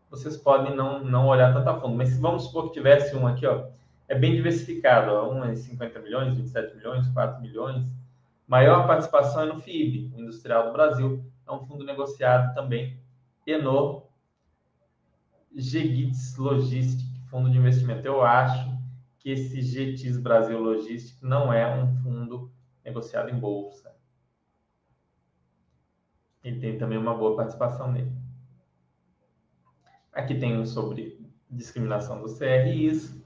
vocês 0.10 0.38
podem 0.38 0.76
não, 0.76 1.04
não 1.04 1.28
olhar 1.28 1.54
tanto 1.54 1.70
a 1.70 1.80
fundo. 1.80 1.96
Mas 1.96 2.20
vamos 2.20 2.44
supor 2.44 2.68
que 2.68 2.74
tivesse 2.74 3.16
um 3.16 3.26
aqui, 3.26 3.46
ó, 3.46 3.66
é 4.08 4.16
bem 4.16 4.36
diversificado. 4.36 5.12
Ó, 5.12 5.32
um 5.32 5.44
é 5.44 5.56
50 5.56 6.00
milhões, 6.00 6.38
27 6.38 6.76
milhões, 6.76 7.08
4 7.10 7.42
milhões. 7.42 7.86
Maior 8.48 8.86
participação 8.86 9.44
é 9.44 9.46
no 9.46 9.60
FIB, 9.60 10.12
Industrial 10.16 10.68
do 10.68 10.74
Brasil. 10.74 11.24
É 11.48 11.52
um 11.52 11.66
fundo 11.66 11.84
negociado 11.84 12.54
também. 12.54 12.98
E 13.46 13.58
no 13.58 14.03
GGITS 15.56 16.38
Logistic, 16.38 17.08
fundo 17.30 17.50
de 17.50 17.58
investimento. 17.58 18.06
Eu 18.06 18.24
acho 18.24 18.74
que 19.20 19.30
esse 19.30 19.62
GTIS 19.62 20.18
Brasil 20.18 20.60
Logistic 20.60 21.22
não 21.22 21.54
é 21.54 21.76
um 21.76 21.96
fundo 21.98 22.52
negociado 22.84 23.30
em 23.30 23.40
bolsa. 23.40 23.96
Ele 26.44 26.60
tem 26.60 26.78
também 26.78 26.98
uma 26.98 27.16
boa 27.16 27.36
participação 27.36 27.92
nele. 27.92 28.12
Aqui 30.12 30.36
tem 30.36 30.60
um 30.60 30.66
sobre 30.66 31.26
discriminação 31.50 32.22
dos 32.22 32.38
CRIs. 32.38 33.18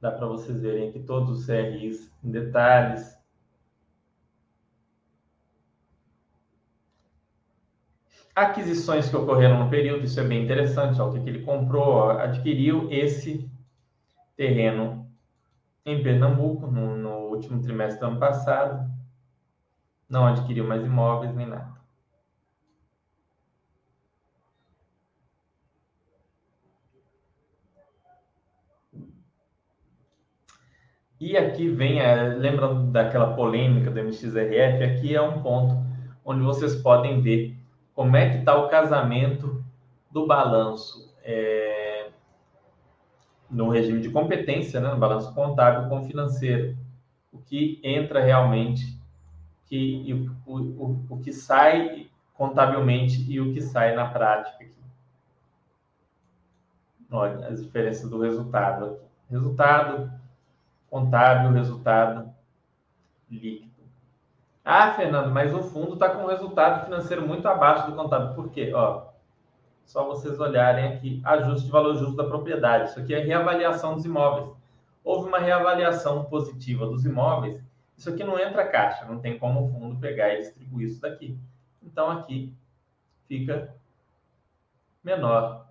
Dá 0.00 0.10
para 0.10 0.26
vocês 0.26 0.60
verem 0.60 0.88
aqui 0.88 1.00
todos 1.00 1.40
os 1.40 1.46
CRIs 1.46 2.12
em 2.24 2.30
detalhes. 2.30 3.15
Aquisições 8.36 9.08
que 9.08 9.16
ocorreram 9.16 9.64
no 9.64 9.70
período, 9.70 10.04
isso 10.04 10.20
é 10.20 10.24
bem 10.24 10.44
interessante. 10.44 11.00
Ó, 11.00 11.08
o 11.08 11.12
que, 11.12 11.20
que 11.20 11.28
ele 11.30 11.42
comprou? 11.42 12.10
Adquiriu 12.10 12.86
esse 12.90 13.50
terreno 14.36 15.10
em 15.86 16.02
Pernambuco 16.02 16.66
no, 16.66 16.96
no 16.96 17.10
último 17.30 17.62
trimestre 17.62 17.98
do 18.00 18.06
ano 18.06 18.20
passado 18.20 18.94
não 20.08 20.26
adquiriu 20.26 20.66
mais 20.66 20.84
imóveis 20.84 21.34
nem 21.34 21.46
nada. 21.46 21.74
E 31.18 31.36
aqui 31.36 31.68
vem, 31.68 32.00
é, 32.00 32.34
lembrando 32.34 32.92
daquela 32.92 33.34
polêmica 33.34 33.90
do 33.90 33.98
MXRF, 33.98 34.84
aqui 34.84 35.14
é 35.16 35.22
um 35.22 35.42
ponto 35.42 35.74
onde 36.22 36.42
vocês 36.42 36.76
podem 36.76 37.22
ver 37.22 37.56
como 37.96 38.14
é 38.14 38.30
que 38.30 38.36
está 38.36 38.54
o 38.54 38.68
casamento 38.68 39.64
do 40.10 40.26
balanço 40.26 41.16
é, 41.24 42.10
no 43.50 43.70
regime 43.70 44.02
de 44.02 44.10
competência, 44.10 44.78
né, 44.80 44.90
no 44.90 44.98
balanço 44.98 45.34
contábil 45.34 45.88
com 45.88 46.04
financeiro, 46.04 46.76
o 47.32 47.38
que 47.38 47.80
entra 47.82 48.22
realmente 48.22 49.00
que, 49.64 50.30
o, 50.46 50.52
o, 50.54 51.06
o 51.08 51.20
que 51.20 51.32
sai 51.32 52.08
contabilmente 52.34 53.24
e 53.30 53.40
o 53.40 53.54
que 53.54 53.62
sai 53.62 53.96
na 53.96 54.06
prática. 54.10 54.62
Aqui. 54.62 54.74
Olha 57.10 57.48
as 57.48 57.62
diferenças 57.62 58.10
do 58.10 58.20
resultado. 58.20 58.98
Resultado 59.30 60.12
contábil, 60.90 61.50
resultado 61.52 62.30
líquido. 63.30 63.75
Ah, 64.66 64.92
Fernando, 64.92 65.32
mas 65.32 65.54
o 65.54 65.62
fundo 65.62 65.94
está 65.94 66.10
com 66.10 66.24
um 66.24 66.26
resultado 66.26 66.84
financeiro 66.84 67.26
muito 67.26 67.46
abaixo 67.46 67.88
do 67.88 67.96
contábil. 67.96 68.34
Por 68.34 68.50
quê? 68.50 68.72
Ó, 68.74 69.06
só 69.86 70.04
vocês 70.04 70.38
olharem 70.38 70.88
aqui, 70.88 71.22
ajuste 71.24 71.66
de 71.66 71.72
valor 71.72 71.94
justo 71.94 72.16
da 72.16 72.24
propriedade. 72.24 72.90
Isso 72.90 72.98
aqui 72.98 73.14
é 73.14 73.20
reavaliação 73.20 73.94
dos 73.94 74.04
imóveis. 74.04 74.54
Houve 75.04 75.28
uma 75.28 75.38
reavaliação 75.38 76.24
positiva 76.24 76.84
dos 76.84 77.04
imóveis 77.04 77.64
isso 77.96 78.10
aqui 78.10 78.22
não 78.22 78.38
entra 78.38 78.68
caixa, 78.68 79.06
não 79.06 79.18
tem 79.18 79.38
como 79.38 79.64
o 79.64 79.68
fundo 79.68 79.98
pegar 79.98 80.34
e 80.34 80.38
distribuir 80.38 80.88
isso 80.88 81.00
daqui. 81.00 81.38
Então 81.82 82.10
aqui 82.10 82.54
fica 83.26 83.74
menor, 85.02 85.66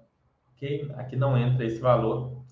ok? 0.53 0.91
Aqui 0.97 1.15
não 1.15 1.37
entra 1.37 1.63
esse 1.63 1.79
valor, 1.79 2.43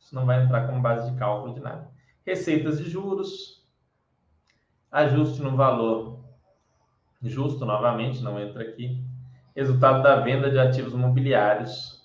isso 0.00 0.14
não 0.14 0.26
vai 0.26 0.42
entrar 0.42 0.66
como 0.66 0.82
base 0.82 1.10
de 1.10 1.16
cálculo 1.16 1.54
de 1.54 1.60
nada. 1.60 1.88
Receitas 2.26 2.78
de 2.78 2.90
juros, 2.90 3.57
ajuste 4.90 5.42
no 5.42 5.56
valor 5.56 6.18
justo, 7.22 7.64
novamente, 7.64 8.22
não 8.22 8.38
entra 8.38 8.62
aqui. 8.62 9.02
Resultado 9.54 10.02
da 10.02 10.20
venda 10.20 10.50
de 10.50 10.58
ativos 10.58 10.92
imobiliários 10.92 12.00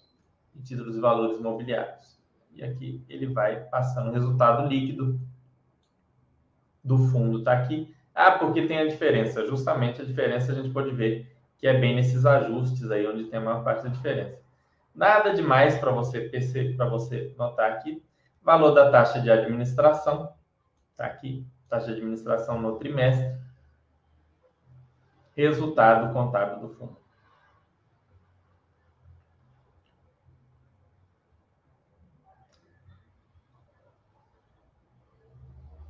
e 0.55 0.61
títulos 0.61 0.95
de 0.95 1.01
valores 1.01 1.37
imobiliários. 1.37 2.19
E 2.51 2.63
aqui 2.63 3.03
ele 3.07 3.27
vai 3.27 3.57
passando 3.65 4.09
o 4.09 4.13
resultado 4.13 4.67
líquido 4.67 5.19
do 6.83 6.97
fundo 6.97 7.39
está 7.39 7.53
aqui. 7.53 7.93
Ah, 8.13 8.31
porque 8.31 8.67
tem 8.67 8.79
a 8.79 8.87
diferença. 8.87 9.45
Justamente 9.47 10.01
a 10.01 10.05
diferença 10.05 10.51
a 10.51 10.55
gente 10.55 10.69
pode 10.69 10.91
ver 10.91 11.31
que 11.57 11.67
é 11.67 11.79
bem 11.79 11.95
nesses 11.95 12.25
ajustes 12.25 12.91
aí 12.91 13.07
onde 13.07 13.25
tem 13.25 13.39
a 13.39 13.41
maior 13.41 13.63
parte 13.63 13.83
da 13.83 13.89
diferença. 13.89 14.37
Nada 14.93 15.33
demais 15.33 15.77
para 15.77 15.91
você 15.91 16.21
perceber, 16.21 16.75
para 16.75 16.87
você 16.87 17.33
notar 17.37 17.71
aqui. 17.71 18.03
Valor 18.41 18.71
da 18.71 18.91
taxa 18.91 19.19
de 19.21 19.31
administração 19.31 20.33
está 20.91 21.05
aqui. 21.05 21.45
Taxa 21.69 21.87
de 21.87 21.93
administração 21.93 22.61
no 22.61 22.77
trimestre, 22.77 23.35
resultado 25.35 26.13
contábil 26.13 26.59
do 26.59 26.69
fundo. 26.75 26.97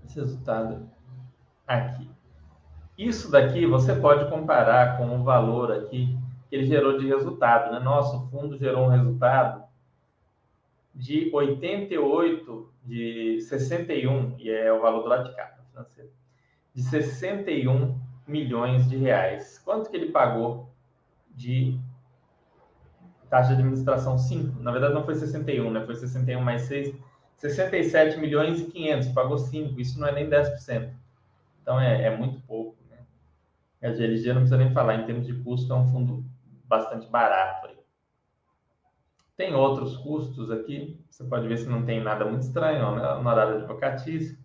Esse 0.06 0.20
resultado 0.20 0.90
aqui. 1.68 2.10
Isso 2.98 3.32
daqui 3.32 3.66
você 3.66 3.96
pode 3.96 4.30
comparar 4.30 4.98
com 4.98 5.20
o 5.20 5.24
valor 5.24 5.72
aqui 5.72 6.18
que 6.50 6.56
ele 6.56 6.66
gerou 6.66 6.98
de 7.00 7.08
resultado. 7.08 7.72
Né? 7.72 7.80
Nosso 7.80 8.30
fundo 8.30 8.58
gerou 8.58 8.86
um 8.86 8.90
resultado 8.90 9.64
de 10.94 11.32
88, 11.34 12.72
de 12.84 13.42
61, 13.42 14.36
e 14.38 14.50
é 14.50 14.72
o 14.72 14.80
valor 14.80 15.02
do 15.02 15.10
lado 15.10 15.30
de 15.30 15.36
cá, 15.36 15.58
financeiro, 15.74 16.12
de 16.74 16.84
61 16.84 18.00
milhões 18.28 18.88
de 18.88 18.96
reais. 18.96 19.60
Quanto 19.60 19.90
que 19.90 19.98
ele 19.98 20.12
pagou 20.12 20.70
de 21.32 21.80
taxa 23.30 23.50
de 23.50 23.62
administração? 23.62 24.18
5. 24.18 24.62
Na 24.62 24.72
verdade, 24.72 24.94
não 24.94 25.04
foi 25.04 25.16
61, 25.16 25.72
né? 25.72 25.86
Foi 25.86 25.96
61 25.96 26.42
mais 26.42 26.64
6. 26.64 26.96
67 27.38 28.18
milhões 28.20 28.60
e 28.62 28.66
500. 28.66 29.08
Pagou 29.10 29.38
5. 29.38 29.80
Isso 29.82 30.00
não 30.00 30.08
é 30.08 30.12
nem 30.12 30.30
10%. 30.30 30.90
Então, 31.62 31.80
é, 31.80 32.04
é 32.04 32.16
muito 32.16 32.40
pouco. 32.42 32.78
Né? 32.90 32.98
A 33.82 33.92
GLG 33.92 34.28
não 34.28 34.42
precisa 34.42 34.58
nem 34.58 34.72
falar. 34.72 34.96
Em 34.96 35.06
termos 35.06 35.28
de 35.28 35.34
custo, 35.44 35.74
é 35.74 35.76
um 35.76 35.88
fundo 35.88 36.24
bastante 36.66 37.08
barato. 37.08 37.68
Aí. 37.68 37.78
Tem 39.36 39.54
outros 39.54 39.98
custos 39.98 40.50
aqui. 40.52 41.00
Você 41.10 41.24
pode 41.24 41.48
ver 41.48 41.58
se 41.58 41.68
não 41.68 41.86
tem 41.86 42.02
nada 42.02 42.26
muito 42.26 42.44
estranho. 42.44 42.96
Né? 42.96 43.22
No 43.22 43.30
horário 43.30 43.54
de 43.54 43.60
advocatícia 43.60 44.43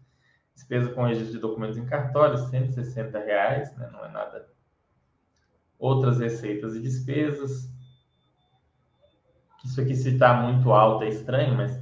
Despesa 0.59 0.91
com 0.91 1.05
registro 1.05 1.35
de 1.35 1.39
documentos 1.39 1.79
em 1.79 1.87
cartório, 1.87 2.37
160 2.37 3.17
reais, 3.21 3.73
né? 3.77 3.89
não 3.93 4.05
é 4.05 4.09
nada. 4.09 4.49
Outras 5.79 6.19
receitas 6.19 6.75
e 6.75 6.81
despesas. 6.81 7.73
Isso 9.65 9.81
aqui, 9.81 9.95
se 9.95 10.15
está 10.15 10.35
muito 10.35 10.73
alto, 10.73 11.05
é 11.05 11.11
estranho, 11.11 11.57
mas 11.57 11.81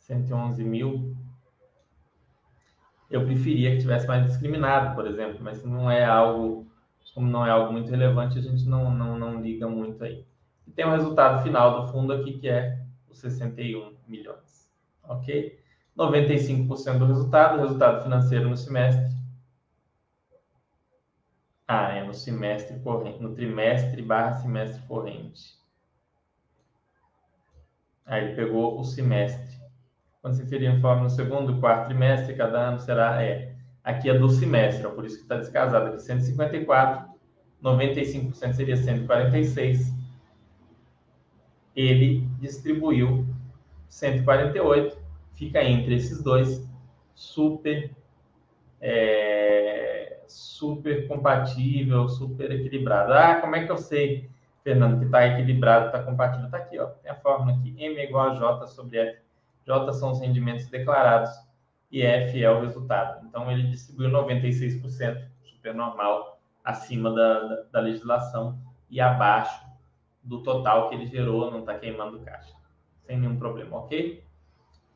111 0.00 0.64
mil. 0.64 1.16
Eu 3.08 3.24
preferia 3.24 3.70
que 3.70 3.78
tivesse 3.78 4.08
mais 4.08 4.26
discriminado, 4.26 4.96
por 4.96 5.06
exemplo, 5.06 5.38
mas 5.40 5.64
não 5.64 5.88
é 5.88 6.04
algo, 6.04 6.66
como 7.14 7.28
não 7.28 7.46
é 7.46 7.50
algo 7.50 7.72
muito 7.72 7.88
relevante, 7.88 8.36
a 8.36 8.42
gente 8.42 8.68
não, 8.68 8.92
não, 8.92 9.16
não 9.16 9.40
liga 9.40 9.68
muito 9.68 10.02
aí. 10.02 10.26
E 10.66 10.72
tem 10.72 10.84
o 10.84 10.90
resultado 10.90 11.40
final 11.44 11.80
do 11.80 11.92
fundo 11.92 12.12
aqui, 12.12 12.36
que 12.36 12.48
é 12.48 12.82
os 13.08 13.18
61 13.18 13.96
milhões. 14.08 14.68
Ok? 15.04 15.59
95% 16.00 16.98
do 16.98 17.04
resultado, 17.04 17.60
resultado 17.60 18.02
financeiro 18.02 18.48
no 18.48 18.56
semestre. 18.56 19.14
Ah, 21.68 21.92
é 21.92 22.02
no 22.02 22.14
semestre 22.14 22.78
corrente, 22.80 23.22
no 23.22 23.34
trimestre 23.34 24.00
barra 24.00 24.34
semestre 24.36 24.80
corrente. 24.88 25.60
Aí 28.06 28.24
ele 28.24 28.34
pegou 28.34 28.80
o 28.80 28.84
semestre. 28.84 29.60
Quando 30.22 30.34
se 30.34 30.46
ferir 30.46 30.74
informe 30.74 31.02
no 31.02 31.10
segundo 31.10 31.60
quarto 31.60 31.86
trimestre, 31.88 32.34
cada 32.34 32.58
ano 32.58 32.80
será, 32.80 33.22
é, 33.22 33.54
aqui 33.84 34.08
é 34.08 34.18
do 34.18 34.28
semestre, 34.28 34.86
ó, 34.86 34.90
por 34.90 35.04
isso 35.04 35.16
que 35.16 35.22
está 35.22 35.36
descasado 35.36 35.88
aqui, 35.88 36.02
154, 36.02 37.10
95% 37.62 38.54
seria 38.54 38.76
146. 38.76 39.92
Ele 41.76 42.26
distribuiu 42.40 43.26
148 43.88 44.99
fica 45.40 45.64
entre 45.64 45.94
esses 45.94 46.22
dois, 46.22 46.70
super, 47.14 47.90
é, 48.78 50.20
super 50.28 51.08
compatível, 51.08 52.06
super 52.10 52.52
equilibrado. 52.52 53.14
Ah, 53.14 53.40
como 53.40 53.56
é 53.56 53.64
que 53.64 53.72
eu 53.72 53.78
sei, 53.78 54.28
Fernando, 54.62 54.98
que 54.98 55.06
está 55.06 55.26
equilibrado, 55.26 55.86
está 55.86 56.02
compatível? 56.02 56.44
Está 56.44 56.58
aqui, 56.58 56.78
ó, 56.78 56.88
tem 56.88 57.10
a 57.10 57.14
fórmula 57.14 57.56
aqui, 57.56 57.74
M 57.82 58.02
igual 58.02 58.32
a 58.32 58.34
J 58.34 58.66
sobre 58.66 58.98
F. 58.98 59.22
J 59.66 59.92
são 59.94 60.12
os 60.12 60.20
rendimentos 60.20 60.66
declarados 60.66 61.30
e 61.90 62.02
F 62.02 62.44
é 62.44 62.50
o 62.50 62.60
resultado. 62.60 63.26
Então, 63.26 63.50
ele 63.50 63.68
distribuiu 63.68 64.10
96%, 64.10 65.24
super 65.42 65.74
normal, 65.74 66.38
acima 66.62 67.14
da, 67.14 67.40
da, 67.40 67.62
da 67.72 67.80
legislação 67.80 68.58
e 68.90 69.00
abaixo 69.00 69.64
do 70.22 70.42
total 70.42 70.90
que 70.90 70.96
ele 70.96 71.06
gerou, 71.06 71.50
não 71.50 71.60
está 71.60 71.78
queimando 71.78 72.20
caixa. 72.20 72.54
Sem 73.06 73.18
nenhum 73.18 73.38
problema, 73.38 73.78
ok? 73.78 74.22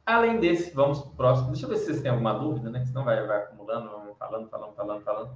Além 0.06 0.38
desse, 0.38 0.74
vamos 0.74 1.00
para 1.00 1.08
o 1.08 1.14
próximo. 1.14 1.50
Deixa 1.52 1.64
eu 1.64 1.70
ver 1.70 1.76
se 1.78 1.86
vocês 1.86 2.02
têm 2.02 2.10
alguma 2.10 2.34
dúvida, 2.34 2.68
né? 2.68 2.80
Que 2.80 2.88
senão 2.88 3.04
vai, 3.04 3.26
vai 3.26 3.38
acumulando, 3.38 3.90
vamos 3.90 4.18
falando, 4.18 4.48
falando, 4.48 4.74
falando, 4.74 5.02
falando. 5.02 5.30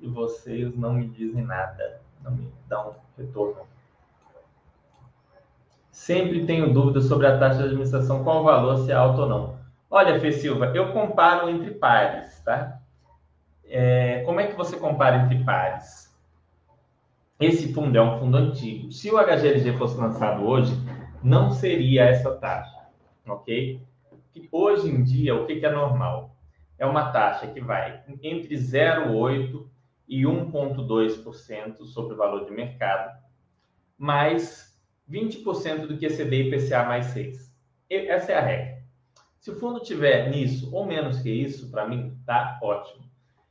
E 0.00 0.08
vocês 0.08 0.76
não 0.76 0.94
me 0.94 1.08
dizem 1.08 1.44
nada, 1.44 2.00
não 2.22 2.32
me 2.32 2.52
dão 2.68 2.96
retorno. 3.16 3.62
Sempre 5.92 6.44
tenho 6.44 6.72
dúvidas 6.72 7.04
sobre 7.04 7.28
a 7.28 7.38
taxa 7.38 7.58
de 7.58 7.64
administração, 7.64 8.24
qual 8.24 8.40
o 8.40 8.44
valor, 8.44 8.78
se 8.78 8.90
é 8.90 8.94
alto 8.94 9.20
ou 9.20 9.28
não. 9.28 9.56
Olha, 9.88 10.18
Fê 10.18 10.32
Silva, 10.32 10.72
eu 10.74 10.92
comparo 10.92 11.48
entre 11.48 11.70
pares, 11.70 12.40
tá? 12.40 12.80
É, 13.66 14.22
como 14.24 14.40
é 14.40 14.48
que 14.48 14.56
você 14.56 14.76
compara 14.76 15.18
entre 15.18 15.44
pares? 15.44 16.12
Esse 17.38 17.72
fundo 17.72 17.96
é 17.96 18.02
um 18.02 18.18
fundo 18.18 18.36
antigo. 18.36 18.90
Se 18.90 19.10
o 19.10 19.18
HGLG 19.18 19.76
fosse 19.76 19.96
lançado 19.96 20.44
hoje, 20.44 20.74
não 21.22 21.50
seria 21.50 22.04
essa 22.04 22.32
taxa, 22.32 22.86
ok? 23.26 23.80
Que 24.32 24.48
hoje 24.50 24.88
em 24.88 25.02
dia, 25.02 25.34
o 25.34 25.46
que, 25.46 25.56
que 25.56 25.66
é 25.66 25.70
normal? 25.70 26.36
É 26.78 26.86
uma 26.86 27.12
taxa 27.12 27.46
que 27.46 27.60
vai 27.60 28.02
entre 28.22 28.56
0,8% 28.56 29.66
e 30.08 30.22
1,2% 30.22 31.84
sobre 31.84 32.14
o 32.14 32.16
valor 32.16 32.44
de 32.44 32.50
mercado, 32.50 33.16
mais 33.96 34.76
20% 35.08 35.86
do 35.86 35.96
que 35.96 36.08
CDI 36.08 36.48
IPCA 36.48 36.84
mais 36.84 37.06
6. 37.06 37.52
Essa 37.88 38.32
é 38.32 38.36
a 38.36 38.40
regra. 38.40 38.82
Se 39.38 39.50
o 39.50 39.56
fundo 39.56 39.80
tiver 39.80 40.30
nisso 40.30 40.74
ou 40.74 40.86
menos 40.86 41.20
que 41.20 41.30
isso, 41.30 41.70
para 41.70 41.86
mim, 41.86 42.16
tá 42.24 42.58
ótimo. 42.62 43.04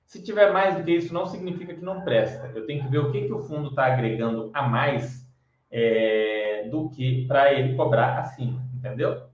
Se 0.05 0.21
tiver 0.21 0.51
mais 0.51 0.75
do 0.75 0.83
que 0.83 0.91
isso, 0.91 1.13
não 1.13 1.25
significa 1.25 1.73
que 1.73 1.83
não 1.83 2.01
presta. 2.01 2.51
Eu 2.53 2.65
tenho 2.65 2.83
que 2.83 2.89
ver 2.89 2.99
o 2.99 3.11
que, 3.11 3.27
que 3.27 3.31
o 3.31 3.43
fundo 3.43 3.69
está 3.69 3.85
agregando 3.85 4.49
a 4.53 4.67
mais 4.67 5.25
é, 5.69 6.67
do 6.69 6.89
que 6.89 7.25
para 7.27 7.53
ele 7.53 7.75
cobrar 7.75 8.19
acima, 8.19 8.61
entendeu? 8.73 9.30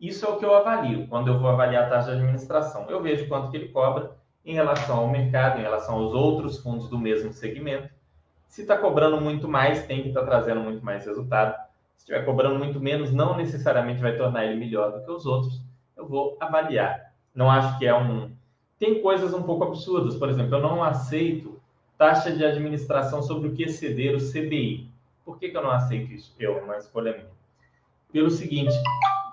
Isso 0.00 0.26
é 0.26 0.28
o 0.28 0.36
que 0.36 0.44
eu 0.44 0.54
avalio 0.54 1.06
quando 1.08 1.28
eu 1.28 1.38
vou 1.38 1.48
avaliar 1.48 1.84
a 1.84 1.88
taxa 1.88 2.10
de 2.10 2.18
administração. 2.18 2.86
Eu 2.88 3.02
vejo 3.02 3.28
quanto 3.28 3.50
que 3.50 3.56
ele 3.56 3.68
cobra 3.68 4.12
em 4.44 4.54
relação 4.54 4.98
ao 4.98 5.08
mercado, 5.08 5.58
em 5.58 5.62
relação 5.62 5.96
aos 5.96 6.12
outros 6.12 6.58
fundos 6.58 6.88
do 6.88 6.98
mesmo 6.98 7.32
segmento. 7.32 7.88
Se 8.46 8.62
está 8.62 8.76
cobrando 8.76 9.20
muito 9.20 9.48
mais, 9.48 9.86
tem 9.86 10.02
que 10.02 10.08
estar 10.08 10.20
tá 10.20 10.26
trazendo 10.26 10.60
muito 10.60 10.84
mais 10.84 11.04
resultado. 11.04 11.56
Se 11.96 12.04
estiver 12.04 12.24
cobrando 12.24 12.58
muito 12.58 12.78
menos, 12.78 13.12
não 13.12 13.36
necessariamente 13.36 14.00
vai 14.00 14.16
tornar 14.16 14.44
ele 14.44 14.56
melhor 14.56 14.92
do 14.92 15.04
que 15.04 15.10
os 15.10 15.26
outros. 15.26 15.60
Eu 15.96 16.06
vou 16.06 16.36
avaliar. 16.38 17.12
Não 17.34 17.50
acho 17.50 17.78
que 17.78 17.86
é 17.86 17.94
um. 17.94 18.30
Tem 18.78 19.02
coisas 19.02 19.34
um 19.34 19.42
pouco 19.42 19.64
absurdas. 19.64 20.14
Por 20.14 20.28
exemplo, 20.28 20.54
eu 20.54 20.62
não 20.62 20.82
aceito 20.84 21.60
taxa 21.98 22.30
de 22.30 22.44
administração 22.44 23.22
sobre 23.22 23.48
o 23.48 23.54
que 23.54 23.64
exceder 23.64 24.14
o 24.14 24.18
CDI. 24.18 24.88
Por 25.24 25.38
que, 25.38 25.48
que 25.48 25.56
eu 25.56 25.62
não 25.62 25.70
aceito 25.70 26.12
isso? 26.12 26.34
Eu, 26.38 26.58
uma 26.58 26.76
escolha 26.76 27.12
minha. 27.12 27.26
Pelo 28.12 28.30
seguinte, 28.30 28.74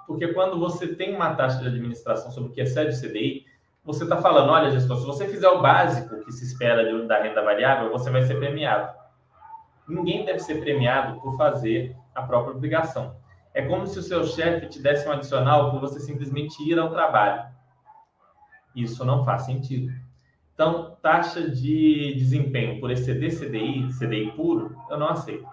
porque 0.08 0.30
quando 0.30 0.60
você 0.60 0.88
tem 0.88 1.16
uma 1.16 1.36
taxa 1.36 1.60
de 1.60 1.68
administração 1.68 2.32
sobre 2.32 2.50
o 2.50 2.54
que 2.54 2.62
excede 2.62 2.96
o 2.96 3.00
CDI, 3.00 3.46
você 3.84 4.04
está 4.04 4.18
falando, 4.18 4.50
olha, 4.52 4.72
gestor, 4.72 4.98
se 4.98 5.06
você 5.06 5.28
fizer 5.28 5.50
o 5.50 5.62
básico 5.62 6.24
que 6.24 6.32
se 6.32 6.46
espera 6.46 6.86
de, 6.86 7.06
da 7.08 7.22
renda 7.22 7.44
variável, 7.44 7.92
você 7.92 8.10
vai 8.10 8.22
ser 8.22 8.36
premiado. 8.36 8.94
Ninguém 9.88 10.24
deve 10.24 10.40
ser 10.40 10.62
premiado 10.62 11.20
por 11.20 11.36
fazer 11.36 11.96
a 12.16 12.22
própria 12.22 12.56
obrigação. 12.56 13.16
É 13.54 13.62
como 13.62 13.86
se 13.86 14.00
o 14.00 14.04
seu 14.04 14.24
chefe 14.24 14.68
te 14.68 14.82
desse 14.82 15.08
um 15.08 15.12
adicional 15.12 15.72
por 15.72 15.82
você 15.82 16.00
simplesmente 16.00 16.64
ir 16.64 16.80
ao 16.80 16.90
trabalho. 16.90 17.44
Isso 18.76 19.04
não 19.04 19.24
faz 19.26 19.44
sentido. 19.44 19.94
Então, 20.54 20.96
taxa 21.02 21.50
de 21.50 22.14
desempenho 22.16 22.80
por 22.80 22.90
exceder 22.90 23.38
CDI, 23.38 23.90
CDI 24.00 24.32
puro, 24.32 24.76
eu 24.90 24.98
não 24.98 25.10
aceito. 25.10 25.46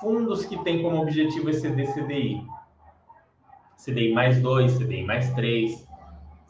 Fundos 0.00 0.44
que 0.44 0.62
têm 0.62 0.82
como 0.82 1.00
objetivo 1.00 1.48
exceder 1.48 1.92
CDI, 1.94 2.44
CDI 3.84 4.12
mais 4.12 4.40
2, 4.40 4.78
CDI 4.78 5.02
mais 5.04 5.32
3, 5.34 5.88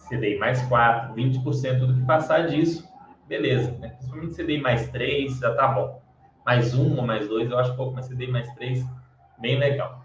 CDI 0.08 0.38
mais 0.38 0.60
4, 0.62 1.14
20% 1.14 1.78
do 1.78 1.94
que 1.94 2.06
passar 2.06 2.48
disso, 2.48 2.86
beleza. 3.26 3.72
Né? 3.78 3.88
Principalmente 3.88 4.34
CDI 4.34 4.60
mais 4.60 4.88
3, 4.90 5.38
já 5.38 5.54
tá 5.54 5.68
bom. 5.68 6.02
Mais 6.44 6.74
1 6.74 6.98
ou 6.98 7.06
mais 7.06 7.28
2, 7.28 7.50
eu 7.50 7.58
acho 7.58 7.74
pouco, 7.76 7.94
mas 7.94 8.08
CDI 8.08 8.26
mais 8.26 8.52
3, 8.54 8.84
bem 9.38 9.58
legal. 9.58 10.02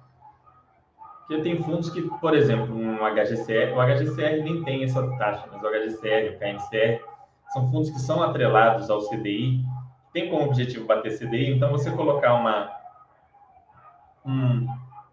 Porque 1.19 1.41
tem 1.41 1.61
fundos 1.61 1.89
que, 1.89 2.01
por 2.01 2.33
exemplo, 2.33 2.73
um 2.73 2.99
HGCR, 2.99 3.73
o 3.75 3.81
HGCR 3.81 4.43
nem 4.43 4.63
tem 4.63 4.83
essa 4.85 5.05
taxa, 5.17 5.45
mas 5.51 5.61
o 5.61 5.67
HGCR, 5.67 6.35
o 6.35 6.39
KNCR, 6.39 7.03
são 7.49 7.69
fundos 7.69 7.89
que 7.89 7.99
são 7.99 8.23
atrelados 8.23 8.89
ao 8.89 9.01
CDI, 9.09 9.65
tem 10.13 10.29
como 10.29 10.45
objetivo 10.45 10.85
bater 10.85 11.17
CDI, 11.17 11.55
então 11.55 11.71
você 11.71 11.91
colocar 11.91 12.35
uma, 12.35 12.71
um, 14.25 14.67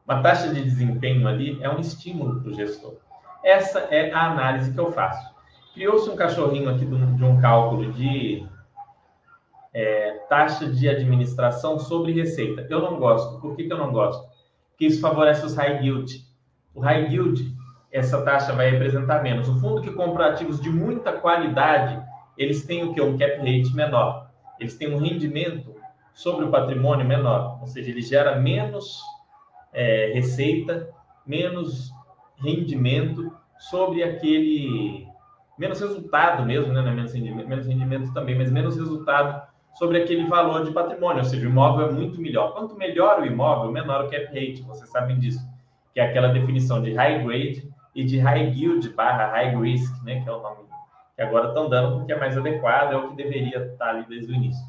uma 0.07 0.21
taxa 0.23 0.53
de 0.53 0.63
desempenho 0.63 1.27
ali 1.27 1.59
é 1.63 1.71
um 1.71 1.81
estímulo 1.81 2.41
para 2.41 2.51
o 2.51 2.55
gestor. 2.55 2.95
Essa 3.43 3.81
é 3.91 4.13
a 4.13 4.33
análise 4.33 4.73
que 4.73 4.79
eu 4.79 4.93
faço. 4.93 5.35
Criou-se 5.73 6.09
um 6.09 6.17
cachorrinho 6.17 6.69
aqui 6.71 6.85
de 6.85 6.95
um, 6.95 7.17
de 7.17 7.25
um 7.25 7.41
cálculo 7.41 7.91
de 7.93 8.47
é, 9.73 10.13
taxa 10.29 10.67
de 10.67 10.89
administração 10.89 11.79
sobre 11.79 12.13
receita. 12.13 12.67
Eu 12.71 12.81
não 12.81 12.99
gosto. 12.99 13.41
Por 13.41 13.57
que, 13.57 13.65
que 13.65 13.73
eu 13.73 13.79
não 13.79 13.93
gosto? 13.93 14.27
Porque 14.71 14.87
isso 14.87 15.01
favorece 15.01 15.45
os 15.45 15.57
high 15.57 15.83
yield. 15.83 16.23
O 16.75 16.81
high 16.81 17.11
yield, 17.11 17.55
essa 17.91 18.23
taxa 18.23 18.53
vai 18.53 18.71
representar 18.71 19.23
menos. 19.23 19.49
O 19.49 19.59
fundo 19.59 19.81
que 19.81 19.91
compra 19.91 20.29
ativos 20.29 20.61
de 20.61 20.71
muita 20.71 21.13
qualidade, 21.13 22.01
eles 22.37 22.65
têm 22.65 22.85
o 22.85 22.93
que? 22.93 23.01
Um 23.01 23.17
cap 23.17 23.39
rate 23.39 23.75
menor. 23.75 24.31
Eles 24.61 24.77
têm 24.77 24.95
um 24.95 24.99
rendimento 24.99 25.75
sobre 26.13 26.45
o 26.45 26.51
patrimônio 26.51 27.07
menor. 27.07 27.59
Ou 27.61 27.67
seja, 27.67 27.91
ele 27.91 28.03
gera 28.03 28.39
menos 28.39 29.03
é, 29.75 30.13
receita, 30.15 30.89
menos 31.27 31.93
rendimento 32.37 33.33
sobre 33.59 34.03
aquele 34.03 35.07
menos 35.59 35.81
resultado 35.81 36.45
mesmo, 36.45 36.73
né? 36.73 36.81
É 36.81 36.93
menos 36.93 37.13
rendimento, 37.13 37.49
menos 37.49 37.67
rendimento 37.67 38.13
também, 38.13 38.37
mas 38.37 38.51
menos 38.51 38.77
resultado 38.77 39.43
sobre 39.75 40.03
aquele 40.03 40.27
valor 40.27 40.65
de 40.65 40.73
patrimônio, 40.73 41.19
ou 41.19 41.25
seja, 41.25 41.47
o 41.47 41.51
imóvel 41.51 41.89
é 41.89 41.93
muito 41.93 42.21
melhor. 42.21 42.53
Quanto 42.53 42.77
melhor 42.77 43.21
o 43.21 43.27
imóvel, 43.27 43.71
menor 43.73 44.05
o 44.05 44.11
cap 44.11 44.27
rate, 44.27 44.63
vocês 44.63 44.89
sabem 44.91 45.19
disso, 45.19 45.41
que 45.93 46.01
é 46.01 46.05
aquela 46.05 46.29
definição 46.29 46.81
de 46.81 46.95
high 46.95 47.25
grade 47.25 47.69
e 47.95 48.05
de 48.05 48.19
high 48.19 48.53
yield 48.55 48.89
barra 48.91 49.27
high 49.33 49.57
risk, 49.57 50.03
né? 50.05 50.23
Que 50.23 50.29
é 50.29 50.33
o 50.33 50.41
nome 50.41 50.65
que 51.15 51.23
agora 51.23 51.49
estão 51.49 51.69
dando 51.69 51.99
porque 51.99 52.13
é 52.13 52.19
mais 52.19 52.37
adequado, 52.37 52.93
é 52.93 52.97
o 52.97 53.11
que 53.11 53.17
deveria 53.17 53.59
estar 53.59 53.91
ali 53.91 54.05
desde 54.09 54.33
o 54.33 54.35
início. 54.35 54.65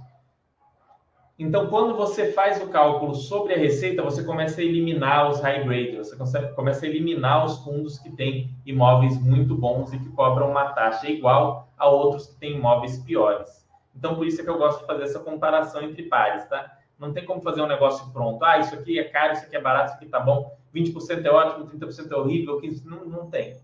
Então, 1.37 1.67
quando 1.67 1.97
você 1.97 2.31
faz 2.31 2.63
o 2.63 2.69
cálculo 2.69 3.13
sobre 3.13 3.53
a 3.53 3.57
receita, 3.57 4.01
você 4.01 4.23
começa 4.23 4.61
a 4.61 4.63
eliminar 4.63 5.29
os 5.29 5.41
high 5.41 5.65
grade, 5.65 5.97
você 5.97 6.15
começa 6.55 6.85
a 6.85 6.87
eliminar 6.87 7.45
os 7.45 7.57
fundos 7.59 7.99
que 7.99 8.09
têm 8.09 8.55
imóveis 8.65 9.21
muito 9.21 9.53
bons 9.53 9.91
e 9.91 9.99
que 9.99 10.09
cobram 10.11 10.49
uma 10.49 10.69
taxa 10.69 11.09
igual 11.09 11.67
a 11.77 11.89
outros 11.89 12.27
que 12.27 12.35
têm 12.35 12.55
imóveis 12.55 12.99
piores. 12.99 13.67
Então, 13.93 14.15
por 14.15 14.25
isso 14.25 14.39
é 14.39 14.45
que 14.45 14.49
eu 14.49 14.57
gosto 14.57 14.79
de 14.79 14.87
fazer 14.87 15.03
essa 15.03 15.19
comparação 15.19 15.81
entre 15.81 16.03
pares, 16.03 16.47
tá? 16.47 16.71
Não 16.97 17.11
tem 17.11 17.25
como 17.25 17.41
fazer 17.41 17.61
um 17.61 17.67
negócio 17.67 18.09
pronto. 18.13 18.41
Ah, 18.45 18.59
isso 18.59 18.73
aqui 18.73 18.97
é 18.97 19.03
caro, 19.03 19.33
isso 19.33 19.45
aqui 19.45 19.57
é 19.57 19.61
barato, 19.61 19.87
isso 19.87 19.95
aqui 19.95 20.05
tá 20.05 20.21
bom. 20.21 20.55
20% 20.73 21.25
é 21.25 21.29
ótimo, 21.29 21.67
30% 21.67 22.11
é 22.11 22.15
horrível, 22.15 22.61
15% 22.61 22.85
não, 22.85 23.05
não 23.05 23.29
tem. 23.29 23.57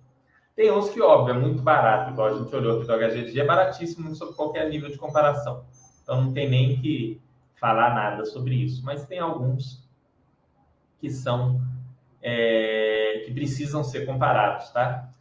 Tem 0.57 0.69
uns 0.69 0.89
que, 0.89 1.01
óbvio, 1.01 1.35
é 1.35 1.37
muito 1.37 1.61
barato, 1.61 2.11
igual 2.11 2.27
a 2.27 2.33
gente 2.37 2.53
olhou 2.53 2.77
aqui 2.77 2.87
do 2.87 2.93
HGG, 2.93 3.39
é 3.39 3.45
baratíssimo 3.45 4.13
sob 4.13 4.33
qualquer 4.33 4.69
nível 4.69 4.89
de 4.89 4.97
comparação. 4.97 5.63
Então, 6.03 6.21
não 6.21 6.33
tem 6.33 6.49
nem 6.49 6.75
que 6.75 7.21
falar 7.61 7.93
nada 7.93 8.25
sobre 8.25 8.55
isso, 8.55 8.83
mas 8.83 9.05
tem 9.05 9.19
alguns 9.19 9.87
que 10.99 11.11
são 11.11 11.61
é, 12.19 13.21
que 13.23 13.31
precisam 13.31 13.83
ser 13.83 14.03
comparados, 14.07 14.71
tá? 14.71 15.13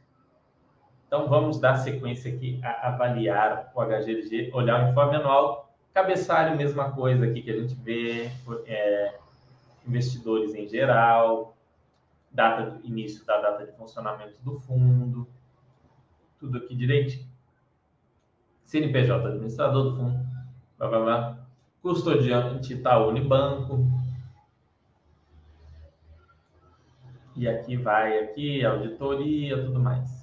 Então 1.07 1.29
vamos 1.29 1.61
dar 1.61 1.77
sequência 1.77 2.35
aqui 2.35 2.59
a 2.65 2.89
avaliar 2.89 3.71
o 3.75 3.81
HGLG, 3.83 4.53
olhar 4.55 4.87
o 4.87 4.91
informe 4.91 5.17
anual, 5.17 5.71
cabeçalho, 5.93 6.57
mesma 6.57 6.91
coisa 6.93 7.27
aqui 7.27 7.43
que 7.43 7.51
a 7.51 7.61
gente 7.61 7.75
vê, 7.75 8.31
é, 8.65 9.19
investidores 9.87 10.55
em 10.55 10.67
geral, 10.67 11.55
data 12.31 12.71
do 12.71 12.87
início 12.87 13.25
da 13.27 13.39
data 13.39 13.67
de 13.67 13.73
funcionamento 13.73 14.41
do 14.43 14.59
fundo, 14.61 15.29
tudo 16.39 16.57
aqui 16.57 16.75
direitinho. 16.75 17.29
CNPJ, 18.65 19.27
administrador 19.27 19.91
do 19.91 19.97
fundo, 19.97 20.27
blá, 20.79 20.89
blá, 20.89 21.01
blá 21.01 21.40
custodiante 21.83 22.75
Itaú 22.75 23.09
Unibanco. 23.09 23.87
E 27.37 27.49
aqui 27.49 27.77
vai 27.77 28.19
aqui 28.19 28.65
auditoria, 28.65 29.65
tudo 29.65 29.81
mais. 29.81 30.21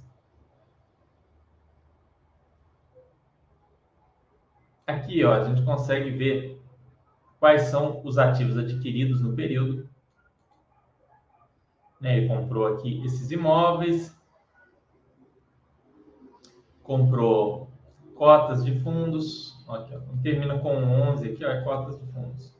Aqui, 4.85 5.23
ó, 5.23 5.33
a 5.33 5.43
gente 5.43 5.63
consegue 5.63 6.11
ver 6.11 6.61
quais 7.39 7.63
são 7.63 8.01
os 8.05 8.17
ativos 8.17 8.57
adquiridos 8.57 9.21
no 9.21 9.35
período. 9.35 9.89
Né, 11.99 12.17
ele 12.17 12.27
comprou 12.27 12.67
aqui 12.67 13.03
esses 13.03 13.31
imóveis, 13.31 14.15
comprou 16.83 17.71
cotas 18.13 18.63
de 18.63 18.79
fundos, 18.81 19.56
Aqui, 19.67 19.95
ó. 19.95 19.99
Termina 20.23 20.57
com 20.59 20.69
11 20.69 21.29
aqui, 21.29 21.43
ó, 21.43 21.49
é 21.49 21.61
cotas 21.61 21.99
de 21.99 22.05
fundos. 22.13 22.55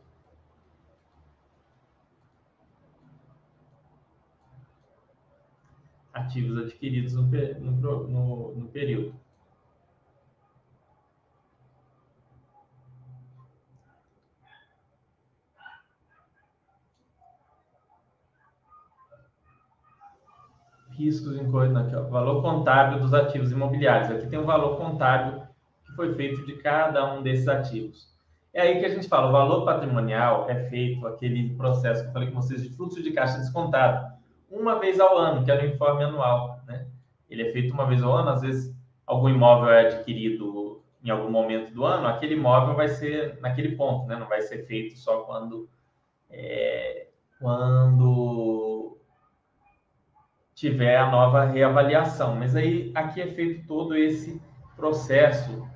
Ativos 6.14 6.58
adquiridos 6.58 7.14
no, 7.14 7.24
no, 7.24 8.08
no, 8.08 8.56
no 8.56 8.68
período. 8.70 9.16
riscos 20.98 21.38
incorridos 21.38 21.78
aqui, 21.78 21.96
ó, 21.96 22.10
valor 22.10 22.42
contábil 22.42 23.00
dos 23.00 23.14
ativos 23.14 23.52
imobiliários. 23.52 24.10
Aqui 24.10 24.28
tem 24.28 24.40
o 24.40 24.46
valor 24.46 24.78
contábil 24.78 25.47
foi 25.98 26.14
feito 26.14 26.46
de 26.46 26.54
cada 26.54 27.14
um 27.14 27.24
desses 27.24 27.48
ativos. 27.48 28.16
É 28.54 28.62
aí 28.62 28.80
que 28.80 28.86
a 28.86 28.90
gente 28.90 29.10
fala, 29.10 29.28
o 29.28 29.32
valor 29.32 29.66
patrimonial 29.66 30.50
é 30.50 30.70
feito, 30.70 31.06
aquele 31.06 31.56
processo 31.56 32.04
que 32.04 32.10
eu 32.10 32.14
falei 32.14 32.30
com 32.30 32.42
vocês, 32.42 32.64
de 32.64 32.70
fluxo 32.70 33.04
de 33.04 33.12
caixa 33.12 33.40
descontado, 33.40 34.16
uma 34.50 34.80
vez 34.80 35.00
ao 35.00 35.18
ano, 35.18 35.44
que 35.44 35.52
é 35.52 35.62
o 35.62 35.66
informe 35.66 36.04
anual. 36.04 36.62
Né? 36.66 36.88
Ele 37.30 37.50
é 37.50 37.52
feito 37.52 37.74
uma 37.74 37.86
vez 37.86 38.02
ao 38.02 38.14
ano, 38.14 38.30
às 38.30 38.42
vezes 38.42 38.74
algum 39.06 39.28
imóvel 39.28 39.70
é 39.70 39.88
adquirido 39.88 40.82
em 41.04 41.10
algum 41.10 41.30
momento 41.30 41.74
do 41.74 41.86
ano, 41.86 42.08
aquele 42.08 42.36
imóvel 42.36 42.76
vai 42.76 42.88
ser 42.88 43.40
naquele 43.42 43.76
ponto, 43.76 44.08
né? 44.08 44.16
não 44.16 44.28
vai 44.28 44.42
ser 44.42 44.66
feito 44.66 44.98
só 44.98 45.22
quando, 45.22 45.70
é, 46.30 47.08
quando 47.40 48.98
tiver 50.54 50.98
a 50.98 51.10
nova 51.10 51.46
reavaliação. 51.46 52.36
Mas 52.36 52.56
aí 52.56 52.92
aqui 52.96 53.22
é 53.22 53.28
feito 53.28 53.68
todo 53.68 53.96
esse 53.96 54.42
processo 54.76 55.68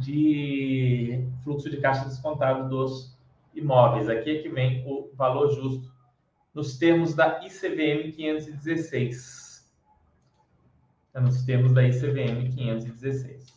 de 0.00 1.26
fluxo 1.42 1.70
de 1.70 1.78
caixa 1.78 2.04
descontado 2.04 2.68
dos 2.68 3.16
imóveis. 3.54 4.08
Aqui 4.08 4.38
é 4.38 4.42
que 4.42 4.48
vem 4.48 4.84
o 4.86 5.10
valor 5.14 5.50
justo 5.50 5.92
nos 6.54 6.78
termos 6.78 7.14
da 7.14 7.44
ICVM 7.44 8.12
516. 8.12 9.68
É 11.14 11.20
nos 11.20 11.44
termos 11.44 11.72
da 11.72 11.82
ICVM 11.82 12.50
516. 12.54 13.48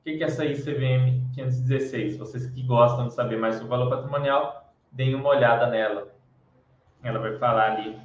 O 0.00 0.04
que 0.04 0.10
é 0.10 0.22
essa 0.22 0.44
ICVM 0.44 1.30
516? 1.34 2.16
Vocês 2.16 2.46
que 2.46 2.62
gostam 2.62 3.08
de 3.08 3.14
saber 3.14 3.38
mais 3.38 3.54
sobre 3.56 3.68
o 3.68 3.70
valor 3.70 3.90
patrimonial, 3.90 4.72
deem 4.90 5.14
uma 5.14 5.28
olhada 5.28 5.68
nela. 5.68 6.12
Ela 7.02 7.18
vai 7.18 7.36
falar 7.38 7.72
ali 7.72 7.96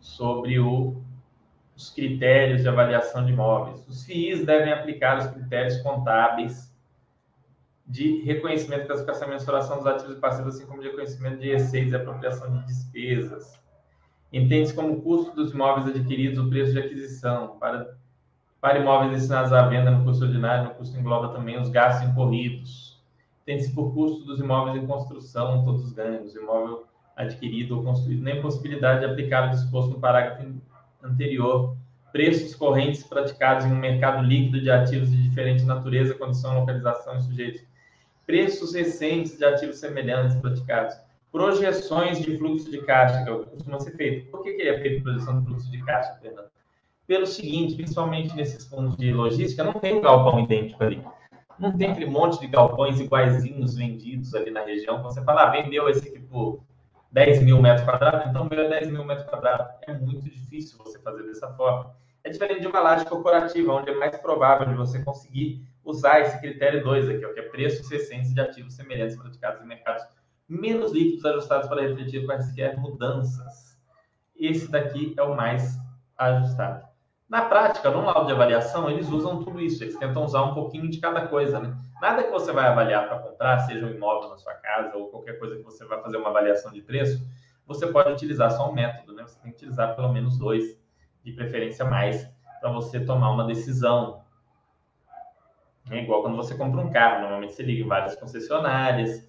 sobre 0.00 0.58
o 0.58 1.02
os 1.76 1.90
critérios 1.90 2.62
de 2.62 2.68
avaliação 2.68 3.24
de 3.24 3.32
imóveis. 3.32 3.86
Os 3.86 4.04
FIIs 4.04 4.46
devem 4.46 4.72
aplicar 4.72 5.18
os 5.18 5.26
critérios 5.26 5.76
contábeis 5.82 6.74
de 7.86 8.22
reconhecimento, 8.22 8.86
classificação 8.86 9.28
e 9.28 9.30
mensuração 9.32 9.76
dos 9.76 9.86
ativos 9.86 10.16
e 10.16 10.20
passivos, 10.20 10.56
assim 10.56 10.66
como 10.66 10.80
de 10.80 10.88
reconhecimento 10.88 11.38
de 11.38 11.52
receitas 11.52 11.92
e 11.92 11.96
apropriação 11.96 12.50
de 12.50 12.66
despesas. 12.66 13.60
Entende-se 14.32 14.74
como 14.74 15.00
custo 15.02 15.36
dos 15.36 15.52
imóveis 15.52 15.86
adquiridos 15.86 16.38
o 16.38 16.48
preço 16.48 16.72
de 16.72 16.80
aquisição. 16.80 17.58
Para, 17.58 17.94
para 18.60 18.78
imóveis 18.78 19.12
destinados 19.12 19.52
à 19.52 19.68
venda 19.68 19.90
no 19.90 20.04
custo 20.04 20.24
ordinário, 20.24 20.70
no 20.70 20.74
custo 20.74 20.98
engloba 20.98 21.28
também 21.28 21.60
os 21.60 21.68
gastos 21.68 22.08
incorridos. 22.08 23.00
Entende-se 23.42 23.72
por 23.72 23.94
custo 23.94 24.24
dos 24.24 24.40
imóveis 24.40 24.82
em 24.82 24.86
construção, 24.86 25.64
todos 25.64 25.84
os 25.84 25.92
ganhos, 25.92 26.34
imóvel 26.34 26.86
adquirido 27.14 27.76
ou 27.76 27.84
construído, 27.84 28.22
nem 28.22 28.42
possibilidade 28.42 29.00
de 29.00 29.06
aplicar 29.06 29.46
o 29.46 29.50
disposto 29.50 29.92
no 29.92 30.00
parágrafo 30.00 30.42
anterior, 31.06 31.76
preços 32.12 32.54
correntes 32.54 33.02
praticados 33.04 33.66
em 33.66 33.72
um 33.72 33.78
mercado 33.78 34.24
líquido 34.24 34.60
de 34.60 34.70
ativos 34.70 35.10
de 35.10 35.28
diferente 35.28 35.64
natureza, 35.64 36.14
condição, 36.14 36.60
localização 36.60 37.18
e 37.18 37.22
sujeitos, 37.22 37.62
preços 38.26 38.74
recentes 38.74 39.36
de 39.36 39.44
ativos 39.44 39.78
semelhantes 39.78 40.36
praticados, 40.36 40.96
projeções 41.30 42.20
de 42.20 42.36
fluxo 42.38 42.70
de 42.70 42.78
caixa, 42.82 43.22
que 43.22 43.28
é 43.28 43.32
o 43.32 43.44
que 43.44 43.50
costuma 43.50 43.78
ser 43.80 43.96
feito. 43.96 44.30
Por 44.30 44.42
que, 44.42 44.54
que 44.54 44.62
é 44.62 44.80
feito 44.80 45.02
projeção 45.02 45.40
de 45.40 45.46
fluxo 45.46 45.70
de 45.70 45.82
caixa, 45.84 46.14
Fernando? 46.20 46.48
Pelo 47.06 47.26
seguinte, 47.26 47.76
principalmente 47.76 48.34
nesses 48.34 48.66
fundos 48.66 48.96
de 48.96 49.12
logística, 49.12 49.62
não 49.62 49.74
tem 49.74 49.94
um 49.94 50.00
galpão 50.00 50.40
idêntico 50.40 50.82
ali. 50.82 51.00
Não 51.58 51.76
tem 51.76 51.90
aquele 51.90 52.06
monte 52.06 52.40
de 52.40 52.46
galpões 52.48 52.98
iguaizinhos 52.98 53.76
vendidos 53.76 54.34
ali 54.34 54.50
na 54.50 54.64
região. 54.64 55.02
Você 55.02 55.22
fala, 55.22 55.44
ah, 55.44 55.50
vendeu 55.50 55.88
esse 55.88 56.08
aqui 56.08 56.18
por 56.18 56.60
10 57.12 57.42
mil 57.42 57.60
metros 57.60 57.84
quadrados, 57.84 58.28
então 58.28 58.48
veio 58.48 58.68
10 58.68 58.90
mil 58.90 59.04
metros 59.04 59.28
quadrados. 59.28 59.66
É 59.86 59.92
muito 59.92 60.22
difícil 60.22 60.78
você 60.78 60.98
fazer 60.98 61.22
dessa 61.22 61.48
forma. 61.54 61.94
É 62.24 62.30
diferente 62.30 62.60
de 62.60 62.66
uma 62.66 62.80
laje 62.80 63.04
corporativa, 63.04 63.72
onde 63.72 63.90
é 63.90 63.94
mais 63.94 64.16
provável 64.18 64.66
de 64.66 64.74
você 64.74 65.02
conseguir 65.02 65.64
usar 65.84 66.20
esse 66.20 66.40
critério 66.40 66.82
2 66.82 67.08
aqui, 67.08 67.32
que 67.32 67.40
é 67.40 67.42
preços 67.42 67.88
recentes 67.88 68.34
de 68.34 68.40
ativos 68.40 68.74
semelhantes 68.74 69.16
praticados 69.16 69.62
em 69.62 69.66
mercados 69.66 70.04
menos 70.48 70.92
líquidos 70.92 71.24
ajustados 71.24 71.68
para 71.68 71.82
refletir 71.82 72.24
quaisquer 72.24 72.78
mudanças. 72.78 73.78
Esse 74.38 74.70
daqui 74.70 75.14
é 75.16 75.22
o 75.22 75.36
mais 75.36 75.78
ajustado. 76.16 76.85
Na 77.28 77.42
prática, 77.42 77.90
no 77.90 78.04
laudo 78.04 78.26
de 78.26 78.32
avaliação, 78.32 78.88
eles 78.88 79.08
usam 79.08 79.42
tudo 79.42 79.60
isso, 79.60 79.82
eles 79.82 79.96
tentam 79.96 80.24
usar 80.24 80.42
um 80.42 80.54
pouquinho 80.54 80.88
de 80.88 81.00
cada 81.00 81.26
coisa, 81.26 81.58
né? 81.58 81.76
Nada 82.00 82.22
que 82.22 82.30
você 82.30 82.52
vai 82.52 82.66
avaliar 82.68 83.08
para 83.08 83.18
comprar, 83.18 83.58
seja 83.60 83.84
um 83.84 83.90
imóvel 83.90 84.30
na 84.30 84.36
sua 84.36 84.54
casa 84.54 84.96
ou 84.96 85.08
qualquer 85.08 85.38
coisa 85.38 85.56
que 85.56 85.62
você 85.62 85.84
vai 85.84 86.00
fazer 86.00 86.18
uma 86.18 86.28
avaliação 86.28 86.70
de 86.70 86.80
preço, 86.82 87.26
você 87.66 87.88
pode 87.88 88.12
utilizar 88.12 88.52
só 88.52 88.70
um 88.70 88.72
método, 88.72 89.12
né? 89.12 89.24
Você 89.26 89.40
tem 89.40 89.50
que 89.50 89.56
utilizar 89.56 89.96
pelo 89.96 90.12
menos 90.12 90.38
dois, 90.38 90.78
de 91.24 91.32
preferência 91.32 91.84
mais, 91.84 92.30
para 92.60 92.70
você 92.70 93.00
tomar 93.04 93.30
uma 93.30 93.44
decisão. 93.44 94.22
É 95.90 96.00
igual 96.00 96.22
quando 96.22 96.36
você 96.36 96.56
compra 96.56 96.80
um 96.80 96.90
carro, 96.90 97.22
normalmente 97.22 97.54
você 97.54 97.64
liga 97.64 97.82
em 97.82 97.88
várias 97.88 98.14
concessionárias, 98.14 99.28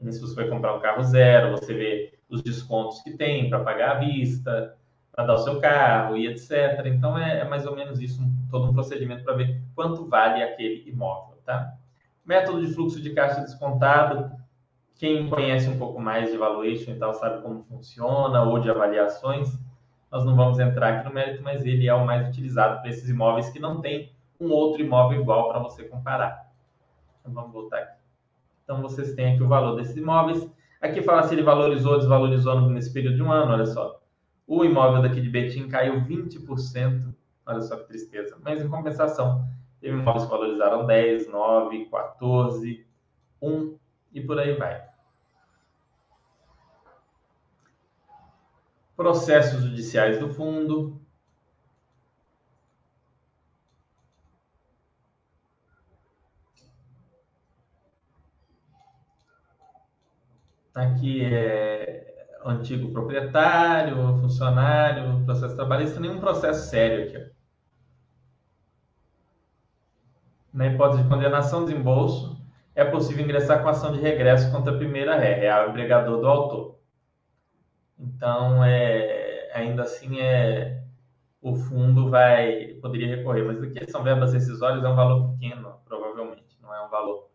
se 0.00 0.20
você 0.20 0.34
vai 0.34 0.48
comprar 0.48 0.74
um 0.74 0.80
carro 0.80 1.02
zero, 1.02 1.52
você 1.52 1.72
vê 1.72 2.18
os 2.28 2.42
descontos 2.42 3.00
que 3.02 3.16
tem 3.16 3.48
para 3.48 3.64
pagar 3.64 3.96
à 3.96 3.98
vista, 3.98 4.76
para 5.14 5.26
dar 5.26 5.34
o 5.34 5.38
seu 5.38 5.60
carro 5.60 6.16
e 6.16 6.26
etc. 6.26 6.86
Então 6.86 7.16
é, 7.16 7.40
é 7.40 7.44
mais 7.44 7.64
ou 7.66 7.74
menos 7.74 8.00
isso, 8.00 8.20
um, 8.20 8.34
todo 8.50 8.68
um 8.68 8.74
procedimento 8.74 9.22
para 9.22 9.34
ver 9.34 9.62
quanto 9.74 10.06
vale 10.06 10.42
aquele 10.42 10.88
imóvel, 10.88 11.38
tá? 11.44 11.74
Método 12.24 12.66
de 12.66 12.72
fluxo 12.72 13.00
de 13.00 13.10
caixa 13.10 13.40
descontado. 13.40 14.32
Quem 14.96 15.28
conhece 15.28 15.68
um 15.68 15.78
pouco 15.78 16.00
mais 16.00 16.30
de 16.30 16.36
valuation 16.36 16.92
e 16.92 16.98
tal 16.98 17.14
sabe 17.14 17.42
como 17.42 17.62
funciona, 17.64 18.42
ou 18.42 18.58
de 18.58 18.70
avaliações. 18.70 19.56
Nós 20.10 20.24
não 20.24 20.34
vamos 20.34 20.58
entrar 20.58 20.94
aqui 20.94 21.08
no 21.08 21.14
mérito, 21.14 21.42
mas 21.42 21.64
ele 21.64 21.88
é 21.88 21.94
o 21.94 22.06
mais 22.06 22.28
utilizado 22.28 22.80
para 22.80 22.90
esses 22.90 23.08
imóveis 23.08 23.50
que 23.50 23.58
não 23.58 23.80
tem 23.80 24.12
um 24.40 24.50
outro 24.50 24.82
imóvel 24.82 25.20
igual 25.20 25.48
para 25.48 25.58
você 25.58 25.84
comparar. 25.84 26.50
Então 27.20 27.32
vamos 27.32 27.52
voltar 27.52 27.78
aqui. 27.78 27.98
Então 28.62 28.80
vocês 28.80 29.14
têm 29.14 29.34
aqui 29.34 29.42
o 29.42 29.48
valor 29.48 29.76
desses 29.76 29.96
imóveis. 29.96 30.48
Aqui 30.80 31.02
fala 31.02 31.22
se 31.24 31.34
ele 31.34 31.42
valorizou 31.42 31.92
ou 31.92 31.98
desvalorizou 31.98 32.60
nesse 32.62 32.92
período 32.92 33.16
de 33.16 33.22
um 33.22 33.32
ano, 33.32 33.52
olha 33.52 33.66
só. 33.66 34.00
O 34.46 34.64
imóvel 34.64 35.02
daqui 35.02 35.20
de 35.20 35.30
Betim 35.30 35.68
caiu 35.68 36.00
20%, 36.02 37.14
olha 37.46 37.60
só 37.60 37.76
que 37.76 37.88
tristeza. 37.88 38.38
Mas 38.42 38.60
em 38.60 38.68
compensação, 38.68 39.48
Teve 39.84 39.98
imóveis 39.98 40.24
que 40.24 40.30
valorizaram 40.30 40.86
10, 40.86 41.28
9, 41.28 41.84
14, 41.90 42.86
1 43.42 43.78
e 44.14 44.20
por 44.22 44.38
aí 44.38 44.56
vai. 44.56 44.82
Processos 48.96 49.62
judiciais 49.62 50.18
do 50.18 50.30
fundo. 50.32 50.98
Aqui 60.74 61.26
é 61.26 62.13
antigo 62.44 62.92
proprietário, 62.92 63.96
funcionário, 64.20 65.24
processo 65.24 65.56
trabalhista, 65.56 66.00
nenhum 66.00 66.20
processo 66.20 66.68
sério 66.68 67.04
aqui. 67.04 67.34
na 70.54 70.68
hipótese 70.68 71.02
de 71.02 71.08
condenação, 71.08 71.64
desembolso, 71.64 72.40
é 72.76 72.84
possível 72.84 73.24
ingressar 73.24 73.60
com 73.60 73.68
ação 73.68 73.92
de 73.92 74.00
regresso 74.00 74.52
contra 74.52 74.72
a 74.72 74.76
primeira 74.76 75.16
ré, 75.16 75.34
real 75.34 75.68
empregador 75.68 76.20
do 76.20 76.26
autor. 76.28 76.78
Então, 77.98 78.64
é, 78.64 79.50
ainda 79.52 79.82
assim, 79.82 80.20
é, 80.20 80.80
o 81.42 81.56
fundo 81.56 82.08
vai 82.08 82.74
poderia 82.80 83.16
recorrer, 83.16 83.42
mas 83.42 83.60
aqui 83.62 83.90
são 83.90 84.04
verbas 84.04 84.32
rescisórias, 84.32 84.84
é 84.84 84.88
um 84.88 84.94
valor 84.94 85.32
pequeno, 85.32 85.74
provavelmente, 85.84 86.56
não 86.62 86.72
é 86.72 86.80
um 86.86 86.88
valor. 86.88 87.28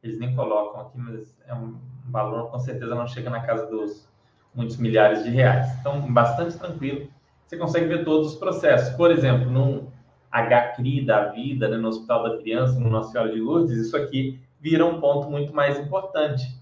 Eles 0.00 0.18
nem 0.18 0.34
colocam 0.34 0.80
aqui, 0.80 0.96
mas 0.96 1.36
é 1.46 1.54
um 1.54 1.76
valor, 2.08 2.50
com 2.50 2.58
certeza 2.60 2.94
não 2.94 3.06
chega 3.06 3.30
na 3.30 3.40
casa 3.40 3.66
dos 3.66 4.08
muitos 4.54 4.76
milhares 4.76 5.24
de 5.24 5.30
reais. 5.30 5.78
Então, 5.80 6.00
bastante 6.12 6.58
tranquilo. 6.58 7.08
Você 7.46 7.56
consegue 7.56 7.86
ver 7.86 8.04
todos 8.04 8.34
os 8.34 8.38
processos. 8.38 8.94
Por 8.96 9.10
exemplo, 9.10 9.50
num, 9.50 9.88
HCRI 10.30 11.04
da 11.04 11.26
vida, 11.26 11.68
né, 11.68 11.76
no 11.76 11.88
Hospital 11.88 12.22
da 12.22 12.38
Criança, 12.38 12.78
no 12.78 12.88
Nossa 12.88 13.10
Senhora 13.10 13.32
de 13.32 13.40
Lourdes, 13.40 13.76
isso 13.76 13.96
aqui 13.96 14.40
vira 14.60 14.86
um 14.86 15.00
ponto 15.00 15.28
muito 15.28 15.52
mais 15.52 15.78
importante, 15.78 16.56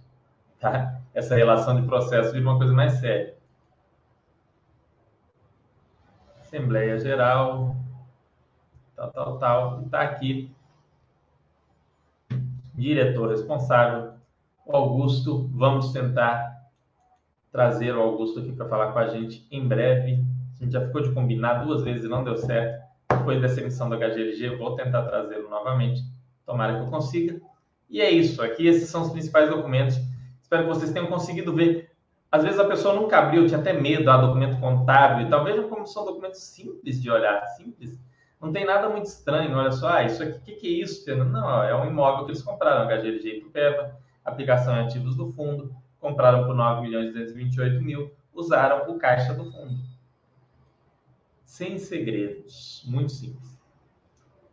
tá? 0.58 0.98
Essa 1.12 1.36
relação 1.36 1.78
de 1.78 1.86
processo 1.86 2.32
vira 2.32 2.48
uma 2.48 2.56
coisa 2.56 2.72
mais 2.72 2.94
séria. 2.94 3.36
Assembleia 6.40 6.98
Geral, 6.98 7.76
tal, 8.96 9.10
tal, 9.10 9.38
tal, 9.38 9.82
está 9.82 10.00
aqui. 10.00 10.50
Diretor 12.74 13.28
responsável, 13.30 14.14
Augusto, 14.66 15.50
vamos 15.52 15.92
tentar 15.92 16.57
trazer 17.50 17.94
o 17.94 18.00
Augusto 18.00 18.40
aqui 18.40 18.52
para 18.52 18.68
falar 18.68 18.92
com 18.92 18.98
a 18.98 19.08
gente 19.08 19.46
em 19.50 19.66
breve. 19.66 20.24
A 20.60 20.64
gente 20.64 20.72
já 20.72 20.86
ficou 20.86 21.02
de 21.02 21.12
combinar 21.12 21.64
duas 21.64 21.82
vezes 21.82 22.04
e 22.04 22.08
não 22.08 22.24
deu 22.24 22.36
certo 22.36 22.88
depois 23.28 23.42
dessa 23.42 23.60
emissão 23.60 23.90
do 23.90 23.96
HGLG, 23.96 24.56
vou 24.56 24.74
tentar 24.74 25.02
trazê-lo 25.02 25.50
novamente. 25.50 26.02
Tomara 26.46 26.76
que 26.76 26.80
eu 26.80 26.90
consiga. 26.90 27.38
E 27.90 28.00
é 28.00 28.10
isso. 28.10 28.42
Aqui 28.42 28.66
esses 28.66 28.88
são 28.88 29.02
os 29.02 29.10
principais 29.10 29.50
documentos. 29.50 29.98
Espero 30.40 30.62
que 30.62 30.68
vocês 30.70 30.92
tenham 30.92 31.08
conseguido 31.08 31.54
ver. 31.54 31.90
Às 32.32 32.42
vezes 32.42 32.58
a 32.58 32.64
pessoa 32.66 32.94
nunca 32.94 33.18
abriu, 33.18 33.46
tinha 33.46 33.60
até 33.60 33.72
medo, 33.72 34.10
ah, 34.10 34.16
documento 34.16 34.58
contábil 34.60 35.26
e 35.26 35.30
tal. 35.30 35.44
Vejam 35.44 35.68
como 35.68 35.86
são 35.86 36.06
documentos 36.06 36.40
simples 36.40 37.02
de 37.02 37.10
olhar, 37.10 37.44
simples. 37.48 37.98
Não 38.40 38.50
tem 38.50 38.64
nada 38.64 38.88
muito 38.88 39.06
estranho. 39.06 39.56
Olha 39.56 39.72
só, 39.72 39.88
ah, 39.88 40.04
isso 40.04 40.22
aqui, 40.22 40.38
o 40.38 40.40
que, 40.40 40.52
que, 40.52 40.66
é 40.66 40.82
isso, 40.84 41.04
Fernando? 41.04 41.30
Não, 41.30 41.62
é 41.62 41.74
um 41.74 41.86
imóvel 41.86 42.24
que 42.24 42.30
eles 42.30 42.42
compraram, 42.42 42.86
HGLG 42.86 43.28
e 43.28 43.40
Tupeva, 43.40 43.94
aplicação 44.24 44.74
em 44.74 44.84
ativos 44.84 45.14
do 45.16 45.32
fundo, 45.32 45.74
compraram 46.00 46.46
por 46.46 46.54
9 46.54 46.82
milhões 46.82 47.12
228 47.12 47.82
mil, 47.82 48.12
usaram 48.34 48.90
o 48.90 48.98
caixa 48.98 49.34
do 49.34 49.50
fundo 49.50 49.88
sem 51.58 51.76
segredos, 51.78 52.84
muito 52.86 53.10
simples. 53.10 53.58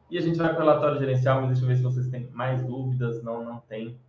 E 0.10 0.18
a 0.18 0.22
gente 0.22 0.40
vai 0.40 0.48
para 0.50 0.64
o 0.64 0.66
relatório 0.66 0.98
gerencial, 0.98 1.42
mas 1.42 1.50
deixa 1.50 1.64
eu 1.64 1.68
ver 1.68 1.76
se 1.76 1.84
vocês 1.84 2.08
têm 2.08 2.28
mais 2.32 2.64
dúvidas. 2.64 3.22
Não, 3.22 3.44
não 3.44 3.60
tem. 3.60 4.00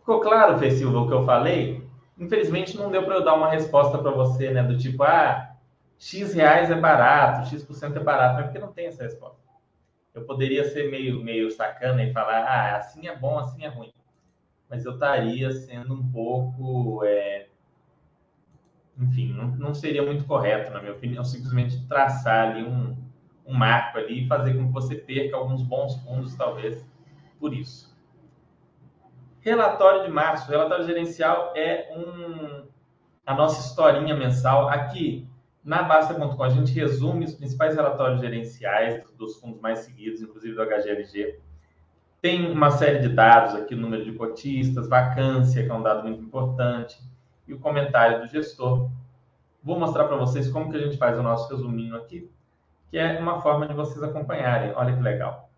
Ficou 0.00 0.20
claro, 0.20 0.58
Fê 0.58 0.70
Silva, 0.70 0.98
o 0.98 1.06
que 1.06 1.14
eu 1.14 1.24
falei? 1.24 1.86
Infelizmente 2.18 2.76
não 2.76 2.90
deu 2.90 3.04
para 3.04 3.14
eu 3.14 3.24
dar 3.24 3.34
uma 3.34 3.48
resposta 3.48 3.96
para 3.96 4.10
você, 4.10 4.50
né? 4.50 4.62
Do 4.62 4.76
tipo, 4.76 5.02
ah, 5.04 5.54
X 5.98 6.34
reais 6.34 6.70
é 6.70 6.74
barato, 6.74 7.48
X% 7.48 7.96
é 7.96 8.00
barato, 8.00 8.34
mas 8.34 8.44
porque 8.46 8.58
não 8.58 8.72
tem 8.72 8.86
essa 8.88 9.04
resposta. 9.04 9.40
Eu 10.12 10.24
poderia 10.24 10.64
ser 10.64 10.90
meio, 10.90 11.22
meio 11.22 11.50
sacana 11.50 12.02
e 12.02 12.12
falar, 12.12 12.42
ah, 12.42 12.76
assim 12.76 13.06
é 13.06 13.16
bom, 13.16 13.38
assim 13.38 13.64
é 13.64 13.68
ruim. 13.68 13.94
Mas 14.72 14.86
eu 14.86 14.94
estaria 14.94 15.52
sendo 15.52 15.92
um 15.92 16.10
pouco 16.10 17.04
é, 17.04 17.48
enfim, 18.98 19.34
não, 19.34 19.48
não, 19.48 19.74
seria 19.74 20.02
muito 20.02 20.24
correto, 20.24 20.72
na 20.72 20.80
minha 20.80 20.94
opinião, 20.94 21.22
simplesmente 21.22 21.86
traçar 21.86 22.48
ali 22.48 22.64
um, 22.64 22.96
um 23.44 23.52
marco 23.52 23.98
ali 23.98 24.24
e 24.24 24.26
fazer 24.26 24.54
com 24.54 24.68
que 24.68 24.72
você 24.72 24.94
perca 24.94 25.36
alguns 25.36 25.62
bons 25.62 25.96
fundos, 25.96 26.34
talvez, 26.36 26.82
por 27.38 27.52
isso. 27.52 27.94
Relatório 29.40 30.04
de 30.04 30.10
março. 30.10 30.50
Relatório 30.50 30.86
gerencial 30.86 31.52
é 31.54 31.92
um, 31.94 32.64
a 33.26 33.34
nossa 33.34 33.60
historinha 33.68 34.14
mensal. 34.14 34.70
Aqui, 34.70 35.28
na 35.62 35.82
Basta.com, 35.82 36.42
a 36.42 36.48
gente 36.48 36.72
resume 36.72 37.26
os 37.26 37.34
principais 37.34 37.74
relatórios 37.74 38.22
gerenciais 38.22 39.04
dos 39.18 39.38
fundos 39.38 39.60
mais 39.60 39.80
seguidos, 39.80 40.22
inclusive 40.22 40.54
do 40.54 40.62
HGLG. 40.62 41.38
Tem 42.22 42.52
uma 42.52 42.70
série 42.70 43.00
de 43.00 43.08
dados 43.08 43.56
aqui, 43.56 43.74
número 43.74 44.04
de 44.04 44.12
cotistas, 44.12 44.88
vacância, 44.88 45.64
que 45.64 45.68
é 45.68 45.74
um 45.74 45.82
dado 45.82 46.04
muito 46.04 46.22
importante, 46.22 46.96
e 47.48 47.52
o 47.52 47.58
comentário 47.58 48.20
do 48.20 48.28
gestor. 48.28 48.88
Vou 49.60 49.76
mostrar 49.76 50.04
para 50.04 50.16
vocês 50.16 50.48
como 50.48 50.70
que 50.70 50.76
a 50.76 50.80
gente 50.80 50.96
faz 50.96 51.18
o 51.18 51.22
nosso 51.22 51.50
resuminho 51.52 51.96
aqui, 51.96 52.30
que 52.90 52.96
é 52.96 53.18
uma 53.18 53.40
forma 53.40 53.66
de 53.66 53.74
vocês 53.74 54.00
acompanharem. 54.04 54.72
Olha 54.76 54.94
que 54.94 55.02
legal. 55.02 55.50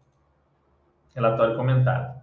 Relatório 1.14 1.54
comentado. 1.54 2.18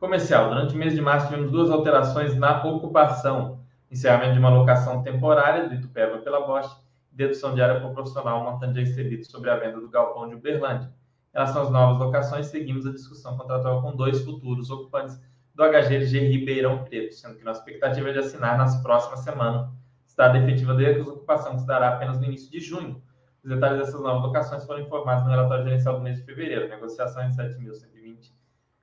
Comercial. 0.00 0.48
Durante 0.48 0.74
o 0.74 0.78
mês 0.78 0.94
de 0.94 1.00
março 1.02 1.28
tivemos 1.28 1.52
duas 1.52 1.70
alterações 1.70 2.34
na 2.34 2.64
ocupação. 2.64 3.60
Encerramento 3.90 4.32
de 4.32 4.38
uma 4.38 4.48
locação 4.48 5.02
temporária 5.02 5.68
do 5.68 5.74
Itupeva 5.74 6.16
pela 6.16 6.46
Bosch 6.46 6.82
dedução 7.12 7.54
de 7.54 7.60
área 7.60 7.78
por 7.78 7.92
profissional 7.92 8.42
montante 8.42 8.80
recebido 8.80 9.24
sobre 9.26 9.50
a 9.50 9.56
venda 9.56 9.78
do 9.78 9.88
galpão 9.88 10.26
de 10.26 10.34
Uberlândia. 10.34 10.90
Em 11.34 11.38
relação 11.38 11.62
às 11.62 11.70
novas 11.70 11.98
locações, 11.98 12.46
seguimos 12.46 12.86
a 12.86 12.92
discussão 12.92 13.38
contratual 13.38 13.80
com 13.80 13.96
dois 13.96 14.22
futuros 14.22 14.70
ocupantes 14.70 15.18
do 15.54 15.62
HGLG 15.62 16.28
Ribeirão 16.28 16.84
Preto, 16.84 17.14
sendo 17.14 17.36
que 17.36 17.44
nossa 17.44 17.60
expectativa 17.60 18.10
é 18.10 18.12
de 18.12 18.18
assinar 18.18 18.58
nas 18.58 18.82
próximas 18.82 19.20
semanas. 19.20 19.70
Estado 20.06 20.36
efetiva 20.36 20.74
de 20.74 21.00
ocupação 21.00 21.54
que 21.54 21.60
se 21.60 21.66
dará 21.66 21.88
apenas 21.88 22.18
no 22.18 22.26
início 22.26 22.50
de 22.50 22.60
junho. 22.60 23.02
Os 23.42 23.48
detalhes 23.48 23.78
dessas 23.78 24.00
novas 24.00 24.22
locações 24.22 24.64
foram 24.64 24.80
informados 24.80 25.24
no 25.24 25.30
relatório 25.30 25.64
gerencial 25.64 25.96
do 25.96 26.02
mês 26.02 26.18
de 26.18 26.24
fevereiro. 26.24 26.68
Negociação 26.68 27.26
de 27.28 27.34
7.120 27.34 28.30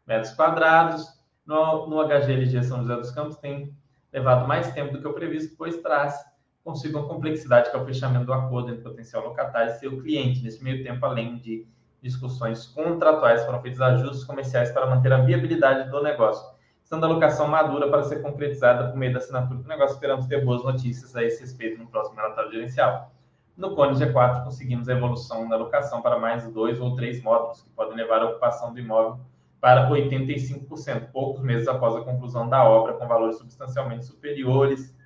metros 0.08 0.34
quadrados. 0.34 1.08
No, 1.46 1.88
no 1.88 2.04
HGLG 2.04 2.64
São 2.64 2.82
José 2.82 2.96
dos 2.96 3.12
Campos 3.12 3.38
tem 3.38 3.76
levado 4.12 4.48
mais 4.48 4.72
tempo 4.74 4.94
do 4.94 5.00
que 5.00 5.08
o 5.08 5.14
previsto, 5.14 5.56
pois 5.56 5.78
traz 5.78 6.16
consigo 6.64 7.00
a 7.00 7.08
complexidade 7.08 7.70
que 7.70 7.76
é 7.76 7.80
o 7.80 7.86
fechamento 7.86 8.26
do 8.26 8.34
acordo 8.34 8.70
entre 8.70 8.82
o 8.82 8.90
potencial 8.90 9.24
locatário 9.24 9.72
e 9.72 9.80
seu 9.80 10.02
cliente. 10.02 10.42
Nesse 10.42 10.64
meio 10.64 10.84
tempo, 10.84 11.06
além 11.06 11.38
de 11.38 11.68
discussões 12.02 12.66
contratuais, 12.68 13.44
foram 13.46 13.62
feitos 13.62 13.82
ajustes 13.82 14.24
comerciais 14.24 14.72
para 14.72 14.86
manter 14.86 15.12
a 15.12 15.18
viabilidade 15.18 15.90
do 15.90 16.02
negócio 16.02 16.60
estando 16.90 17.06
a 17.06 17.10
locação 17.10 17.48
madura 17.48 17.88
para 17.88 18.02
ser 18.02 18.20
concretizada 18.20 18.90
por 18.90 18.98
meio 18.98 19.14
da 19.14 19.20
assinatura 19.20 19.60
do 19.60 19.68
negócio. 19.68 19.94
Esperamos 19.94 20.26
ter 20.26 20.44
boas 20.44 20.64
notícias 20.64 21.16
a 21.16 21.24
esse 21.24 21.42
respeito 21.42 21.78
no 21.78 21.88
próximo 21.88 22.16
relatório 22.16 22.52
gerencial. 22.52 23.12
No 23.56 23.76
Cone 23.76 23.94
G4, 23.94 24.44
conseguimos 24.44 24.90
a 24.90 24.94
evolução 24.94 25.48
da 25.48 25.56
locação 25.56 26.02
para 26.02 26.18
mais 26.18 26.52
dois 26.52 26.80
ou 26.82 26.96
três 26.96 27.22
módulos, 27.22 27.62
que 27.62 27.70
podem 27.70 27.96
levar 27.96 28.24
a 28.24 28.30
ocupação 28.32 28.74
do 28.74 28.80
imóvel 28.80 29.20
para 29.62 29.88
85%, 29.88 31.12
poucos 31.12 31.44
meses 31.44 31.68
após 31.68 31.96
a 31.96 32.02
conclusão 32.02 32.50
da 32.50 32.68
obra, 32.68 32.94
com 32.94 33.08
valores 33.08 33.38
substancialmente 33.38 34.06
superiores 34.06 34.98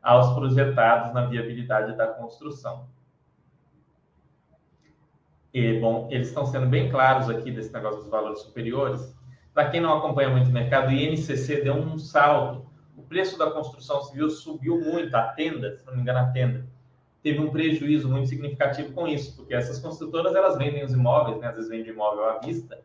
aos 0.00 0.32
projetados 0.32 1.12
na 1.12 1.26
viabilidade 1.26 1.94
da 1.98 2.06
construção. 2.06 2.88
E, 5.56 5.80
bom, 5.80 6.06
eles 6.10 6.28
estão 6.28 6.44
sendo 6.44 6.66
bem 6.66 6.90
claros 6.90 7.30
aqui 7.30 7.50
desse 7.50 7.72
negócio 7.72 8.02
dos 8.02 8.10
valores 8.10 8.40
superiores. 8.40 9.16
Para 9.54 9.70
quem 9.70 9.80
não 9.80 9.96
acompanha 9.96 10.28
muito 10.28 10.50
o 10.50 10.52
mercado, 10.52 10.90
o 10.90 10.92
INCC 10.92 11.62
deu 11.62 11.72
um 11.72 11.96
salto. 11.96 12.66
O 12.94 13.00
preço 13.00 13.38
da 13.38 13.50
construção 13.50 14.02
civil 14.02 14.28
subiu 14.28 14.78
muito, 14.78 15.14
a 15.14 15.28
tenda, 15.28 15.74
se 15.78 15.86
não 15.86 15.94
me 15.94 16.02
engano, 16.02 16.18
a 16.18 16.26
tenda 16.26 16.66
teve 17.22 17.40
um 17.40 17.48
prejuízo 17.48 18.06
muito 18.06 18.28
significativo 18.28 18.92
com 18.92 19.08
isso, 19.08 19.34
porque 19.34 19.54
essas 19.54 19.78
construtoras 19.78 20.34
elas 20.34 20.58
vendem 20.58 20.84
os 20.84 20.92
imóveis, 20.92 21.40
né? 21.40 21.48
às 21.48 21.54
vezes 21.54 21.70
vendem 21.70 21.90
imóvel 21.90 22.28
à 22.28 22.38
vista, 22.38 22.78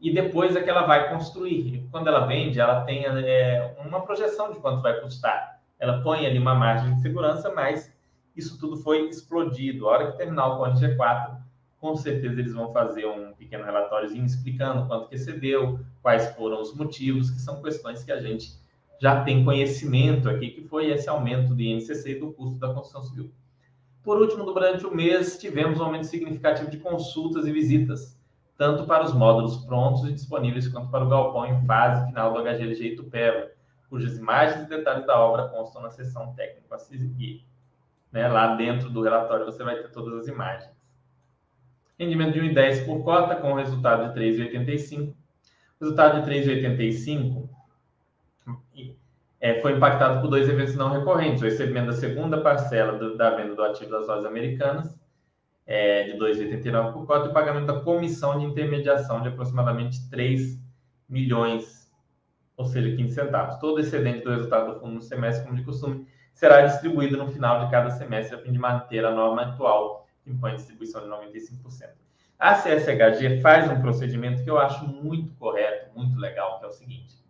e 0.00 0.10
depois 0.10 0.56
é 0.56 0.62
que 0.62 0.70
ela 0.70 0.86
vai 0.86 1.10
construir. 1.10 1.74
E 1.74 1.88
quando 1.90 2.08
ela 2.08 2.24
vende, 2.24 2.58
ela 2.58 2.86
tem 2.86 3.04
é, 3.04 3.76
uma 3.84 4.00
projeção 4.00 4.50
de 4.50 4.58
quanto 4.60 4.80
vai 4.80 4.98
custar. 4.98 5.60
Ela 5.78 6.02
põe 6.02 6.24
ali 6.24 6.38
uma 6.38 6.54
margem 6.54 6.94
de 6.94 7.02
segurança, 7.02 7.52
mas 7.54 7.94
isso 8.34 8.58
tudo 8.58 8.78
foi 8.78 9.10
explodido. 9.10 9.86
A 9.86 9.92
hora 9.92 10.12
que 10.12 10.16
terminar 10.16 10.46
o 10.46 10.56
Cone 10.56 10.80
G4, 10.80 11.44
com 11.86 11.94
certeza 11.94 12.40
eles 12.40 12.52
vão 12.52 12.72
fazer 12.72 13.06
um 13.06 13.32
pequeno 13.32 13.64
relatóriozinho 13.64 14.26
explicando 14.26 14.88
quanto 14.88 15.08
que 15.08 15.14
excedeu, 15.14 15.78
quais 16.02 16.34
foram 16.34 16.60
os 16.60 16.74
motivos, 16.74 17.30
que 17.30 17.40
são 17.40 17.62
questões 17.62 18.02
que 18.02 18.10
a 18.10 18.20
gente 18.20 18.58
já 19.00 19.22
tem 19.22 19.44
conhecimento 19.44 20.28
aqui, 20.28 20.50
que 20.50 20.62
foi 20.62 20.90
esse 20.90 21.08
aumento 21.08 21.54
do 21.54 21.62
INCC 21.62 22.10
e 22.10 22.18
do 22.18 22.32
custo 22.32 22.58
da 22.58 22.74
construção 22.74 23.04
civil. 23.04 23.30
Por 24.02 24.20
último, 24.20 24.44
durante 24.44 24.84
o 24.84 24.92
mês, 24.92 25.38
tivemos 25.38 25.78
um 25.78 25.84
aumento 25.84 26.06
significativo 26.06 26.68
de 26.68 26.78
consultas 26.78 27.46
e 27.46 27.52
visitas, 27.52 28.18
tanto 28.58 28.84
para 28.84 29.04
os 29.04 29.12
módulos 29.12 29.58
prontos 29.58 30.08
e 30.08 30.12
disponíveis, 30.12 30.66
quanto 30.66 30.90
para 30.90 31.04
o 31.04 31.08
galpão 31.08 31.46
em 31.46 31.64
fase 31.66 32.04
final 32.08 32.32
do 32.32 32.42
HGLG 32.42 32.94
Itupeva, 32.94 33.50
cujas 33.88 34.18
imagens 34.18 34.64
e 34.64 34.68
detalhes 34.68 35.06
da 35.06 35.16
obra 35.20 35.48
constam 35.50 35.82
na 35.82 35.90
seção 35.90 36.34
técnica 36.34 36.74
a 36.74 36.78
seguir. 36.78 37.46
Né? 38.10 38.26
Lá 38.26 38.56
dentro 38.56 38.90
do 38.90 39.02
relatório 39.02 39.44
você 39.44 39.62
vai 39.62 39.76
ter 39.76 39.90
todas 39.92 40.14
as 40.14 40.26
imagens. 40.26 40.75
Rendimento 41.98 42.34
de 42.34 42.40
1,10 42.40 42.84
por 42.84 43.02
cota, 43.02 43.36
com 43.36 43.54
resultado 43.54 44.12
de 44.12 44.20
3,85. 44.20 45.14
Resultado 45.80 46.22
de 46.22 46.30
3,85 46.30 47.48
é, 49.40 49.60
foi 49.60 49.72
impactado 49.72 50.20
por 50.20 50.28
dois 50.28 50.48
eventos 50.48 50.74
não 50.74 50.90
recorrentes: 50.90 51.42
o 51.42 51.44
recebimento 51.44 51.86
da 51.86 51.92
segunda 51.92 52.40
parcela 52.40 52.98
do, 52.98 53.16
da 53.16 53.30
venda 53.30 53.54
do 53.54 53.62
ativo 53.62 53.90
das 53.90 54.06
lojas 54.06 54.24
americanas, 54.24 54.98
é, 55.66 56.04
de 56.04 56.18
2,89 56.18 56.92
por 56.92 57.06
cota, 57.06 57.28
e 57.28 57.30
o 57.30 57.32
pagamento 57.32 57.66
da 57.66 57.80
comissão 57.80 58.38
de 58.38 58.44
intermediação 58.44 59.20
de 59.20 59.28
aproximadamente 59.28 60.08
3 60.10 60.58
milhões, 61.08 61.92
ou 62.56 62.64
seja, 62.64 62.96
15 62.96 63.14
centavos. 63.14 63.56
Todo 63.56 63.80
excedente 63.80 64.24
do 64.24 64.30
resultado 64.30 64.74
do 64.74 64.80
fundo 64.80 64.94
no 64.94 65.02
semestre, 65.02 65.44
como 65.44 65.56
de 65.56 65.64
costume, 65.64 66.06
será 66.32 66.62
distribuído 66.62 67.16
no 67.16 67.28
final 67.28 67.64
de 67.64 67.70
cada 67.70 67.90
semestre, 67.90 68.36
a 68.36 68.38
fim 68.38 68.52
de 68.52 68.58
manter 68.58 69.04
a 69.04 69.10
norma 69.10 69.42
atual, 69.42 70.05
impõe 70.26 70.54
distribuição 70.54 71.02
de 71.02 71.08
95%. 71.08 71.90
A 72.38 72.54
CSHG 72.54 73.40
faz 73.40 73.70
um 73.70 73.80
procedimento 73.80 74.44
que 74.44 74.50
eu 74.50 74.58
acho 74.58 74.86
muito 74.86 75.34
correto, 75.36 75.96
muito 75.98 76.18
legal, 76.18 76.58
que 76.58 76.66
é 76.66 76.68
o 76.68 76.72
seguinte 76.72 77.26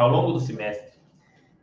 ao 0.00 0.08
longo 0.08 0.32
do 0.32 0.40
semestre, 0.40 0.98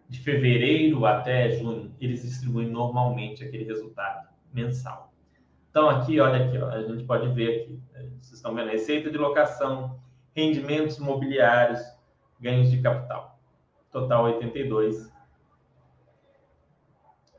de 0.07 0.19
fevereiro 0.19 1.05
até 1.05 1.51
junho, 1.51 1.93
eles 1.99 2.21
distribuem 2.21 2.69
normalmente 2.69 3.43
aquele 3.43 3.63
resultado 3.63 4.27
mensal. 4.53 5.11
Então, 5.69 5.89
aqui, 5.89 6.19
olha 6.19 6.45
aqui, 6.45 6.57
ó, 6.57 6.69
a 6.69 6.83
gente 6.83 7.03
pode 7.03 7.27
ver 7.33 7.61
aqui, 7.61 7.81
né, 7.93 8.09
vocês 8.21 8.33
estão 8.33 8.53
vendo, 8.53 8.69
receita 8.69 9.09
de 9.09 9.17
locação, 9.17 9.99
rendimentos 10.35 10.97
imobiliários, 10.97 11.81
ganhos 12.39 12.69
de 12.69 12.81
capital. 12.81 13.39
Total 13.91 14.25
82. 14.25 15.11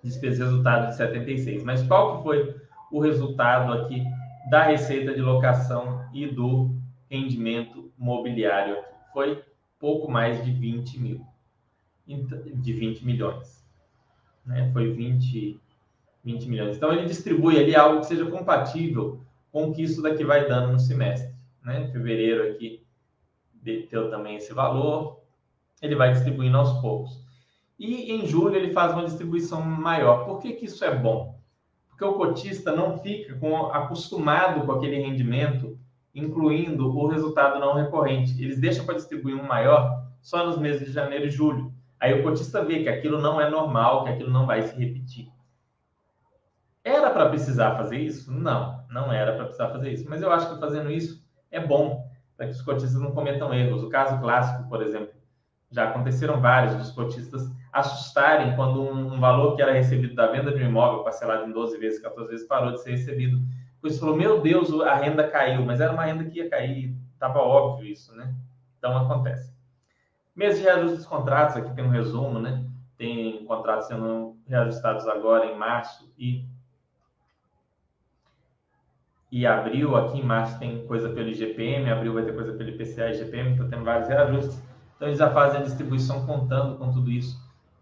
Despesa 0.08 0.44
resultado 0.44 0.88
de 0.88 0.96
76. 0.96 1.62
Mas 1.62 1.82
qual 1.86 2.18
que 2.18 2.22
foi 2.22 2.56
o 2.90 3.00
resultado 3.00 3.72
aqui 3.72 4.02
da 4.50 4.64
receita 4.64 5.14
de 5.14 5.20
locação 5.20 6.04
e 6.12 6.26
do 6.26 6.74
rendimento 7.10 7.92
imobiliário? 7.98 8.76
Foi 9.12 9.42
pouco 9.78 10.10
mais 10.10 10.42
de 10.44 10.50
20 10.50 10.98
mil, 10.98 11.26
de 12.06 12.72
20 12.72 13.04
milhões. 13.04 13.64
Né? 14.44 14.70
Foi 14.72 14.92
20, 14.92 15.60
20 16.24 16.48
milhões. 16.48 16.76
Então, 16.76 16.92
ele 16.92 17.06
distribui 17.06 17.58
ali 17.58 17.76
algo 17.76 18.00
que 18.00 18.06
seja 18.06 18.24
compatível 18.26 19.20
com 19.52 19.68
o 19.68 19.74
que 19.74 19.82
isso 19.82 20.00
daqui 20.00 20.24
vai 20.24 20.48
dando 20.48 20.72
no 20.72 20.80
semestre. 20.80 21.34
Né? 21.62 21.86
Fevereiro 21.92 22.50
aqui 22.50 22.82
deu 23.62 24.08
também 24.08 24.36
esse 24.36 24.54
valor, 24.54 25.20
ele 25.82 25.94
vai 25.94 26.12
distribuindo 26.12 26.56
aos 26.56 26.80
poucos. 26.80 27.27
E 27.78 28.12
em 28.12 28.26
julho 28.26 28.56
ele 28.56 28.72
faz 28.72 28.92
uma 28.92 29.04
distribuição 29.04 29.62
maior. 29.62 30.24
Por 30.24 30.40
que, 30.40 30.54
que 30.54 30.64
isso 30.64 30.84
é 30.84 30.94
bom? 30.94 31.38
Porque 31.88 32.04
o 32.04 32.14
cotista 32.14 32.74
não 32.74 32.98
fica 32.98 33.36
com, 33.36 33.66
acostumado 33.66 34.66
com 34.66 34.72
aquele 34.72 34.98
rendimento 34.98 35.78
incluindo 36.18 36.88
o 36.96 37.06
resultado 37.06 37.58
não 37.58 37.74
recorrente. 37.74 38.42
Eles 38.42 38.58
deixam 38.58 38.84
para 38.84 38.94
distribuir 38.94 39.36
um 39.36 39.46
maior 39.46 40.04
só 40.20 40.44
nos 40.44 40.58
meses 40.58 40.86
de 40.86 40.92
janeiro 40.92 41.26
e 41.26 41.30
julho. 41.30 41.72
Aí 42.00 42.18
o 42.18 42.22
cotista 42.22 42.64
vê 42.64 42.82
que 42.82 42.88
aquilo 42.88 43.20
não 43.20 43.40
é 43.40 43.48
normal, 43.48 44.04
que 44.04 44.10
aquilo 44.10 44.30
não 44.30 44.46
vai 44.46 44.62
se 44.62 44.76
repetir. 44.76 45.28
Era 46.84 47.10
para 47.10 47.28
precisar 47.28 47.76
fazer 47.76 47.98
isso? 47.98 48.32
Não, 48.32 48.84
não 48.90 49.12
era 49.12 49.32
para 49.32 49.44
precisar 49.44 49.68
fazer 49.68 49.92
isso. 49.92 50.08
Mas 50.08 50.22
eu 50.22 50.32
acho 50.32 50.52
que 50.52 50.60
fazendo 50.60 50.90
isso 50.90 51.22
é 51.50 51.60
bom 51.60 52.08
para 52.36 52.46
que 52.46 52.52
os 52.52 52.62
cotistas 52.62 53.00
não 53.00 53.12
cometam 53.12 53.52
erros. 53.52 53.82
O 53.82 53.88
caso 53.88 54.20
clássico, 54.20 54.68
por 54.68 54.82
exemplo, 54.82 55.12
já 55.70 55.88
aconteceram 55.88 56.40
vários 56.40 56.74
dos 56.76 56.90
cotistas 56.90 57.50
assustarem 57.78 58.54
quando 58.56 58.82
um, 58.82 59.18
valor 59.18 59.56
que 59.56 59.62
era 59.62 59.72
recebido 59.72 60.14
da 60.14 60.26
venda 60.26 60.52
de 60.52 60.62
um 60.62 60.68
imóvel 60.68 61.02
parcelado 61.02 61.48
em 61.48 61.52
12 61.52 61.78
vezes, 61.78 62.00
14 62.00 62.30
vezes, 62.30 62.46
parou 62.46 62.72
de 62.72 62.82
ser 62.82 62.92
recebido 62.92 63.40
você 63.80 63.98
falou, 63.98 64.16
meu 64.16 64.40
Deus, 64.40 64.72
a 64.80 64.96
renda 64.96 65.28
caiu, 65.28 65.64
mas 65.64 65.80
era 65.80 65.92
uma 65.92 66.04
renda 66.04 66.24
que 66.24 66.38
ia 66.38 66.50
cair, 66.50 66.96
estava 67.12 67.38
óbvio 67.38 67.86
isso, 67.86 68.14
né? 68.14 68.34
Então 68.76 68.96
acontece. 68.96 69.56
Mês 70.34 70.58
de 70.58 70.64
reajuste 70.64 70.96
dos 70.96 71.06
contratos, 71.06 71.56
aqui 71.56 71.72
tem 71.74 71.84
um 71.84 71.90
resumo, 71.90 72.40
né? 72.40 72.64
Tem 72.96 73.44
contratos 73.44 73.86
sendo 73.86 74.36
reajustados 74.48 75.06
agora 75.06 75.46
em 75.46 75.56
março 75.56 76.12
e 76.18 76.44
e 79.30 79.46
abril, 79.46 79.94
aqui 79.94 80.18
em 80.18 80.24
março 80.24 80.58
tem 80.58 80.86
coisa 80.86 81.10
pelo 81.10 81.28
IGPM, 81.28 81.90
abril 81.90 82.14
vai 82.14 82.24
ter 82.24 82.34
coisa 82.34 82.54
pelo 82.54 82.70
IPCA 82.70 83.10
e 83.10 83.12
IGPM, 83.12 83.50
então 83.50 83.68
tem 83.68 83.82
vários 83.82 84.08
reajustes. 84.08 84.62
Então 84.96 85.06
eles 85.06 85.18
já 85.18 85.30
fazem 85.30 85.60
a 85.60 85.64
distribuição 85.64 86.24
contando 86.24 86.78
com 86.78 86.90
tudo 86.90 87.10
isso 87.10 87.38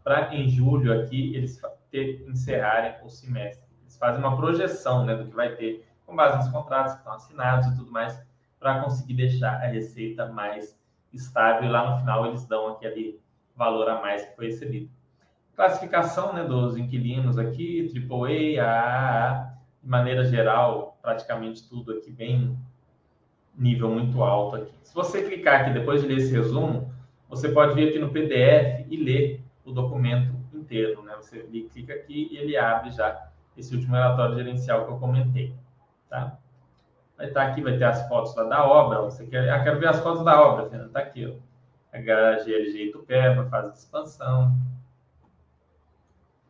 para 0.06 0.32
em 0.32 0.48
julho 0.48 0.92
aqui 0.92 1.34
eles 1.34 1.60
ter, 1.90 2.24
encerrarem 2.28 2.94
o 3.04 3.08
semestre. 3.10 3.66
Eles 3.82 3.98
fazem 3.98 4.22
uma 4.22 4.36
projeção 4.36 5.04
né, 5.04 5.16
do 5.16 5.24
que 5.24 5.34
vai 5.34 5.56
ter, 5.56 5.84
com 6.06 6.14
base 6.14 6.38
nos 6.38 6.48
contratos 6.48 6.92
que 6.92 6.98
estão 7.00 7.12
assinados 7.14 7.66
e 7.66 7.76
tudo 7.76 7.90
mais, 7.90 8.16
para 8.60 8.84
conseguir 8.84 9.14
deixar 9.14 9.54
a 9.54 9.66
receita 9.66 10.26
mais 10.26 10.78
estável. 11.12 11.64
E 11.64 11.72
lá 11.72 11.90
no 11.90 11.98
final 11.98 12.24
eles 12.24 12.46
dão 12.46 12.68
aquele 12.68 13.20
valor 13.56 13.88
a 13.88 14.00
mais 14.00 14.24
que 14.24 14.36
foi 14.36 14.46
recebido. 14.46 14.88
Classificação 15.56 16.32
né, 16.32 16.44
dos 16.44 16.76
inquilinos 16.76 17.36
aqui, 17.36 17.92
AAA, 17.92 18.62
AAA, 18.62 19.54
de 19.82 19.88
maneira 19.90 20.24
geral, 20.24 20.96
praticamente 21.02 21.68
tudo 21.68 21.90
aqui 21.90 22.12
bem 22.12 22.56
nível 23.58 23.90
muito 23.90 24.22
alto 24.22 24.54
aqui. 24.54 24.72
Se 24.84 24.94
você 24.94 25.24
clicar 25.24 25.62
aqui 25.62 25.70
depois 25.70 26.00
de 26.00 26.06
ler 26.06 26.18
esse 26.18 26.32
resumo, 26.32 26.94
você 27.28 27.48
pode 27.48 27.74
vir 27.74 27.88
aqui 27.88 27.98
no 27.98 28.10
PDF 28.10 28.86
e 28.88 28.96
ler 28.98 29.35
o 29.66 29.72
documento 29.72 30.34
inteiro, 30.54 31.02
né? 31.02 31.14
Você 31.16 31.40
clica 31.40 31.92
aqui 31.92 32.28
e 32.30 32.38
ele 32.38 32.56
abre 32.56 32.90
já 32.90 33.30
esse 33.56 33.74
último 33.74 33.94
relatório 33.94 34.36
gerencial 34.36 34.86
que 34.86 34.92
eu 34.92 34.98
comentei, 34.98 35.54
tá? 36.08 36.38
Vai 37.16 37.26
estar 37.28 37.46
tá 37.46 37.50
aqui, 37.50 37.62
vai 37.62 37.76
ter 37.76 37.84
as 37.84 38.06
fotos 38.08 38.34
lá 38.36 38.44
da 38.44 38.64
obra. 38.64 39.00
Você 39.02 39.26
quer, 39.26 39.50
ah, 39.50 39.62
quero 39.62 39.80
ver 39.80 39.88
as 39.88 40.00
fotos 40.00 40.24
da 40.24 40.40
obra, 40.40 40.68
Fernando. 40.68 40.88
Está 40.88 41.00
aqui, 41.00 41.26
ó. 41.26 41.46
HGLG 41.92 42.88
Itupeva, 42.88 43.48
fase 43.48 43.72
de 43.72 43.78
expansão. 43.78 44.54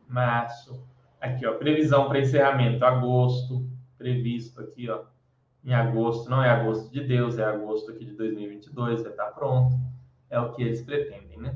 Março. 0.07 0.85
Aqui, 1.19 1.45
ó, 1.45 1.53
previsão 1.55 2.07
para 2.07 2.19
encerramento, 2.19 2.85
agosto, 2.85 3.65
previsto 3.97 4.61
aqui, 4.61 4.89
ó, 4.89 5.05
em 5.63 5.73
agosto. 5.73 6.29
Não 6.29 6.43
é 6.43 6.49
agosto 6.49 6.91
de 6.91 7.03
Deus, 7.03 7.39
é 7.39 7.45
agosto 7.45 7.91
aqui 7.91 8.05
de 8.05 8.13
2022, 8.13 9.01
vai 9.01 9.11
estar 9.11 9.25
tá 9.25 9.31
pronto. 9.31 9.75
É 10.29 10.39
o 10.39 10.51
que 10.51 10.61
eles 10.61 10.81
pretendem, 10.81 11.39
né? 11.39 11.55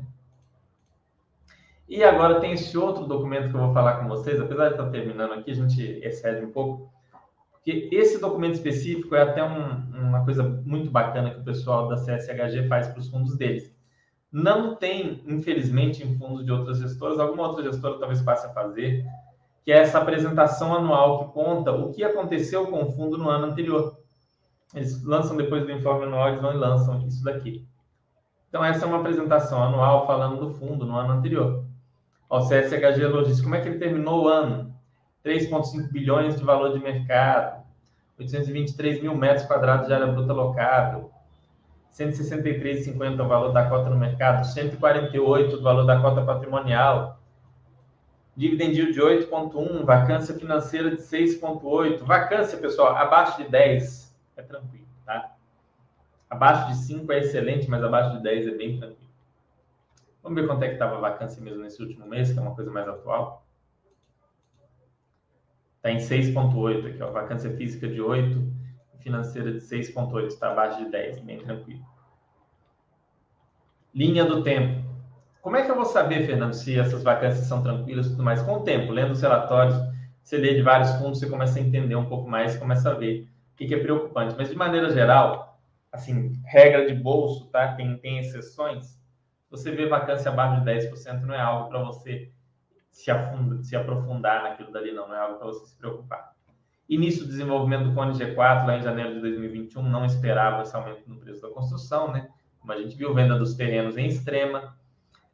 E 1.91 2.05
agora 2.05 2.39
tem 2.39 2.53
esse 2.53 2.77
outro 2.77 3.05
documento 3.05 3.49
que 3.49 3.53
eu 3.53 3.59
vou 3.59 3.73
falar 3.73 3.97
com 3.97 4.07
vocês, 4.07 4.39
apesar 4.39 4.69
de 4.69 4.75
estar 4.75 4.89
terminando 4.91 5.33
aqui, 5.33 5.51
a 5.51 5.55
gente 5.55 5.99
excede 6.01 6.45
um 6.45 6.49
pouco, 6.49 6.89
porque 7.51 7.89
esse 7.91 8.17
documento 8.17 8.53
específico 8.53 9.13
é 9.13 9.23
até 9.23 9.43
um, 9.43 9.91
uma 9.93 10.23
coisa 10.23 10.41
muito 10.41 10.89
bacana 10.89 11.31
que 11.31 11.41
o 11.41 11.43
pessoal 11.43 11.89
da 11.89 11.97
CSHG 11.97 12.69
faz 12.69 12.87
para 12.87 13.01
os 13.01 13.09
fundos 13.09 13.35
deles. 13.35 13.75
Não 14.31 14.73
tem, 14.73 15.21
infelizmente, 15.27 16.01
em 16.01 16.17
fundos 16.17 16.45
de 16.45 16.51
outras 16.53 16.79
gestoras, 16.79 17.19
alguma 17.19 17.45
outra 17.45 17.61
gestora 17.61 17.99
talvez 17.99 18.21
passe 18.21 18.47
a 18.47 18.53
fazer, 18.53 19.05
que 19.65 19.69
é 19.73 19.79
essa 19.79 19.97
apresentação 19.97 20.73
anual 20.73 21.25
que 21.25 21.33
conta 21.33 21.73
o 21.73 21.91
que 21.91 22.05
aconteceu 22.05 22.67
com 22.67 22.83
o 22.83 22.91
fundo 22.93 23.17
no 23.17 23.29
ano 23.29 23.47
anterior. 23.47 23.97
Eles 24.73 25.03
lançam 25.03 25.35
depois 25.35 25.65
do 25.65 25.71
informe 25.73 26.05
anual, 26.05 26.29
eles 26.29 26.41
vão 26.41 26.53
e 26.53 26.57
lançam 26.57 27.05
isso 27.05 27.21
daqui. 27.21 27.67
Então, 28.47 28.63
essa 28.63 28.85
é 28.85 28.87
uma 28.87 28.99
apresentação 28.99 29.61
anual 29.61 30.07
falando 30.07 30.39
do 30.39 30.53
fundo 30.53 30.85
no 30.85 30.95
ano 30.95 31.11
anterior. 31.11 31.69
O 32.31 32.39
CSHG 32.39 33.07
Logística, 33.07 33.43
como 33.43 33.55
é 33.55 33.59
que 33.59 33.67
ele 33.67 33.77
terminou 33.77 34.23
o 34.23 34.27
ano? 34.29 34.73
3,5 35.21 35.91
bilhões 35.91 36.37
de 36.37 36.45
valor 36.45 36.71
de 36.71 36.79
mercado, 36.79 37.61
823 38.17 39.01
mil 39.01 39.13
metros 39.13 39.45
quadrados 39.45 39.87
de 39.87 39.93
área 39.93 40.07
bruta 40.07 40.31
locável, 40.31 41.11
163,50 41.91 43.21
o 43.21 43.27
valor 43.27 43.51
da 43.51 43.67
cota 43.67 43.89
no 43.89 43.97
mercado, 43.97 44.45
148 44.45 45.57
o 45.57 45.61
valor 45.61 45.83
da 45.83 45.99
cota 45.99 46.21
patrimonial, 46.23 47.19
dividend 48.37 48.77
yield 48.77 48.93
de 48.93 49.01
8,1, 49.01 49.83
vacância 49.83 50.33
financeira 50.33 50.89
de 50.89 51.01
6,8, 51.01 52.01
vacância, 52.05 52.57
pessoal, 52.57 52.95
abaixo 52.95 53.43
de 53.43 53.49
10 53.49 54.17
é 54.37 54.41
tranquilo, 54.41 54.87
tá? 55.05 55.35
Abaixo 56.29 56.69
de 56.69 56.77
5 56.77 57.11
é 57.11 57.19
excelente, 57.19 57.69
mas 57.69 57.83
abaixo 57.83 58.15
de 58.15 58.23
10 58.23 58.47
é 58.47 58.51
bem 58.51 58.77
tranquilo. 58.77 59.00
Vamos 60.23 60.39
ver 60.39 60.47
quanto 60.47 60.63
é 60.63 60.67
que 60.67 60.73
estava 60.73 60.97
a 60.97 60.99
vacância 60.99 61.41
mesmo 61.41 61.63
nesse 61.63 61.81
último 61.81 62.05
mês, 62.05 62.31
que 62.31 62.39
é 62.39 62.41
uma 62.41 62.55
coisa 62.55 62.71
mais 62.71 62.87
atual. 62.87 63.45
Está 65.77 65.91
em 65.91 65.97
6,8 65.97 66.87
aqui, 66.87 67.01
ó, 67.01 67.11
vacância 67.11 67.55
física 67.57 67.87
de 67.87 68.01
8 68.01 68.61
financeira 69.01 69.51
de 69.51 69.59
6,8, 69.59 70.27
está 70.27 70.51
abaixo 70.51 70.83
de 70.83 70.91
10, 70.91 71.19
bem 71.21 71.39
tranquilo. 71.39 71.83
Linha 73.93 74.23
do 74.23 74.43
tempo. 74.43 74.89
Como 75.41 75.55
é 75.57 75.65
que 75.65 75.71
eu 75.71 75.75
vou 75.75 75.85
saber, 75.85 76.25
Fernando, 76.25 76.53
se 76.53 76.79
essas 76.79 77.03
vacâncias 77.03 77.47
são 77.47 77.63
tranquilas 77.63 78.05
e 78.05 78.09
tudo 78.11 78.23
mais? 78.23 78.41
Com 78.41 78.57
o 78.57 78.63
tempo, 78.63 78.91
lendo 78.91 79.11
os 79.11 79.21
relatórios, 79.21 79.75
você 80.23 80.37
lê 80.37 80.53
de 80.53 80.61
vários 80.61 80.91
fundos, 80.93 81.19
você 81.19 81.27
começa 81.27 81.57
a 81.57 81.61
entender 81.61 81.95
um 81.95 82.05
pouco 82.05 82.29
mais, 82.29 82.55
começa 82.55 82.91
a 82.91 82.93
ver 82.93 83.27
o 83.53 83.57
que, 83.57 83.65
que 83.65 83.73
é 83.73 83.79
preocupante. 83.79 84.35
Mas, 84.37 84.49
de 84.49 84.55
maneira 84.55 84.89
geral, 84.91 85.59
assim, 85.91 86.33
regra 86.45 86.85
de 86.85 86.93
bolso, 86.93 87.47
tá? 87.47 87.73
Tem, 87.73 87.97
tem 87.97 88.19
exceções. 88.19 89.00
Você 89.51 89.69
vê 89.71 89.85
vacância 89.85 90.31
abaixo 90.31 90.63
de 90.63 90.71
10%, 90.71 91.21
não 91.21 91.35
é 91.35 91.41
algo 91.41 91.69
para 91.69 91.83
você 91.83 92.31
se, 92.89 93.11
se 93.61 93.75
aprofundar 93.75 94.43
naquilo 94.43 94.71
dali, 94.71 94.93
não. 94.93 95.07
Não 95.07 95.15
é 95.15 95.19
algo 95.19 95.37
para 95.37 95.47
você 95.47 95.65
se 95.65 95.77
preocupar. 95.77 96.31
Início 96.87 97.23
do 97.23 97.27
desenvolvimento 97.27 97.89
do 97.89 97.93
Cone 97.93 98.13
G4, 98.13 98.65
lá 98.65 98.77
em 98.77 98.81
janeiro 98.81 99.13
de 99.13 99.21
2021, 99.21 99.83
não 99.83 100.05
esperava 100.05 100.63
esse 100.63 100.75
aumento 100.75 101.07
no 101.07 101.17
preço 101.17 101.41
da 101.41 101.49
construção, 101.49 102.11
né? 102.11 102.29
Como 102.59 102.71
a 102.71 102.77
gente 102.77 102.95
viu, 102.95 103.13
venda 103.13 103.37
dos 103.37 103.55
terrenos 103.55 103.97
em 103.97 104.07
extrema, 104.07 104.75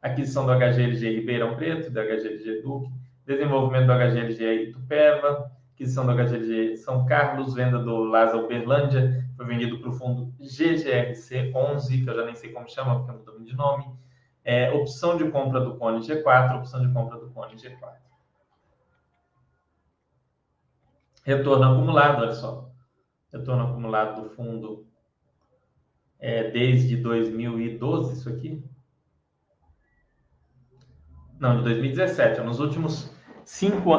aquisição 0.01 0.45
do 0.45 0.51
HGLG 0.53 1.15
Ribeirão 1.15 1.55
Preto, 1.55 1.91
do 1.91 1.99
HGLG 1.99 2.61
Duque, 2.61 2.91
desenvolvimento 3.26 3.88
do 3.88 3.93
HGLG 3.93 4.70
Itupeva, 4.70 5.51
aquisição 5.74 6.05
do 6.05 6.13
HGLG 6.13 6.78
São 6.78 7.05
Carlos, 7.05 7.53
venda 7.53 7.80
do 7.80 8.03
Lasa 8.03 8.38
Uberlândia, 8.38 9.26
foi 9.36 9.45
vendido 9.45 9.80
para 9.80 9.89
o 9.89 9.93
fundo 9.93 10.34
GGRC 10.39 11.51
11, 11.55 12.03
que 12.03 12.09
eu 12.09 12.15
já 12.15 12.26
nem 12.26 12.36
sei 12.36 12.51
como 12.51 12.70
chama, 12.70 12.99
porque 12.99 13.11
mudou 13.11 13.43
de 13.43 13.55
nome. 13.55 13.86
É, 14.49 14.71
opção 14.71 15.17
de 15.17 15.29
compra 15.29 15.59
do 15.59 15.75
Cone 15.75 15.99
G4, 15.99 16.59
opção 16.59 16.79
de 16.79 16.93
compra 16.93 17.19
do 17.19 17.29
Cone 17.31 17.57
G4. 17.57 17.97
Retorno 21.21 21.65
acumulado, 21.65 22.21
olha 22.21 22.31
só. 22.31 22.71
Retorno 23.29 23.67
acumulado 23.67 24.21
do 24.21 24.29
fundo 24.29 24.87
é, 26.17 26.49
desde 26.49 26.95
2012, 26.95 28.13
isso 28.13 28.29
aqui. 28.29 28.63
Não, 31.37 31.57
de 31.57 31.63
2017, 31.65 32.39
é 32.39 32.43
nos 32.43 32.61
últimos 32.61 33.13
cinco, 33.43 33.91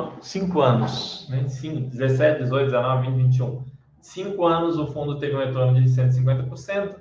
anos, 0.62 1.28
né? 1.28 1.46
Cinco, 1.46 1.90
17, 1.90 2.44
18, 2.44 2.64
19, 2.70 3.10
20, 3.10 3.22
21. 3.26 3.66
Cinco 4.00 4.46
anos 4.46 4.78
o 4.78 4.86
fundo 4.86 5.18
teve 5.18 5.36
um 5.36 5.40
retorno 5.40 5.78
de 5.78 5.90
150% 5.90 6.96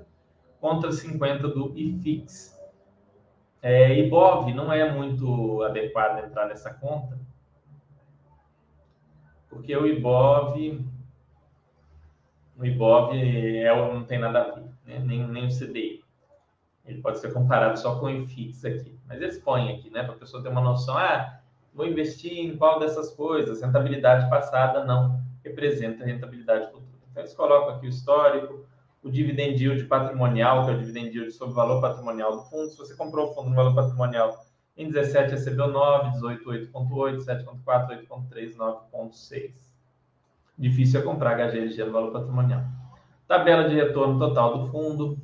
contra 0.60 0.90
50% 0.90 1.40
do 1.54 1.72
IFIX. 1.78 2.57
É, 3.62 3.98
IBOV 4.00 4.54
não 4.54 4.72
é 4.72 4.90
muito 4.92 5.64
adequado 5.64 6.24
entrar 6.24 6.48
nessa 6.48 6.74
conta, 6.74 7.18
porque 9.50 9.76
o 9.76 9.86
IBOV, 9.86 10.86
o 12.58 12.66
IBOV 12.66 13.58
é, 13.58 13.76
não 13.94 14.04
tem 14.04 14.20
nada 14.20 14.42
a 14.42 14.52
ver, 14.52 14.66
né? 14.86 15.00
nem, 15.00 15.28
nem 15.28 15.48
o 15.48 15.50
CDI. 15.50 16.04
Ele 16.86 17.02
pode 17.02 17.20
ser 17.20 17.34
comparado 17.34 17.78
só 17.78 18.00
com 18.00 18.06
o 18.06 18.10
IFIX 18.10 18.66
aqui. 18.66 18.98
Mas 19.08 19.22
eles 19.22 19.40
põem 19.40 19.76
aqui, 19.76 19.90
né? 19.90 20.04
Para 20.04 20.14
a 20.14 20.18
pessoa 20.18 20.42
ter 20.42 20.50
uma 20.50 20.62
noção, 20.62 20.98
ah, 20.98 21.40
vou 21.74 21.86
investir 21.86 22.40
em 22.40 22.56
qual 22.56 22.80
dessas 22.80 23.14
coisas? 23.14 23.62
Rentabilidade 23.62 24.30
passada 24.30 24.86
não 24.86 25.22
representa 25.44 26.06
rentabilidade 26.06 26.68
futura. 26.68 26.86
Então, 27.12 27.24
eles 27.24 27.34
colocam 27.34 27.76
aqui 27.76 27.88
o 27.88 27.90
histórico, 27.90 28.66
o 29.04 29.10
dividend 29.10 29.62
yield 29.62 29.86
patrimonial, 29.86 30.66
que 30.66 30.72
é 30.72 30.74
o 30.76 30.80
dividend 30.80 31.16
yield 31.16 31.32
sobre 31.32 31.54
o 31.54 31.56
valor 31.56 31.82
patrimonial 31.82 32.38
do 32.38 32.44
fundo. 32.44 32.70
Se 32.70 32.78
você 32.78 32.96
comprou 32.96 33.30
o 33.30 33.34
fundo 33.34 33.50
no 33.50 33.56
valor 33.56 33.76
patrimonial 33.76 34.48
em 34.78 34.92
17 34.92 35.32
recebeu 35.32 35.72
9, 35.72 36.12
18, 36.12 36.72
8.8, 36.72 37.26
7.4, 37.26 38.08
8.3, 38.08 38.56
9.6. 38.56 39.54
Difícil 40.56 41.00
é 41.00 41.04
comprar 41.04 41.36
HGLG 41.36 41.84
no 41.84 41.92
valor 41.92 42.12
patrimonial. 42.12 42.64
Tabela 43.28 43.68
de 43.68 43.76
retorno 43.76 44.20
total 44.20 44.60
do 44.60 44.72
fundo. 44.72 45.18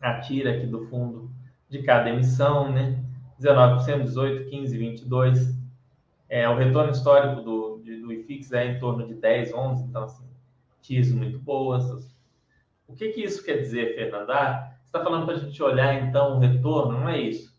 A 0.00 0.20
tira 0.20 0.52
aqui 0.52 0.66
do 0.66 0.86
fundo 0.86 1.30
de 1.68 1.82
cada 1.82 2.10
emissão, 2.10 2.72
né? 2.72 3.04
19%, 3.40 4.04
18, 4.04 4.48
15, 4.48 4.78
22. 4.78 5.60
É, 6.28 6.48
o 6.48 6.56
retorno 6.56 6.92
histórico 6.92 7.40
do, 7.42 7.78
do 7.78 8.12
IFIX 8.12 8.52
é 8.52 8.66
em 8.66 8.78
torno 8.78 9.04
de 9.04 9.14
10, 9.14 9.52
11, 9.52 9.84
então, 9.84 10.04
assim, 10.04 10.29
TIs 10.80 11.12
muito 11.12 11.38
boas. 11.38 11.84
O 12.86 12.94
que, 12.94 13.08
que 13.10 13.22
isso 13.22 13.44
quer 13.44 13.58
dizer, 13.58 13.94
Fernanda? 13.94 14.32
Ah, 14.32 14.72
está 14.84 15.02
falando 15.02 15.24
para 15.24 15.34
a 15.34 15.38
gente 15.38 15.62
olhar, 15.62 16.02
então, 16.02 16.36
o 16.36 16.38
retorno? 16.40 16.98
Não 16.98 17.08
é 17.08 17.20
isso. 17.20 17.56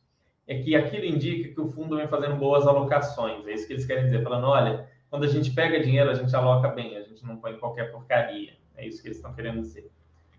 É 0.48 0.60
que 0.60 0.76
aquilo 0.76 1.06
indica 1.06 1.54
que 1.54 1.62
o 1.62 1.70
fundo 1.70 1.96
vem 1.96 2.08
fazendo 2.08 2.36
boas 2.36 2.68
alocações. 2.68 3.48
É 3.48 3.54
isso 3.54 3.66
que 3.66 3.74
eles 3.74 3.86
querem 3.86 4.06
dizer. 4.06 4.24
Falando, 4.24 4.48
olha, 4.48 4.90
quando 5.10 5.24
a 5.24 5.28
gente 5.28 5.52
pega 5.52 5.82
dinheiro, 5.82 6.10
a 6.10 6.14
gente 6.14 6.36
aloca 6.36 6.68
bem. 6.68 6.98
A 6.98 7.04
gente 7.04 7.26
não 7.26 7.38
põe 7.38 7.58
qualquer 7.58 7.92
porcaria. 7.92 8.54
É 8.76 8.86
isso 8.86 9.02
que 9.02 9.08
eles 9.08 9.18
estão 9.18 9.34
querendo 9.34 9.62
dizer. 9.62 9.90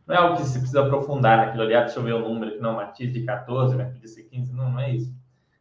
Não 0.07 0.15
é 0.15 0.19
algo 0.19 0.37
que 0.37 0.43
se 0.43 0.59
precisa 0.59 0.85
aprofundar 0.85 1.39
naquilo 1.39 1.63
ali. 1.63 1.75
Ah, 1.75 1.83
deixa 1.83 1.99
eu 1.99 2.03
ver 2.03 2.15
o 2.15 2.29
número 2.29 2.53
aqui. 2.53 2.61
Não, 2.61 2.75
Matiz 2.75 3.13
de 3.13 3.23
14, 3.23 3.77
Matiz 3.77 4.01
de 4.01 4.09
ser 4.09 4.25
15. 4.25 4.53
Não, 4.53 4.71
não 4.71 4.81
é 4.81 4.91
isso. 4.91 5.15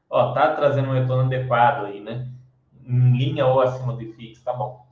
Ó, 0.10 0.34
tá 0.34 0.54
trazendo 0.54 0.90
um 0.90 0.94
retorno 0.94 1.24
adequado 1.24 1.86
aí, 1.86 2.02
né? 2.02 2.28
Em 2.86 3.18
linha 3.18 3.46
ou 3.46 3.62
acima 3.62 3.94
do 3.94 4.02
IFIX, 4.02 4.42
tá 4.44 4.52
bom. 4.52 4.86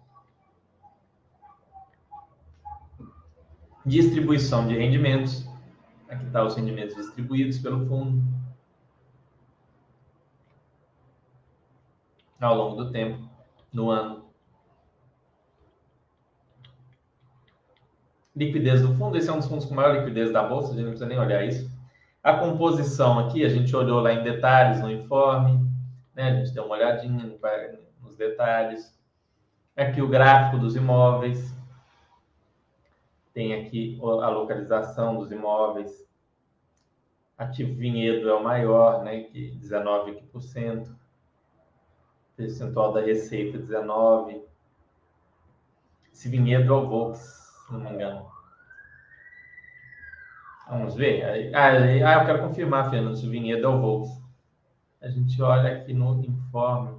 Distribuição 3.90 4.68
de 4.68 4.78
rendimentos. 4.78 5.50
Aqui 6.08 6.24
está 6.24 6.44
os 6.44 6.56
rendimentos 6.56 6.96
distribuídos 6.96 7.58
pelo 7.58 7.88
fundo. 7.88 8.24
Ao 12.40 12.56
longo 12.56 12.84
do 12.84 12.92
tempo, 12.92 13.28
no 13.74 13.90
ano. 13.90 14.26
Liquidez 18.36 18.84
do 18.84 18.94
fundo. 18.94 19.18
Esse 19.18 19.28
é 19.28 19.34
um 19.34 19.40
dos 19.40 19.48
fundos 19.48 19.66
com 19.66 19.74
maior 19.74 19.96
liquidez 19.96 20.32
da 20.32 20.44
bolsa, 20.44 20.68
a 20.68 20.76
gente 20.76 20.84
não 20.84 20.92
precisa 20.92 21.10
nem 21.10 21.18
olhar 21.18 21.44
isso. 21.44 21.68
A 22.24 22.34
composição 22.34 23.18
aqui, 23.18 23.44
a 23.44 23.50
gente 23.50 23.76
olhou 23.76 24.02
lá 24.02 24.14
em 24.14 24.22
detalhes 24.22 24.82
no 24.82 24.92
informe, 24.92 25.68
né? 26.14 26.30
a 26.30 26.36
gente 26.36 26.54
deu 26.54 26.66
uma 26.66 26.76
olhadinha 26.76 27.26
nos 28.04 28.16
detalhes. 28.16 28.96
Aqui 29.76 30.00
o 30.00 30.08
gráfico 30.08 30.60
dos 30.60 30.76
imóveis 30.76 31.58
tem 33.40 33.54
aqui 33.54 33.98
a 34.02 34.28
localização 34.28 35.18
dos 35.18 35.32
imóveis. 35.32 36.06
Ativo 37.38 37.74
Vinhedo 37.74 38.30
é 38.30 38.34
o 38.34 38.44
maior, 38.44 39.02
né, 39.02 39.24
que 39.24 39.58
19%. 39.62 40.94
Percentual 42.36 42.92
da 42.92 43.00
receita 43.00 43.58
19. 43.58 44.44
Esse 46.12 46.28
Vinhedo 46.28 46.74
é 46.74 46.76
o 46.76 46.90
Volks, 46.90 47.22
se 47.66 47.72
não 47.72 47.80
me 47.80 47.92
engano. 47.92 48.30
Vamos 50.70 50.96
ver. 50.96 51.56
Ah, 51.56 51.70
ah 51.70 52.22
eu 52.22 52.26
quero 52.26 52.42
confirmar, 52.42 52.90
Fernando, 52.90 53.16
se 53.16 53.30
Vinhedo 53.30 53.66
é 53.66 53.70
o 53.70 53.80
Volks. 53.80 54.22
A 55.02 55.08
gente 55.08 55.42
olha 55.42 55.78
aqui 55.78 55.94
no 55.94 56.22
informe. 56.26 56.99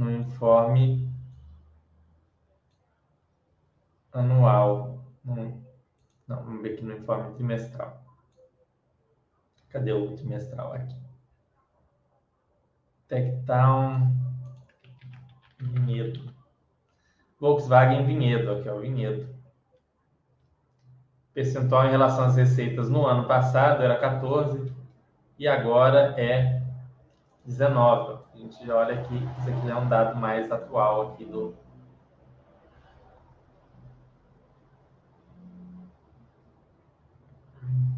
No 0.00 0.10
informe 0.10 1.06
anual. 4.10 4.98
Não, 5.22 5.62
não, 6.26 6.42
vamos 6.42 6.62
ver 6.62 6.72
aqui 6.72 6.84
no 6.84 6.96
informe 6.96 7.34
trimestral. 7.34 8.02
Cadê 9.68 9.92
o 9.92 10.16
trimestral 10.16 10.72
aqui? 10.72 10.96
Tectown 13.08 14.10
Vinhedo. 15.58 16.32
Volkswagen 17.38 18.06
Vinhedo, 18.06 18.52
aqui 18.52 18.68
é 18.68 18.72
o 18.72 18.80
Vinhedo. 18.80 19.28
percentual 21.34 21.86
em 21.86 21.90
relação 21.90 22.24
às 22.24 22.36
receitas 22.36 22.88
no 22.88 23.06
ano 23.06 23.28
passado 23.28 23.82
era 23.82 23.98
14 23.98 24.72
e 25.38 25.46
agora 25.46 26.14
é 26.18 26.62
19. 27.44 28.19
A 28.40 28.42
gente 28.42 28.66
já 28.66 28.74
olha 28.74 28.98
aqui, 28.98 29.16
isso 29.16 29.50
aqui 29.50 29.66
já 29.66 29.74
é 29.74 29.76
um 29.76 29.86
dado 29.86 30.18
mais 30.18 30.50
atual 30.50 31.12
aqui 31.12 31.26
do 31.26 31.54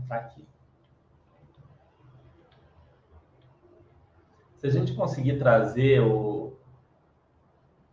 tá 0.09 0.17
aqui. 0.17 0.45
Se 4.57 4.67
a 4.67 4.71
gente 4.71 4.95
conseguir 4.95 5.39
trazer 5.39 6.01
o, 6.01 6.59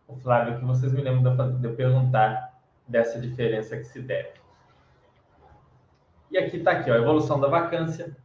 o 0.08 0.16
Flávio, 0.16 0.58
que 0.58 0.64
vocês 0.64 0.92
me 0.92 1.02
lembram 1.02 1.60
de 1.60 1.68
eu 1.68 1.76
perguntar 1.76 2.60
dessa 2.88 3.20
diferença 3.20 3.76
que 3.76 3.84
se 3.84 4.02
deve. 4.02 4.40
E 6.32 6.36
aqui 6.36 6.56
está 6.56 6.72
aqui, 6.72 6.90
ó, 6.90 6.94
a 6.94 6.98
evolução 6.98 7.38
da 7.38 7.46
vacância. 7.46 8.16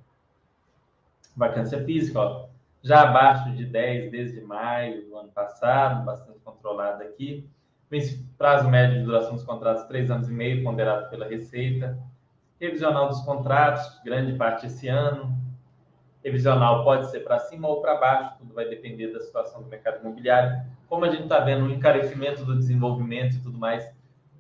Vacância 1.38 1.84
física, 1.86 2.20
ó, 2.20 2.55
já 2.86 3.02
abaixo 3.02 3.52
de 3.54 3.66
10 3.66 4.12
desde 4.12 4.42
maio 4.42 5.08
do 5.08 5.18
ano 5.18 5.30
passado, 5.30 6.06
bastante 6.06 6.38
controlada 6.42 7.04
aqui. 7.04 7.50
Prazo 8.38 8.70
médio 8.70 9.00
de 9.00 9.06
duração 9.06 9.34
dos 9.34 9.44
contratos, 9.44 9.86
3 9.86 10.12
anos 10.12 10.30
e 10.30 10.32
meio, 10.32 10.64
ponderado 10.64 11.10
pela 11.10 11.28
Receita. 11.28 11.98
Revisional 12.62 13.08
dos 13.08 13.22
contratos, 13.22 14.00
grande 14.06 14.34
parte 14.34 14.68
esse 14.68 14.88
ano. 14.88 15.36
Revisional 16.24 16.84
pode 16.84 17.10
ser 17.10 17.22
para 17.22 17.40
cima 17.40 17.68
ou 17.68 17.82
para 17.82 17.96
baixo, 17.96 18.38
tudo 18.38 18.54
vai 18.54 18.70
depender 18.70 19.12
da 19.12 19.20
situação 19.20 19.64
do 19.64 19.68
mercado 19.68 20.02
imobiliário. 20.02 20.64
Como 20.88 21.06
a 21.06 21.10
gente 21.10 21.24
está 21.24 21.40
vendo 21.40 21.66
um 21.66 21.72
encarecimento 21.72 22.46
do 22.46 22.56
desenvolvimento 22.56 23.38
e 23.38 23.40
tudo 23.40 23.58
mais, 23.58 23.92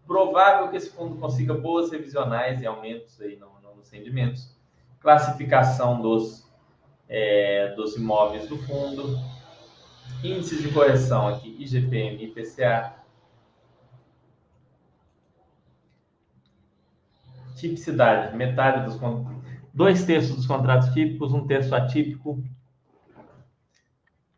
provável 0.05 0.69
que 0.69 0.77
esse 0.77 0.91
fundo 0.91 1.15
consiga 1.15 1.55
boas 1.55 1.91
revisionais 1.91 2.61
e 2.61 2.67
aumentos 2.67 3.19
aí 3.19 3.37
no, 3.37 3.59
no, 3.63 3.75
nos 3.75 3.89
rendimentos. 3.89 4.55
Classificação 4.99 5.99
dos, 5.99 6.44
é, 7.07 7.73
dos 7.75 7.95
imóveis 7.95 8.47
do 8.47 8.57
fundo. 8.57 9.17
Índices 10.23 10.61
de 10.61 10.71
correção 10.71 11.27
aqui, 11.27 11.55
IGPM 11.59 12.17
e 12.17 12.25
IPCA. 12.25 12.95
Tipicidade, 17.55 18.35
metade 18.35 18.85
dos 18.85 18.99
dois 19.73 20.05
terços 20.05 20.35
dos 20.35 20.47
contratos 20.47 20.89
típicos, 20.89 21.33
um 21.33 21.45
terço 21.45 21.75
atípico. 21.75 22.43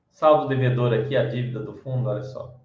Saldo 0.10 0.48
devedor 0.48 0.94
aqui, 0.94 1.16
a 1.16 1.26
dívida 1.26 1.60
do 1.60 1.74
fundo, 1.74 2.10
olha 2.10 2.24
só. 2.24 2.60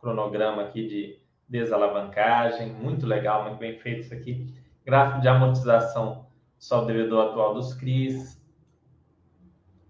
Cronograma 0.00 0.62
aqui 0.62 0.86
de 0.86 1.18
desalavancagem, 1.48 2.72
muito 2.72 3.06
legal, 3.06 3.44
muito 3.44 3.58
bem 3.58 3.78
feito 3.78 4.00
isso 4.00 4.14
aqui. 4.14 4.54
Gráfico 4.84 5.20
de 5.20 5.28
amortização 5.28 6.26
só 6.58 6.84
devedor 6.84 7.28
atual 7.28 7.54
dos 7.54 7.74
CRIs. 7.74 8.37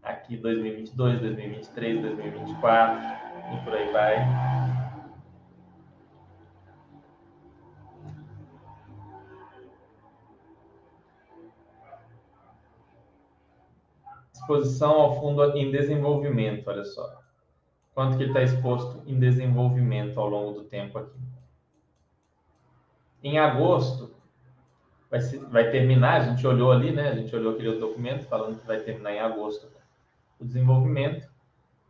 Aqui 0.09 0.39
2022, 0.39 1.21
2023, 1.21 2.01
2024 2.01 2.99
e 3.53 3.63
por 3.63 3.75
aí 3.75 3.93
vai. 3.93 4.17
Exposição 14.33 14.93
ao 14.93 15.21
fundo 15.21 15.45
em 15.55 15.71
desenvolvimento, 15.71 16.67
olha 16.69 16.87
só. 16.87 17.21
Quanto 17.93 18.17
que 18.17 18.23
ele 18.23 18.31
está 18.31 18.43
exposto 18.43 19.03
em 19.07 19.19
desenvolvimento 19.19 20.19
ao 20.19 20.27
longo 20.27 20.53
do 20.53 20.65
tempo 20.65 20.97
aqui. 20.97 21.19
Em 23.23 23.39
agosto, 23.39 24.17
vai, 25.11 25.21
se, 25.21 25.37
vai 25.37 25.71
terminar, 25.71 26.23
a 26.23 26.25
gente 26.25 26.47
olhou 26.47 26.73
ali, 26.73 26.93
né? 26.93 27.11
A 27.11 27.15
gente 27.15 27.37
olhou 27.37 27.53
aquele 27.53 27.79
documento 27.79 28.25
falando 28.25 28.59
que 28.59 28.67
vai 28.67 28.81
terminar 28.81 29.13
em 29.13 29.21
agosto 29.21 29.77
o 30.41 30.45
desenvolvimento. 30.45 31.28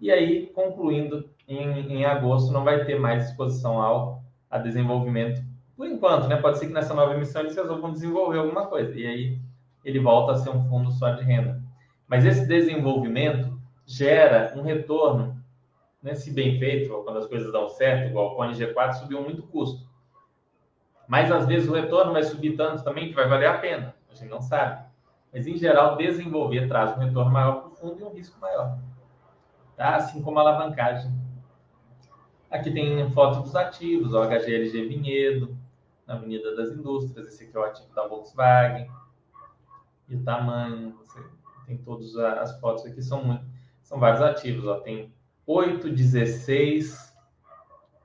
E 0.00 0.10
aí, 0.10 0.46
concluindo 0.48 1.28
em, 1.46 1.92
em 1.92 2.04
agosto, 2.04 2.52
não 2.52 2.64
vai 2.64 2.84
ter 2.84 2.98
mais 2.98 3.28
exposição 3.28 3.80
ao 3.80 4.22
a 4.50 4.58
desenvolvimento 4.58 5.42
por 5.78 5.86
enquanto, 5.86 6.26
né? 6.26 6.34
Pode 6.36 6.58
ser 6.58 6.66
que 6.66 6.72
nessa 6.72 6.92
nova 6.92 7.14
emissão 7.14 7.40
eles 7.40 7.54
resolvam 7.54 7.92
desenvolver 7.92 8.38
alguma 8.38 8.66
coisa. 8.66 8.98
E 8.98 9.06
aí 9.06 9.38
ele 9.84 10.00
volta 10.00 10.32
a 10.32 10.34
ser 10.34 10.50
um 10.50 10.68
fundo 10.68 10.90
só 10.90 11.12
de 11.12 11.22
renda. 11.22 11.62
Mas 12.08 12.24
esse 12.24 12.44
desenvolvimento 12.48 13.56
gera 13.86 14.52
um 14.56 14.62
retorno, 14.62 15.40
né? 16.02 16.16
se 16.16 16.32
bem 16.32 16.58
feito, 16.58 16.92
quando 17.04 17.18
as 17.18 17.28
coisas 17.28 17.52
dão 17.52 17.68
certo, 17.68 18.08
igual 18.08 18.32
o 18.32 18.34
Cone 18.34 18.54
G4 18.54 18.94
subiu 18.94 19.22
muito 19.22 19.44
custo. 19.44 19.86
Mas 21.06 21.30
às 21.30 21.46
vezes 21.46 21.68
o 21.68 21.74
retorno 21.74 22.12
vai 22.12 22.24
subir 22.24 22.56
tanto 22.56 22.82
também 22.82 23.10
que 23.10 23.14
vai 23.14 23.28
valer 23.28 23.46
a 23.46 23.58
pena. 23.58 23.94
A 24.10 24.14
gente 24.16 24.30
não 24.30 24.40
sabe. 24.40 24.84
Mas 25.32 25.46
em 25.46 25.56
geral, 25.56 25.96
desenvolver 25.96 26.68
traz 26.68 26.96
um 26.96 27.00
retorno 27.00 27.30
maior 27.30 27.60
para 27.60 27.68
o 27.68 27.70
fundo 27.70 28.00
e 28.00 28.04
um 28.04 28.12
risco 28.12 28.40
maior. 28.40 28.78
Tá? 29.76 29.96
Assim 29.96 30.22
como 30.22 30.38
a 30.38 30.42
alavancagem. 30.42 31.12
Aqui 32.50 32.70
tem 32.70 33.10
foto 33.10 33.42
dos 33.42 33.54
ativos, 33.54 34.14
o 34.14 34.22
HGLG 34.22 34.88
Vinhedo, 34.88 35.56
na 36.06 36.14
Avenida 36.14 36.56
das 36.56 36.70
Indústrias. 36.70 37.28
Esse 37.28 37.44
aqui 37.44 37.56
é 37.56 37.60
o 37.60 37.64
ativo 37.64 37.94
da 37.94 38.06
Volkswagen. 38.06 38.90
E 40.08 40.16
o 40.16 40.24
tamanho, 40.24 40.96
você 40.96 41.22
tem 41.66 41.76
todas 41.76 42.16
as 42.16 42.58
fotos 42.58 42.86
aqui, 42.86 43.02
são, 43.02 43.22
muito, 43.22 43.44
são 43.82 44.00
vários 44.00 44.22
ativos. 44.22 44.66
Ó. 44.66 44.80
Tem 44.80 45.12
8, 45.46 45.90
16, 45.90 47.14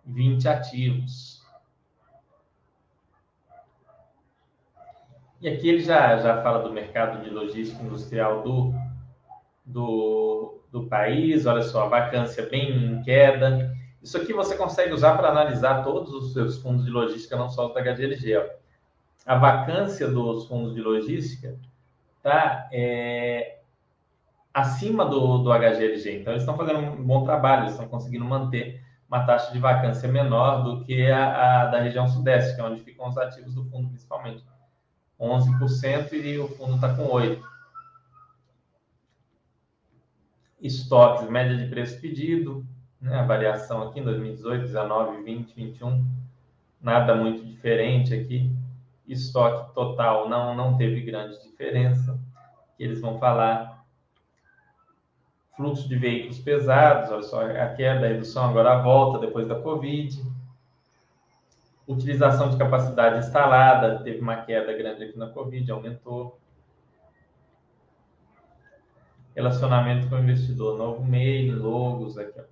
20 0.05 0.47
ativos. 0.49 1.32
E 5.43 5.49
aqui 5.49 5.67
ele 5.67 5.81
já, 5.81 6.15
já 6.19 6.41
fala 6.41 6.59
do 6.59 6.71
mercado 6.71 7.21
de 7.21 7.29
logística 7.29 7.83
industrial 7.83 8.43
do, 8.43 8.73
do, 9.65 10.61
do 10.71 10.85
país. 10.85 11.45
Olha 11.45 11.61
só, 11.61 11.83
a 11.83 11.89
vacância 11.89 12.47
bem 12.49 12.71
em 12.71 13.03
queda. 13.03 13.75
Isso 14.01 14.15
aqui 14.15 14.31
você 14.31 14.55
consegue 14.55 14.93
usar 14.93 15.17
para 15.17 15.27
analisar 15.27 15.83
todos 15.83 16.13
os 16.13 16.31
seus 16.31 16.59
fundos 16.59 16.85
de 16.85 16.91
logística, 16.91 17.35
não 17.35 17.49
só 17.49 17.67
os 17.67 17.73
da 17.73 17.81
HGLG. 17.81 18.37
Ó. 18.37 18.43
A 19.25 19.37
vacância 19.37 20.07
dos 20.07 20.47
fundos 20.47 20.73
de 20.73 20.81
logística 20.81 21.57
tá 22.21 22.69
é, 22.71 23.57
acima 24.53 25.03
do, 25.03 25.39
do 25.39 25.51
HGLG. 25.51 26.21
Então, 26.21 26.31
eles 26.31 26.43
estão 26.43 26.55
fazendo 26.55 26.79
um 26.79 27.03
bom 27.03 27.25
trabalho, 27.25 27.67
estão 27.67 27.85
conseguindo 27.89 28.23
manter 28.23 28.81
uma 29.09 29.25
taxa 29.25 29.51
de 29.51 29.59
vacância 29.59 30.07
menor 30.07 30.63
do 30.63 30.85
que 30.85 31.11
a, 31.11 31.63
a 31.63 31.65
da 31.65 31.81
região 31.81 32.07
sudeste, 32.07 32.55
que 32.55 32.61
é 32.61 32.63
onde 32.63 32.79
ficam 32.79 33.09
os 33.09 33.17
ativos 33.17 33.53
do 33.53 33.65
fundo, 33.65 33.89
principalmente. 33.89 34.52
11% 35.23 36.13
e 36.13 36.37
o 36.37 36.47
fundo 36.49 36.75
está 36.75 36.93
com 36.93 37.07
8%. 37.07 37.41
Estoques, 40.61 41.29
média 41.29 41.57
de 41.57 41.69
preço 41.69 41.99
pedido, 41.99 42.65
né? 43.01 43.19
a 43.19 43.25
variação 43.25 43.83
aqui 43.83 43.99
em 43.99 44.03
2018, 44.03 44.61
19, 44.61 45.23
20, 45.23 45.53
21, 45.53 46.05
nada 46.81 47.15
muito 47.15 47.45
diferente 47.45 48.13
aqui. 48.13 48.49
Estoque 49.05 49.73
total 49.73 50.29
não, 50.29 50.55
não 50.55 50.77
teve 50.77 51.01
grande 51.01 51.41
diferença. 51.43 52.17
Eles 52.79 53.01
vão 53.01 53.19
falar 53.19 53.83
fluxo 55.57 55.87
de 55.87 55.97
veículos 55.97 56.39
pesados, 56.39 57.11
olha 57.11 57.23
só, 57.23 57.41
a 57.41 57.67
queda, 57.69 58.05
a 58.05 58.09
redução, 58.09 58.49
agora 58.49 58.73
a 58.73 58.81
volta 58.81 59.19
depois 59.19 59.47
da 59.47 59.59
Covid 59.59 60.32
Utilização 61.85 62.49
de 62.49 62.57
capacidade 62.57 63.19
instalada, 63.19 64.01
teve 64.03 64.21
uma 64.21 64.37
queda 64.37 64.71
grande 64.71 65.03
aqui 65.03 65.17
na 65.17 65.29
Covid, 65.29 65.69
aumentou. 65.69 66.39
Relacionamento 69.35 70.07
com 70.07 70.15
o 70.15 70.19
investidor, 70.19 70.77
novo 70.77 71.03
mail, 71.03 71.61
logos 71.61 72.17
aqui. 72.17 72.39
Ó. 72.39 72.43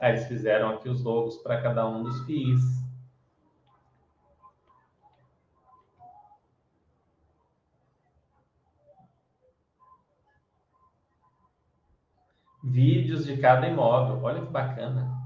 Aí 0.00 0.12
eles 0.12 0.26
fizeram 0.26 0.70
aqui 0.70 0.88
os 0.88 1.02
logos 1.02 1.38
para 1.38 1.62
cada 1.62 1.88
um 1.88 2.02
dos 2.02 2.24
FIIs. 2.26 2.60
Vídeos 12.62 13.24
de 13.24 13.38
cada 13.38 13.66
imóvel. 13.66 14.22
Olha 14.22 14.44
que 14.44 14.52
bacana. 14.52 15.16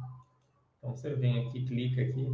Então 0.78 0.94
você 0.94 1.14
vem 1.14 1.46
aqui, 1.46 1.66
clica 1.66 2.00
aqui. 2.02 2.28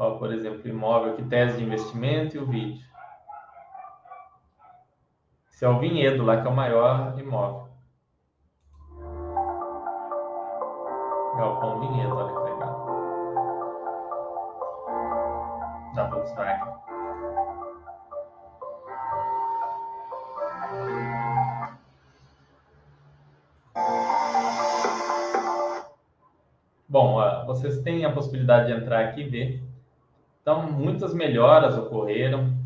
Ó, 0.00 0.16
por 0.16 0.32
exemplo, 0.32 0.66
imóvel 0.66 1.12
aqui, 1.12 1.22
tese 1.22 1.58
de 1.58 1.64
investimento 1.64 2.34
e 2.34 2.38
o 2.38 2.46
vídeo. 2.46 2.82
Esse 5.50 5.62
é 5.62 5.68
o 5.68 5.78
Vinhedo 5.78 6.24
lá, 6.24 6.40
que 6.40 6.48
é 6.48 6.50
o 6.50 6.56
maior 6.56 7.18
imóvel. 7.18 7.68
Galpão 11.36 11.80
Vinhedo, 11.80 12.16
olha 12.16 12.32
que 12.32 12.50
legal. 12.50 12.86
Da 15.94 16.08
Volkswagen. 16.08 16.80
Bom, 26.88 27.20
vocês 27.44 27.82
têm 27.82 28.06
a 28.06 28.12
possibilidade 28.12 28.68
de 28.68 28.80
entrar 28.80 29.04
aqui 29.04 29.20
e 29.20 29.28
ver 29.28 29.69
Então, 30.40 30.72
muitas 30.72 31.12
melhoras 31.12 31.76
ocorreram. 31.76 32.58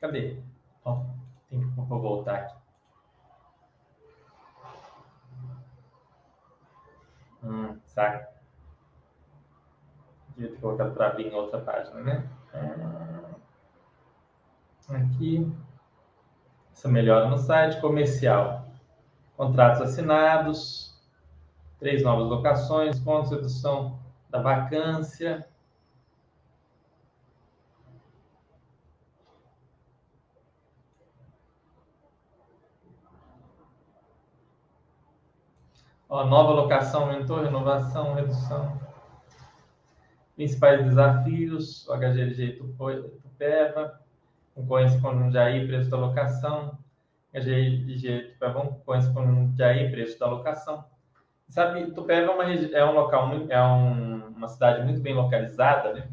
Cadê? 0.00 0.36
Oh, 0.84 1.04
tem 1.48 1.60
que 1.60 1.66
voltar 1.76 2.34
aqui. 2.34 2.54
Hum, 7.42 7.78
saca. 7.84 8.28
Devia 10.36 10.50
ter 10.50 10.60
colocado 10.60 10.92
para 10.92 11.06
abrir 11.06 11.28
em 11.28 11.34
outra 11.34 11.60
página, 11.60 12.00
né? 12.00 12.28
Aqui. 14.88 15.52
Essa 16.72 16.88
melhora 16.88 17.28
no 17.28 17.38
site 17.38 17.80
comercial. 17.80 18.66
Contratos 19.36 19.82
assinados. 19.82 21.00
Três 21.78 22.02
novas 22.02 22.26
locações. 22.28 22.98
Pontos 23.00 23.30
redução 23.30 24.07
da 24.30 24.40
vacância. 24.40 25.46
Ó, 36.08 36.24
nova 36.24 36.52
locação 36.52 37.02
aumentou, 37.02 37.42
renovação, 37.42 38.14
redução. 38.14 38.80
Principais 40.34 40.82
desafios, 40.84 41.86
o 41.86 41.94
HGLG 41.94 42.60
Tupéva, 43.22 44.00
concorrência 44.54 45.00
com 45.00 45.12
Jundiaí, 45.12 45.66
preço 45.66 45.90
da 45.90 45.98
locação. 45.98 46.78
HGLG 47.34 48.32
Tupéva, 48.32 48.60
concorrência 48.60 49.12
com 49.12 49.26
Jundiaí, 49.26 49.90
preço 49.90 50.18
da 50.18 50.26
locação. 50.26 50.84
Sabe, 51.48 51.90
Tupéva 51.92 52.32
é, 52.32 52.34
uma, 52.34 52.44
é 52.44 52.84
um 52.84 52.92
local, 52.92 53.30
é 53.48 53.62
um, 53.62 54.17
uma 54.38 54.48
cidade 54.48 54.84
muito 54.84 55.00
bem 55.00 55.14
localizada, 55.14 55.92
né? 55.92 56.08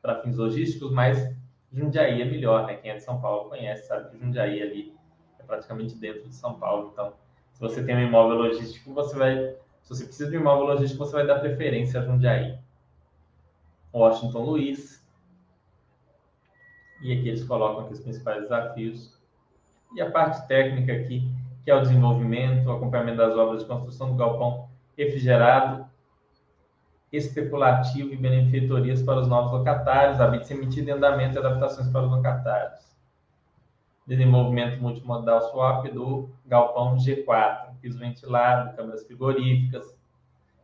Para 0.00 0.22
fins 0.22 0.36
logísticos, 0.36 0.92
mas 0.92 1.34
Jundiaí 1.72 2.22
é 2.22 2.24
melhor, 2.24 2.66
né? 2.66 2.76
Quem 2.76 2.90
é 2.90 2.96
de 2.96 3.02
São 3.02 3.20
Paulo 3.20 3.48
conhece, 3.48 3.88
sabe 3.88 4.10
que 4.10 4.18
Jundiaí 4.18 4.62
ali 4.62 4.94
é 5.38 5.42
praticamente 5.42 5.96
dentro 5.96 6.28
de 6.28 6.34
São 6.34 6.54
Paulo, 6.54 6.90
então 6.92 7.12
se 7.52 7.60
você 7.60 7.84
tem 7.84 7.94
um 7.94 8.00
imóvel 8.00 8.38
logístico, 8.38 8.94
você 8.94 9.16
vai. 9.16 9.36
Se 9.82 9.90
você 9.90 10.04
precisa 10.04 10.30
de 10.30 10.36
um 10.38 10.40
imóvel 10.40 10.66
logístico, 10.66 11.04
você 11.04 11.12
vai 11.12 11.26
dar 11.26 11.40
preferência 11.40 12.00
a 12.00 12.02
Jundiaí. 12.02 12.58
Washington 13.92 14.42
Luiz. 14.42 15.04
E 17.02 17.12
aqui 17.12 17.28
eles 17.28 17.44
colocam 17.44 17.84
aqui 17.84 17.94
os 17.94 18.00
principais 18.00 18.42
desafios. 18.42 19.18
E 19.94 20.00
a 20.00 20.10
parte 20.10 20.46
técnica 20.46 20.92
aqui, 20.92 21.30
que 21.64 21.70
é 21.70 21.74
o 21.74 21.82
desenvolvimento, 21.82 22.66
o 22.66 22.72
acompanhamento 22.72 23.18
das 23.18 23.36
obras 23.36 23.62
de 23.62 23.68
construção 23.68 24.10
do 24.10 24.16
galpão 24.16 24.68
refrigerado, 24.96 25.86
especulativo 27.12 28.12
e 28.12 28.16
benefeitorias 28.16 29.02
para 29.02 29.20
os 29.20 29.28
novos 29.28 29.52
locatários, 29.52 30.20
habites 30.20 30.50
emitido 30.50 30.90
em 30.90 30.92
andamento 30.92 31.36
e 31.36 31.38
adaptações 31.38 31.88
para 31.88 32.02
os 32.02 32.10
locatários 32.10 32.90
desenvolvimento 34.10 34.82
multimodal 34.82 35.40
swap 35.50 35.86
do 35.92 36.28
galpão 36.44 36.96
G4, 36.96 37.76
piso 37.80 37.96
ventilado, 37.96 38.74
câmeras 38.74 39.06
frigoríficas, 39.06 39.96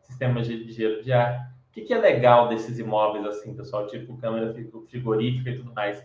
sistemas 0.01 0.45
de 0.45 0.69
gelo 0.69 1.01
de 1.01 1.13
ar. 1.13 1.49
O 1.69 1.71
que, 1.71 1.81
que 1.83 1.93
é 1.93 1.97
legal 1.97 2.49
desses 2.49 2.77
imóveis 2.77 3.25
assim, 3.25 3.55
pessoal, 3.55 3.87
tipo 3.87 4.17
câmera 4.17 4.53
frigorífica 4.89 5.49
e 5.49 5.55
tudo 5.55 5.73
mais? 5.73 6.03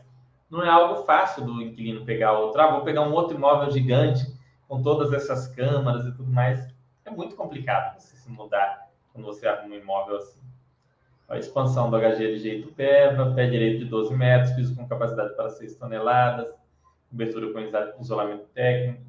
Não 0.49 0.63
é 0.63 0.69
algo 0.69 1.03
fácil 1.03 1.45
do 1.45 1.61
inquilino 1.61 2.05
pegar 2.05 2.39
outro. 2.39 2.61
Ah, 2.61 2.71
vou 2.71 2.83
pegar 2.83 3.03
um 3.03 3.13
outro 3.13 3.37
imóvel 3.37 3.73
gigante 3.73 4.25
com 4.69 4.81
todas 4.81 5.13
essas 5.13 5.49
câmaras 5.49 6.07
e 6.07 6.13
tudo 6.13 6.31
mais. 6.31 6.73
É 7.05 7.11
muito 7.11 7.35
complicado 7.35 7.99
você 7.99 8.15
se 8.15 8.31
mudar 8.31 8.92
quando 9.13 9.25
você 9.25 9.47
arruma 9.47 9.75
um 9.75 9.79
imóvel 9.79 10.17
assim. 10.17 10.41
A 11.29 11.39
expansão 11.39 11.91
do 11.91 11.97
HGLG 11.97 12.59
Itupeva, 12.59 13.33
pé 13.35 13.47
direito 13.47 13.85
de 13.85 13.85
12 13.87 14.15
metros, 14.15 14.53
piso 14.53 14.75
com 14.75 14.87
capacidade 14.87 15.35
para 15.35 15.49
6 15.49 15.77
toneladas, 15.77 16.53
cobertura 17.09 17.53
com 17.53 18.01
isolamento 18.03 18.47
técnico, 18.55 19.03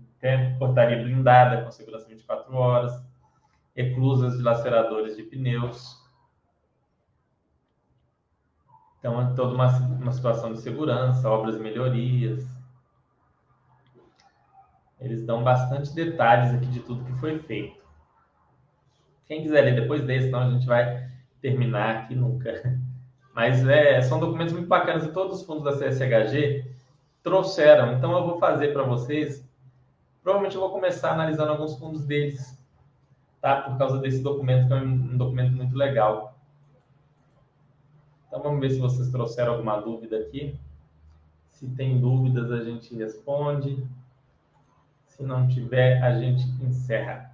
portaria 0.58 1.04
blindada 1.04 1.64
com 1.64 1.72
segurança 1.72 2.08
24 2.08 2.56
horas, 2.56 3.04
eclusas 3.76 4.38
dilaceradores 4.38 5.18
de 5.18 5.24
pneus. 5.24 6.02
Então, 9.00 9.22
é 9.22 9.34
toda 9.36 9.54
uma, 9.54 9.68
uma 9.68 10.12
situação 10.14 10.54
de 10.54 10.62
segurança, 10.62 11.30
obras 11.30 11.58
e 11.58 11.60
melhorias. 11.60 12.46
Eles 14.98 15.26
dão 15.26 15.44
bastante 15.44 15.94
detalhes 15.94 16.54
aqui 16.54 16.68
de 16.68 16.80
tudo 16.80 17.04
que 17.04 17.20
foi 17.20 17.38
feito. 17.40 17.83
Quem 19.28 19.42
quiser 19.42 19.62
ler 19.62 19.76
depois 19.76 20.04
desse, 20.04 20.26
senão 20.26 20.42
a 20.42 20.50
gente 20.52 20.66
vai 20.66 21.10
terminar 21.42 22.04
aqui 22.04 22.16
nunca. 22.16 22.80
Mas 23.34 23.68
é, 23.68 24.02
são 24.02 24.20
documentos 24.20 24.54
muito 24.54 24.68
bacanas 24.68 25.06
e 25.06 25.12
todos 25.12 25.40
os 25.40 25.46
fundos 25.46 25.64
da 25.64 25.74
CSHG 25.74 26.66
trouxeram. 27.24 27.94
Então 27.94 28.16
eu 28.16 28.26
vou 28.26 28.38
fazer 28.38 28.72
para 28.74 28.84
vocês. 28.84 29.44
Provavelmente 30.22 30.56
eu 30.56 30.62
vou 30.62 30.72
começar 30.72 31.12
analisando 31.12 31.52
alguns 31.52 31.76
fundos 31.78 32.06
deles, 32.06 32.58
tá? 33.42 33.62
Por 33.62 33.78
causa 33.78 33.98
desse 33.98 34.22
documento 34.22 34.68
que 34.68 34.74
é 34.74 34.78
um 34.78 35.18
documento 35.18 35.54
muito 35.54 35.76
legal. 35.76 36.38
Então 38.28 38.42
vamos 38.42 38.60
ver 38.60 38.70
se 38.72 38.80
vocês 38.80 39.10
trouxeram 39.10 39.54
alguma 39.54 39.80
dúvida 39.82 40.18
aqui. 40.18 40.58
Se 41.52 41.68
tem 41.68 42.00
dúvidas 42.00 42.52
a 42.52 42.64
gente 42.64 42.96
responde. 42.96 43.86
Se 45.08 45.24
não 45.24 45.48
tiver, 45.48 46.02
a 46.02 46.20
gente 46.20 46.44
encerra. 46.64 47.33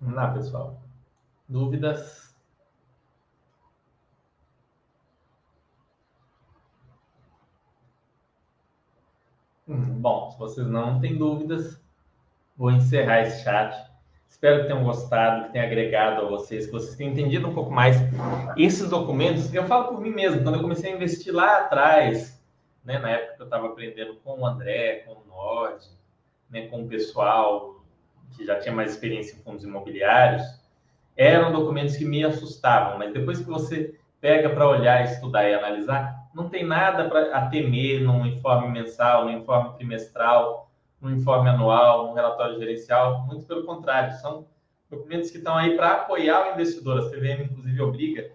Vamos 0.00 0.16
lá, 0.16 0.32
pessoal. 0.32 0.80
Dúvidas? 1.46 2.34
Hum, 9.68 10.00
bom, 10.00 10.30
se 10.30 10.38
vocês 10.38 10.66
não 10.66 11.00
têm 11.00 11.18
dúvidas, 11.18 11.78
vou 12.56 12.70
encerrar 12.70 13.20
esse 13.20 13.44
chat. 13.44 13.76
Espero 14.26 14.62
que 14.62 14.68
tenham 14.68 14.82
gostado, 14.84 15.46
que 15.46 15.52
tenha 15.52 15.66
agregado 15.66 16.22
a 16.22 16.28
vocês, 16.30 16.64
que 16.64 16.72
vocês 16.72 16.96
tenham 16.96 17.12
entendido 17.12 17.46
um 17.46 17.54
pouco 17.54 17.70
mais 17.70 17.96
esses 18.56 18.88
documentos. 18.88 19.52
Eu 19.52 19.66
falo 19.66 19.88
por 19.88 20.00
mim 20.00 20.10
mesmo, 20.10 20.42
quando 20.42 20.54
eu 20.54 20.62
comecei 20.62 20.90
a 20.92 20.96
investir 20.96 21.34
lá 21.34 21.58
atrás, 21.58 22.42
né, 22.82 22.98
na 22.98 23.10
época 23.10 23.36
que 23.36 23.42
eu 23.42 23.44
estava 23.44 23.66
aprendendo 23.66 24.16
com 24.24 24.40
o 24.40 24.46
André, 24.46 25.00
com 25.00 25.12
o 25.12 25.26
Nord, 25.28 25.86
né, 26.48 26.68
com 26.68 26.84
o 26.84 26.88
pessoal 26.88 27.69
que 28.36 28.44
já 28.44 28.58
tinha 28.58 28.74
mais 28.74 28.92
experiência 28.92 29.36
em 29.36 29.42
fundos 29.42 29.64
imobiliários, 29.64 30.42
eram 31.16 31.52
documentos 31.52 31.96
que 31.96 32.04
me 32.04 32.24
assustavam, 32.24 32.98
mas 32.98 33.12
depois 33.12 33.38
que 33.38 33.44
você 33.44 33.94
pega 34.20 34.50
para 34.50 34.68
olhar, 34.68 35.04
estudar 35.04 35.48
e 35.48 35.54
analisar, 35.54 36.20
não 36.34 36.48
tem 36.48 36.64
nada 36.64 37.08
para 37.08 37.46
temer 37.46 38.00
num 38.00 38.24
informe 38.26 38.68
mensal, 38.68 39.24
num 39.24 39.32
informe 39.32 39.74
trimestral, 39.74 40.70
num 41.00 41.10
informe 41.10 41.48
anual, 41.48 42.06
num 42.06 42.14
relatório 42.14 42.58
gerencial, 42.58 43.26
muito 43.26 43.44
pelo 43.46 43.64
contrário, 43.64 44.14
são 44.18 44.46
documentos 44.88 45.30
que 45.30 45.38
estão 45.38 45.56
aí 45.56 45.76
para 45.76 45.92
apoiar 45.92 46.48
o 46.48 46.52
investidor. 46.54 46.98
A 46.98 47.10
CVM, 47.10 47.44
inclusive, 47.44 47.80
obriga 47.80 48.30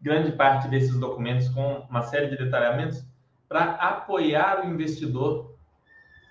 grande 0.00 0.32
parte 0.32 0.68
desses 0.68 0.98
documentos 0.98 1.48
com 1.48 1.84
uma 1.90 2.02
série 2.02 2.28
de 2.28 2.36
detalhamentos 2.36 3.04
para 3.48 3.72
apoiar 3.72 4.64
o 4.64 4.68
investidor 4.68 5.55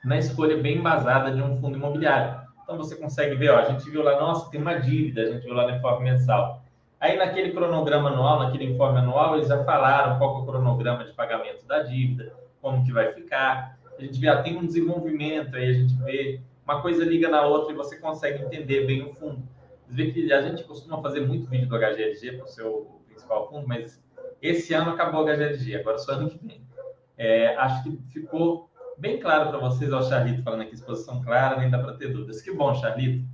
na 0.05 0.19
escolha 0.19 0.55
bem 0.57 0.77
embasada 0.77 1.31
de 1.31 1.41
um 1.41 1.59
fundo 1.59 1.77
imobiliário. 1.77 2.45
Então 2.63 2.77
você 2.77 2.95
consegue 2.95 3.35
ver, 3.35 3.49
ó, 3.49 3.57
a 3.57 3.65
gente 3.65 3.89
viu 3.89 4.03
lá, 4.03 4.19
nossa, 4.19 4.49
tem 4.51 4.61
uma 4.61 4.75
dívida, 4.75 5.23
a 5.23 5.31
gente 5.31 5.43
viu 5.43 5.53
lá 5.53 5.67
no 5.67 5.75
informe 5.75 6.09
mensal. 6.11 6.63
Aí 6.99 7.17
naquele 7.17 7.51
cronograma 7.51 8.09
anual, 8.09 8.39
naquele 8.39 8.65
informe 8.65 8.99
anual, 8.99 9.35
eles 9.35 9.47
já 9.47 9.63
falaram 9.63 10.17
qual 10.17 10.37
é 10.37 10.41
o 10.41 10.45
cronograma 10.45 11.03
de 11.03 11.11
pagamento 11.13 11.65
da 11.65 11.81
dívida, 11.81 12.31
como 12.61 12.85
que 12.85 12.91
vai 12.91 13.13
ficar. 13.13 13.77
A 13.97 14.01
gente 14.01 14.19
vê, 14.19 14.27
ah, 14.27 14.41
tem 14.41 14.55
um 14.57 14.65
desenvolvimento, 14.65 15.55
aí 15.55 15.69
a 15.69 15.73
gente 15.73 15.95
vê 16.03 16.39
uma 16.63 16.81
coisa 16.81 17.03
liga 17.03 17.27
na 17.27 17.41
outra 17.43 17.73
e 17.73 17.75
você 17.75 17.97
consegue 17.97 18.43
entender 18.43 18.85
bem 18.85 19.03
o 19.03 19.13
fundo. 19.13 19.43
Você 19.87 19.93
vê 19.93 20.11
que 20.11 20.31
a 20.31 20.41
gente 20.41 20.63
costuma 20.63 21.01
fazer 21.01 21.21
muito 21.21 21.49
vídeo 21.49 21.67
do 21.67 21.77
HGLG 21.77 22.33
para 22.33 22.45
o 22.45 22.47
seu 22.47 23.01
principal 23.07 23.49
fundo, 23.49 23.67
mas 23.67 24.03
esse 24.41 24.73
ano 24.73 24.91
acabou 24.91 25.21
o 25.21 25.25
HGLG, 25.25 25.75
agora 25.75 25.97
só 25.97 26.13
ano 26.13 26.29
que 26.29 26.45
vem. 26.45 26.61
É, 27.17 27.55
acho 27.55 27.83
que 27.83 27.97
ficou 28.11 28.69
bem 28.97 29.19
claro 29.19 29.49
para 29.49 29.59
vocês, 29.59 29.91
ó, 29.91 29.99
o 29.99 30.03
Charlito 30.03 30.43
falando 30.43 30.61
aqui, 30.61 30.75
exposição 30.75 31.21
clara, 31.21 31.57
nem 31.57 31.69
dá 31.69 31.79
para 31.79 31.93
ter 31.93 32.13
dúvidas. 32.13 32.41
Que 32.41 32.51
bom, 32.51 32.73
Charlito. 32.75 33.25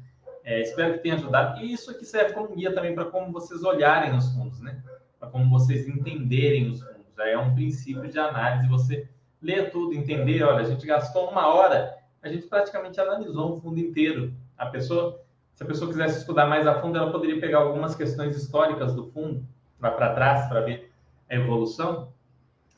É, 0.43 0.61
espero 0.61 0.93
que 0.93 0.99
tenha 0.99 1.15
ajudado. 1.15 1.61
E 1.61 1.71
isso 1.71 1.91
aqui 1.91 2.03
serve 2.03 2.33
como 2.33 2.55
guia 2.55 2.73
também 2.73 2.95
para 2.95 3.05
como 3.05 3.31
vocês 3.31 3.63
olharem 3.63 4.15
os 4.15 4.33
fundos, 4.33 4.59
né? 4.59 4.81
Para 5.19 5.29
como 5.29 5.49
vocês 5.49 5.87
entenderem 5.87 6.69
os 6.69 6.81
fundos. 6.81 7.01
É 7.19 7.37
um 7.37 7.53
princípio 7.53 8.09
de 8.09 8.17
análise. 8.17 8.67
Você 8.67 9.07
ler 9.41 9.69
tudo, 9.69 9.93
entender. 9.93 10.41
Olha, 10.43 10.61
a 10.61 10.63
gente 10.63 10.85
gastou 10.87 11.29
uma 11.29 11.47
hora, 11.53 11.95
a 12.23 12.27
gente 12.27 12.47
praticamente 12.47 12.99
analisou 12.99 13.55
um 13.55 13.61
fundo 13.61 13.79
inteiro. 13.79 14.33
A 14.57 14.65
pessoa 14.65 15.21
Se 15.53 15.63
a 15.63 15.67
pessoa 15.67 15.91
quisesse 15.91 16.19
estudar 16.19 16.47
mais 16.47 16.65
a 16.65 16.81
fundo, 16.81 16.97
ela 16.97 17.11
poderia 17.11 17.39
pegar 17.39 17.59
algumas 17.59 17.93
questões 17.93 18.35
históricas 18.35 18.95
do 18.95 19.11
fundo, 19.11 19.45
lá 19.79 19.91
para 19.91 20.15
trás, 20.15 20.47
para 20.47 20.61
ver 20.61 20.91
a 21.29 21.35
evolução, 21.35 22.11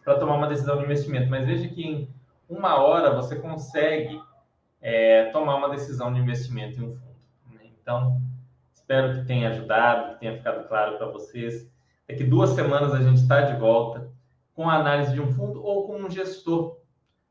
para 0.03 0.19
tomar 0.19 0.35
uma 0.35 0.47
decisão 0.47 0.77
de 0.77 0.83
investimento. 0.83 1.29
Mas 1.29 1.45
veja 1.45 1.69
que 1.69 1.81
em 1.81 2.09
uma 2.49 2.75
hora 2.77 3.15
você 3.15 3.35
consegue 3.35 4.21
é, 4.81 5.25
tomar 5.31 5.55
uma 5.55 5.69
decisão 5.69 6.13
de 6.13 6.19
investimento 6.19 6.79
em 6.79 6.83
um 6.83 6.95
fundo. 6.95 7.15
Né? 7.53 7.61
Então, 7.81 8.21
espero 8.73 9.19
que 9.19 9.25
tenha 9.25 9.49
ajudado, 9.49 10.13
que 10.13 10.19
tenha 10.19 10.37
ficado 10.37 10.67
claro 10.67 10.97
para 10.97 11.07
vocês. 11.07 11.71
Daqui 12.07 12.23
duas 12.23 12.51
semanas 12.51 12.93
a 12.93 13.01
gente 13.01 13.21
está 13.21 13.41
de 13.41 13.57
volta 13.57 14.11
com 14.53 14.69
a 14.69 14.75
análise 14.75 15.13
de 15.13 15.21
um 15.21 15.31
fundo 15.33 15.63
ou 15.63 15.87
com 15.87 15.97
um 15.97 16.09
gestor. 16.09 16.77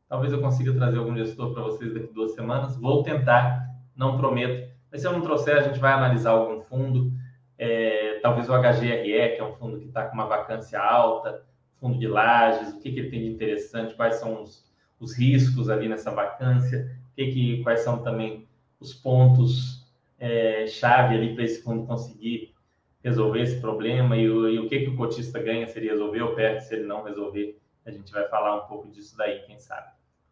Talvez 0.08 0.32
eu 0.32 0.40
consiga 0.40 0.74
trazer 0.74 0.98
algum 0.98 1.16
gestor 1.16 1.52
para 1.52 1.62
vocês 1.62 1.92
daqui 1.92 2.12
duas 2.12 2.34
semanas. 2.34 2.76
Vou 2.76 3.02
tentar, 3.02 3.68
não 3.94 4.16
prometo. 4.16 4.72
Mas 4.90 5.02
se 5.02 5.06
eu 5.06 5.12
não 5.12 5.20
trouxer, 5.20 5.56
a 5.56 5.62
gente 5.62 5.78
vai 5.78 5.92
analisar 5.92 6.30
algum 6.30 6.60
fundo. 6.62 7.12
É, 7.58 8.18
talvez 8.22 8.48
o 8.48 8.52
HGRE, 8.52 9.36
que 9.36 9.40
é 9.40 9.44
um 9.44 9.54
fundo 9.54 9.78
que 9.78 9.86
está 9.86 10.06
com 10.06 10.14
uma 10.14 10.26
vacância 10.26 10.80
alta, 10.80 11.44
fundo 11.78 11.98
de 11.98 12.08
lajes, 12.08 12.74
o 12.74 12.80
que, 12.80 12.90
que 12.92 13.00
ele 13.00 13.10
tem 13.10 13.20
de 13.20 13.28
interessante, 13.28 13.94
quais 13.94 14.16
são 14.16 14.42
os, 14.42 14.71
os 15.02 15.18
riscos 15.18 15.68
ali 15.68 15.88
nessa 15.88 16.12
vacância, 16.12 16.96
que 17.16 17.32
que, 17.32 17.62
quais 17.62 17.80
são 17.80 18.02
também 18.02 18.48
os 18.78 18.94
pontos 18.94 19.84
é, 20.18 20.66
chave 20.68 21.16
ali 21.16 21.34
para 21.34 21.44
esse 21.44 21.60
fundo 21.62 21.84
conseguir 21.84 22.54
resolver 23.02 23.42
esse 23.42 23.60
problema 23.60 24.16
e 24.16 24.30
o, 24.30 24.48
e 24.48 24.58
o 24.60 24.68
que, 24.68 24.80
que 24.80 24.90
o 24.90 24.96
cotista 24.96 25.42
ganha 25.42 25.66
se 25.66 25.76
ele 25.78 25.90
resolver 25.90 26.22
ou 26.22 26.34
perde 26.36 26.64
se 26.64 26.74
ele 26.74 26.84
não 26.84 27.02
resolver. 27.02 27.60
A 27.84 27.90
gente 27.90 28.12
vai 28.12 28.28
falar 28.28 28.64
um 28.64 28.68
pouco 28.68 28.88
disso 28.88 29.16
daí, 29.16 29.40
quem 29.40 29.58
sabe. 29.58 29.88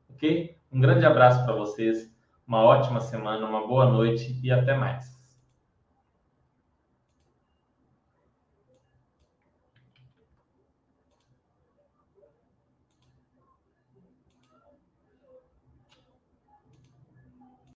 Ok? 0.09 0.57
Um 0.71 0.81
grande 0.81 1.05
abraço 1.05 1.45
para 1.45 1.55
vocês, 1.55 2.15
uma 2.47 2.63
ótima 2.63 3.01
semana, 3.01 3.45
uma 3.45 3.67
boa 3.67 3.91
noite 3.91 4.39
e 4.41 4.53
até 4.53 4.77
mais. 4.77 5.20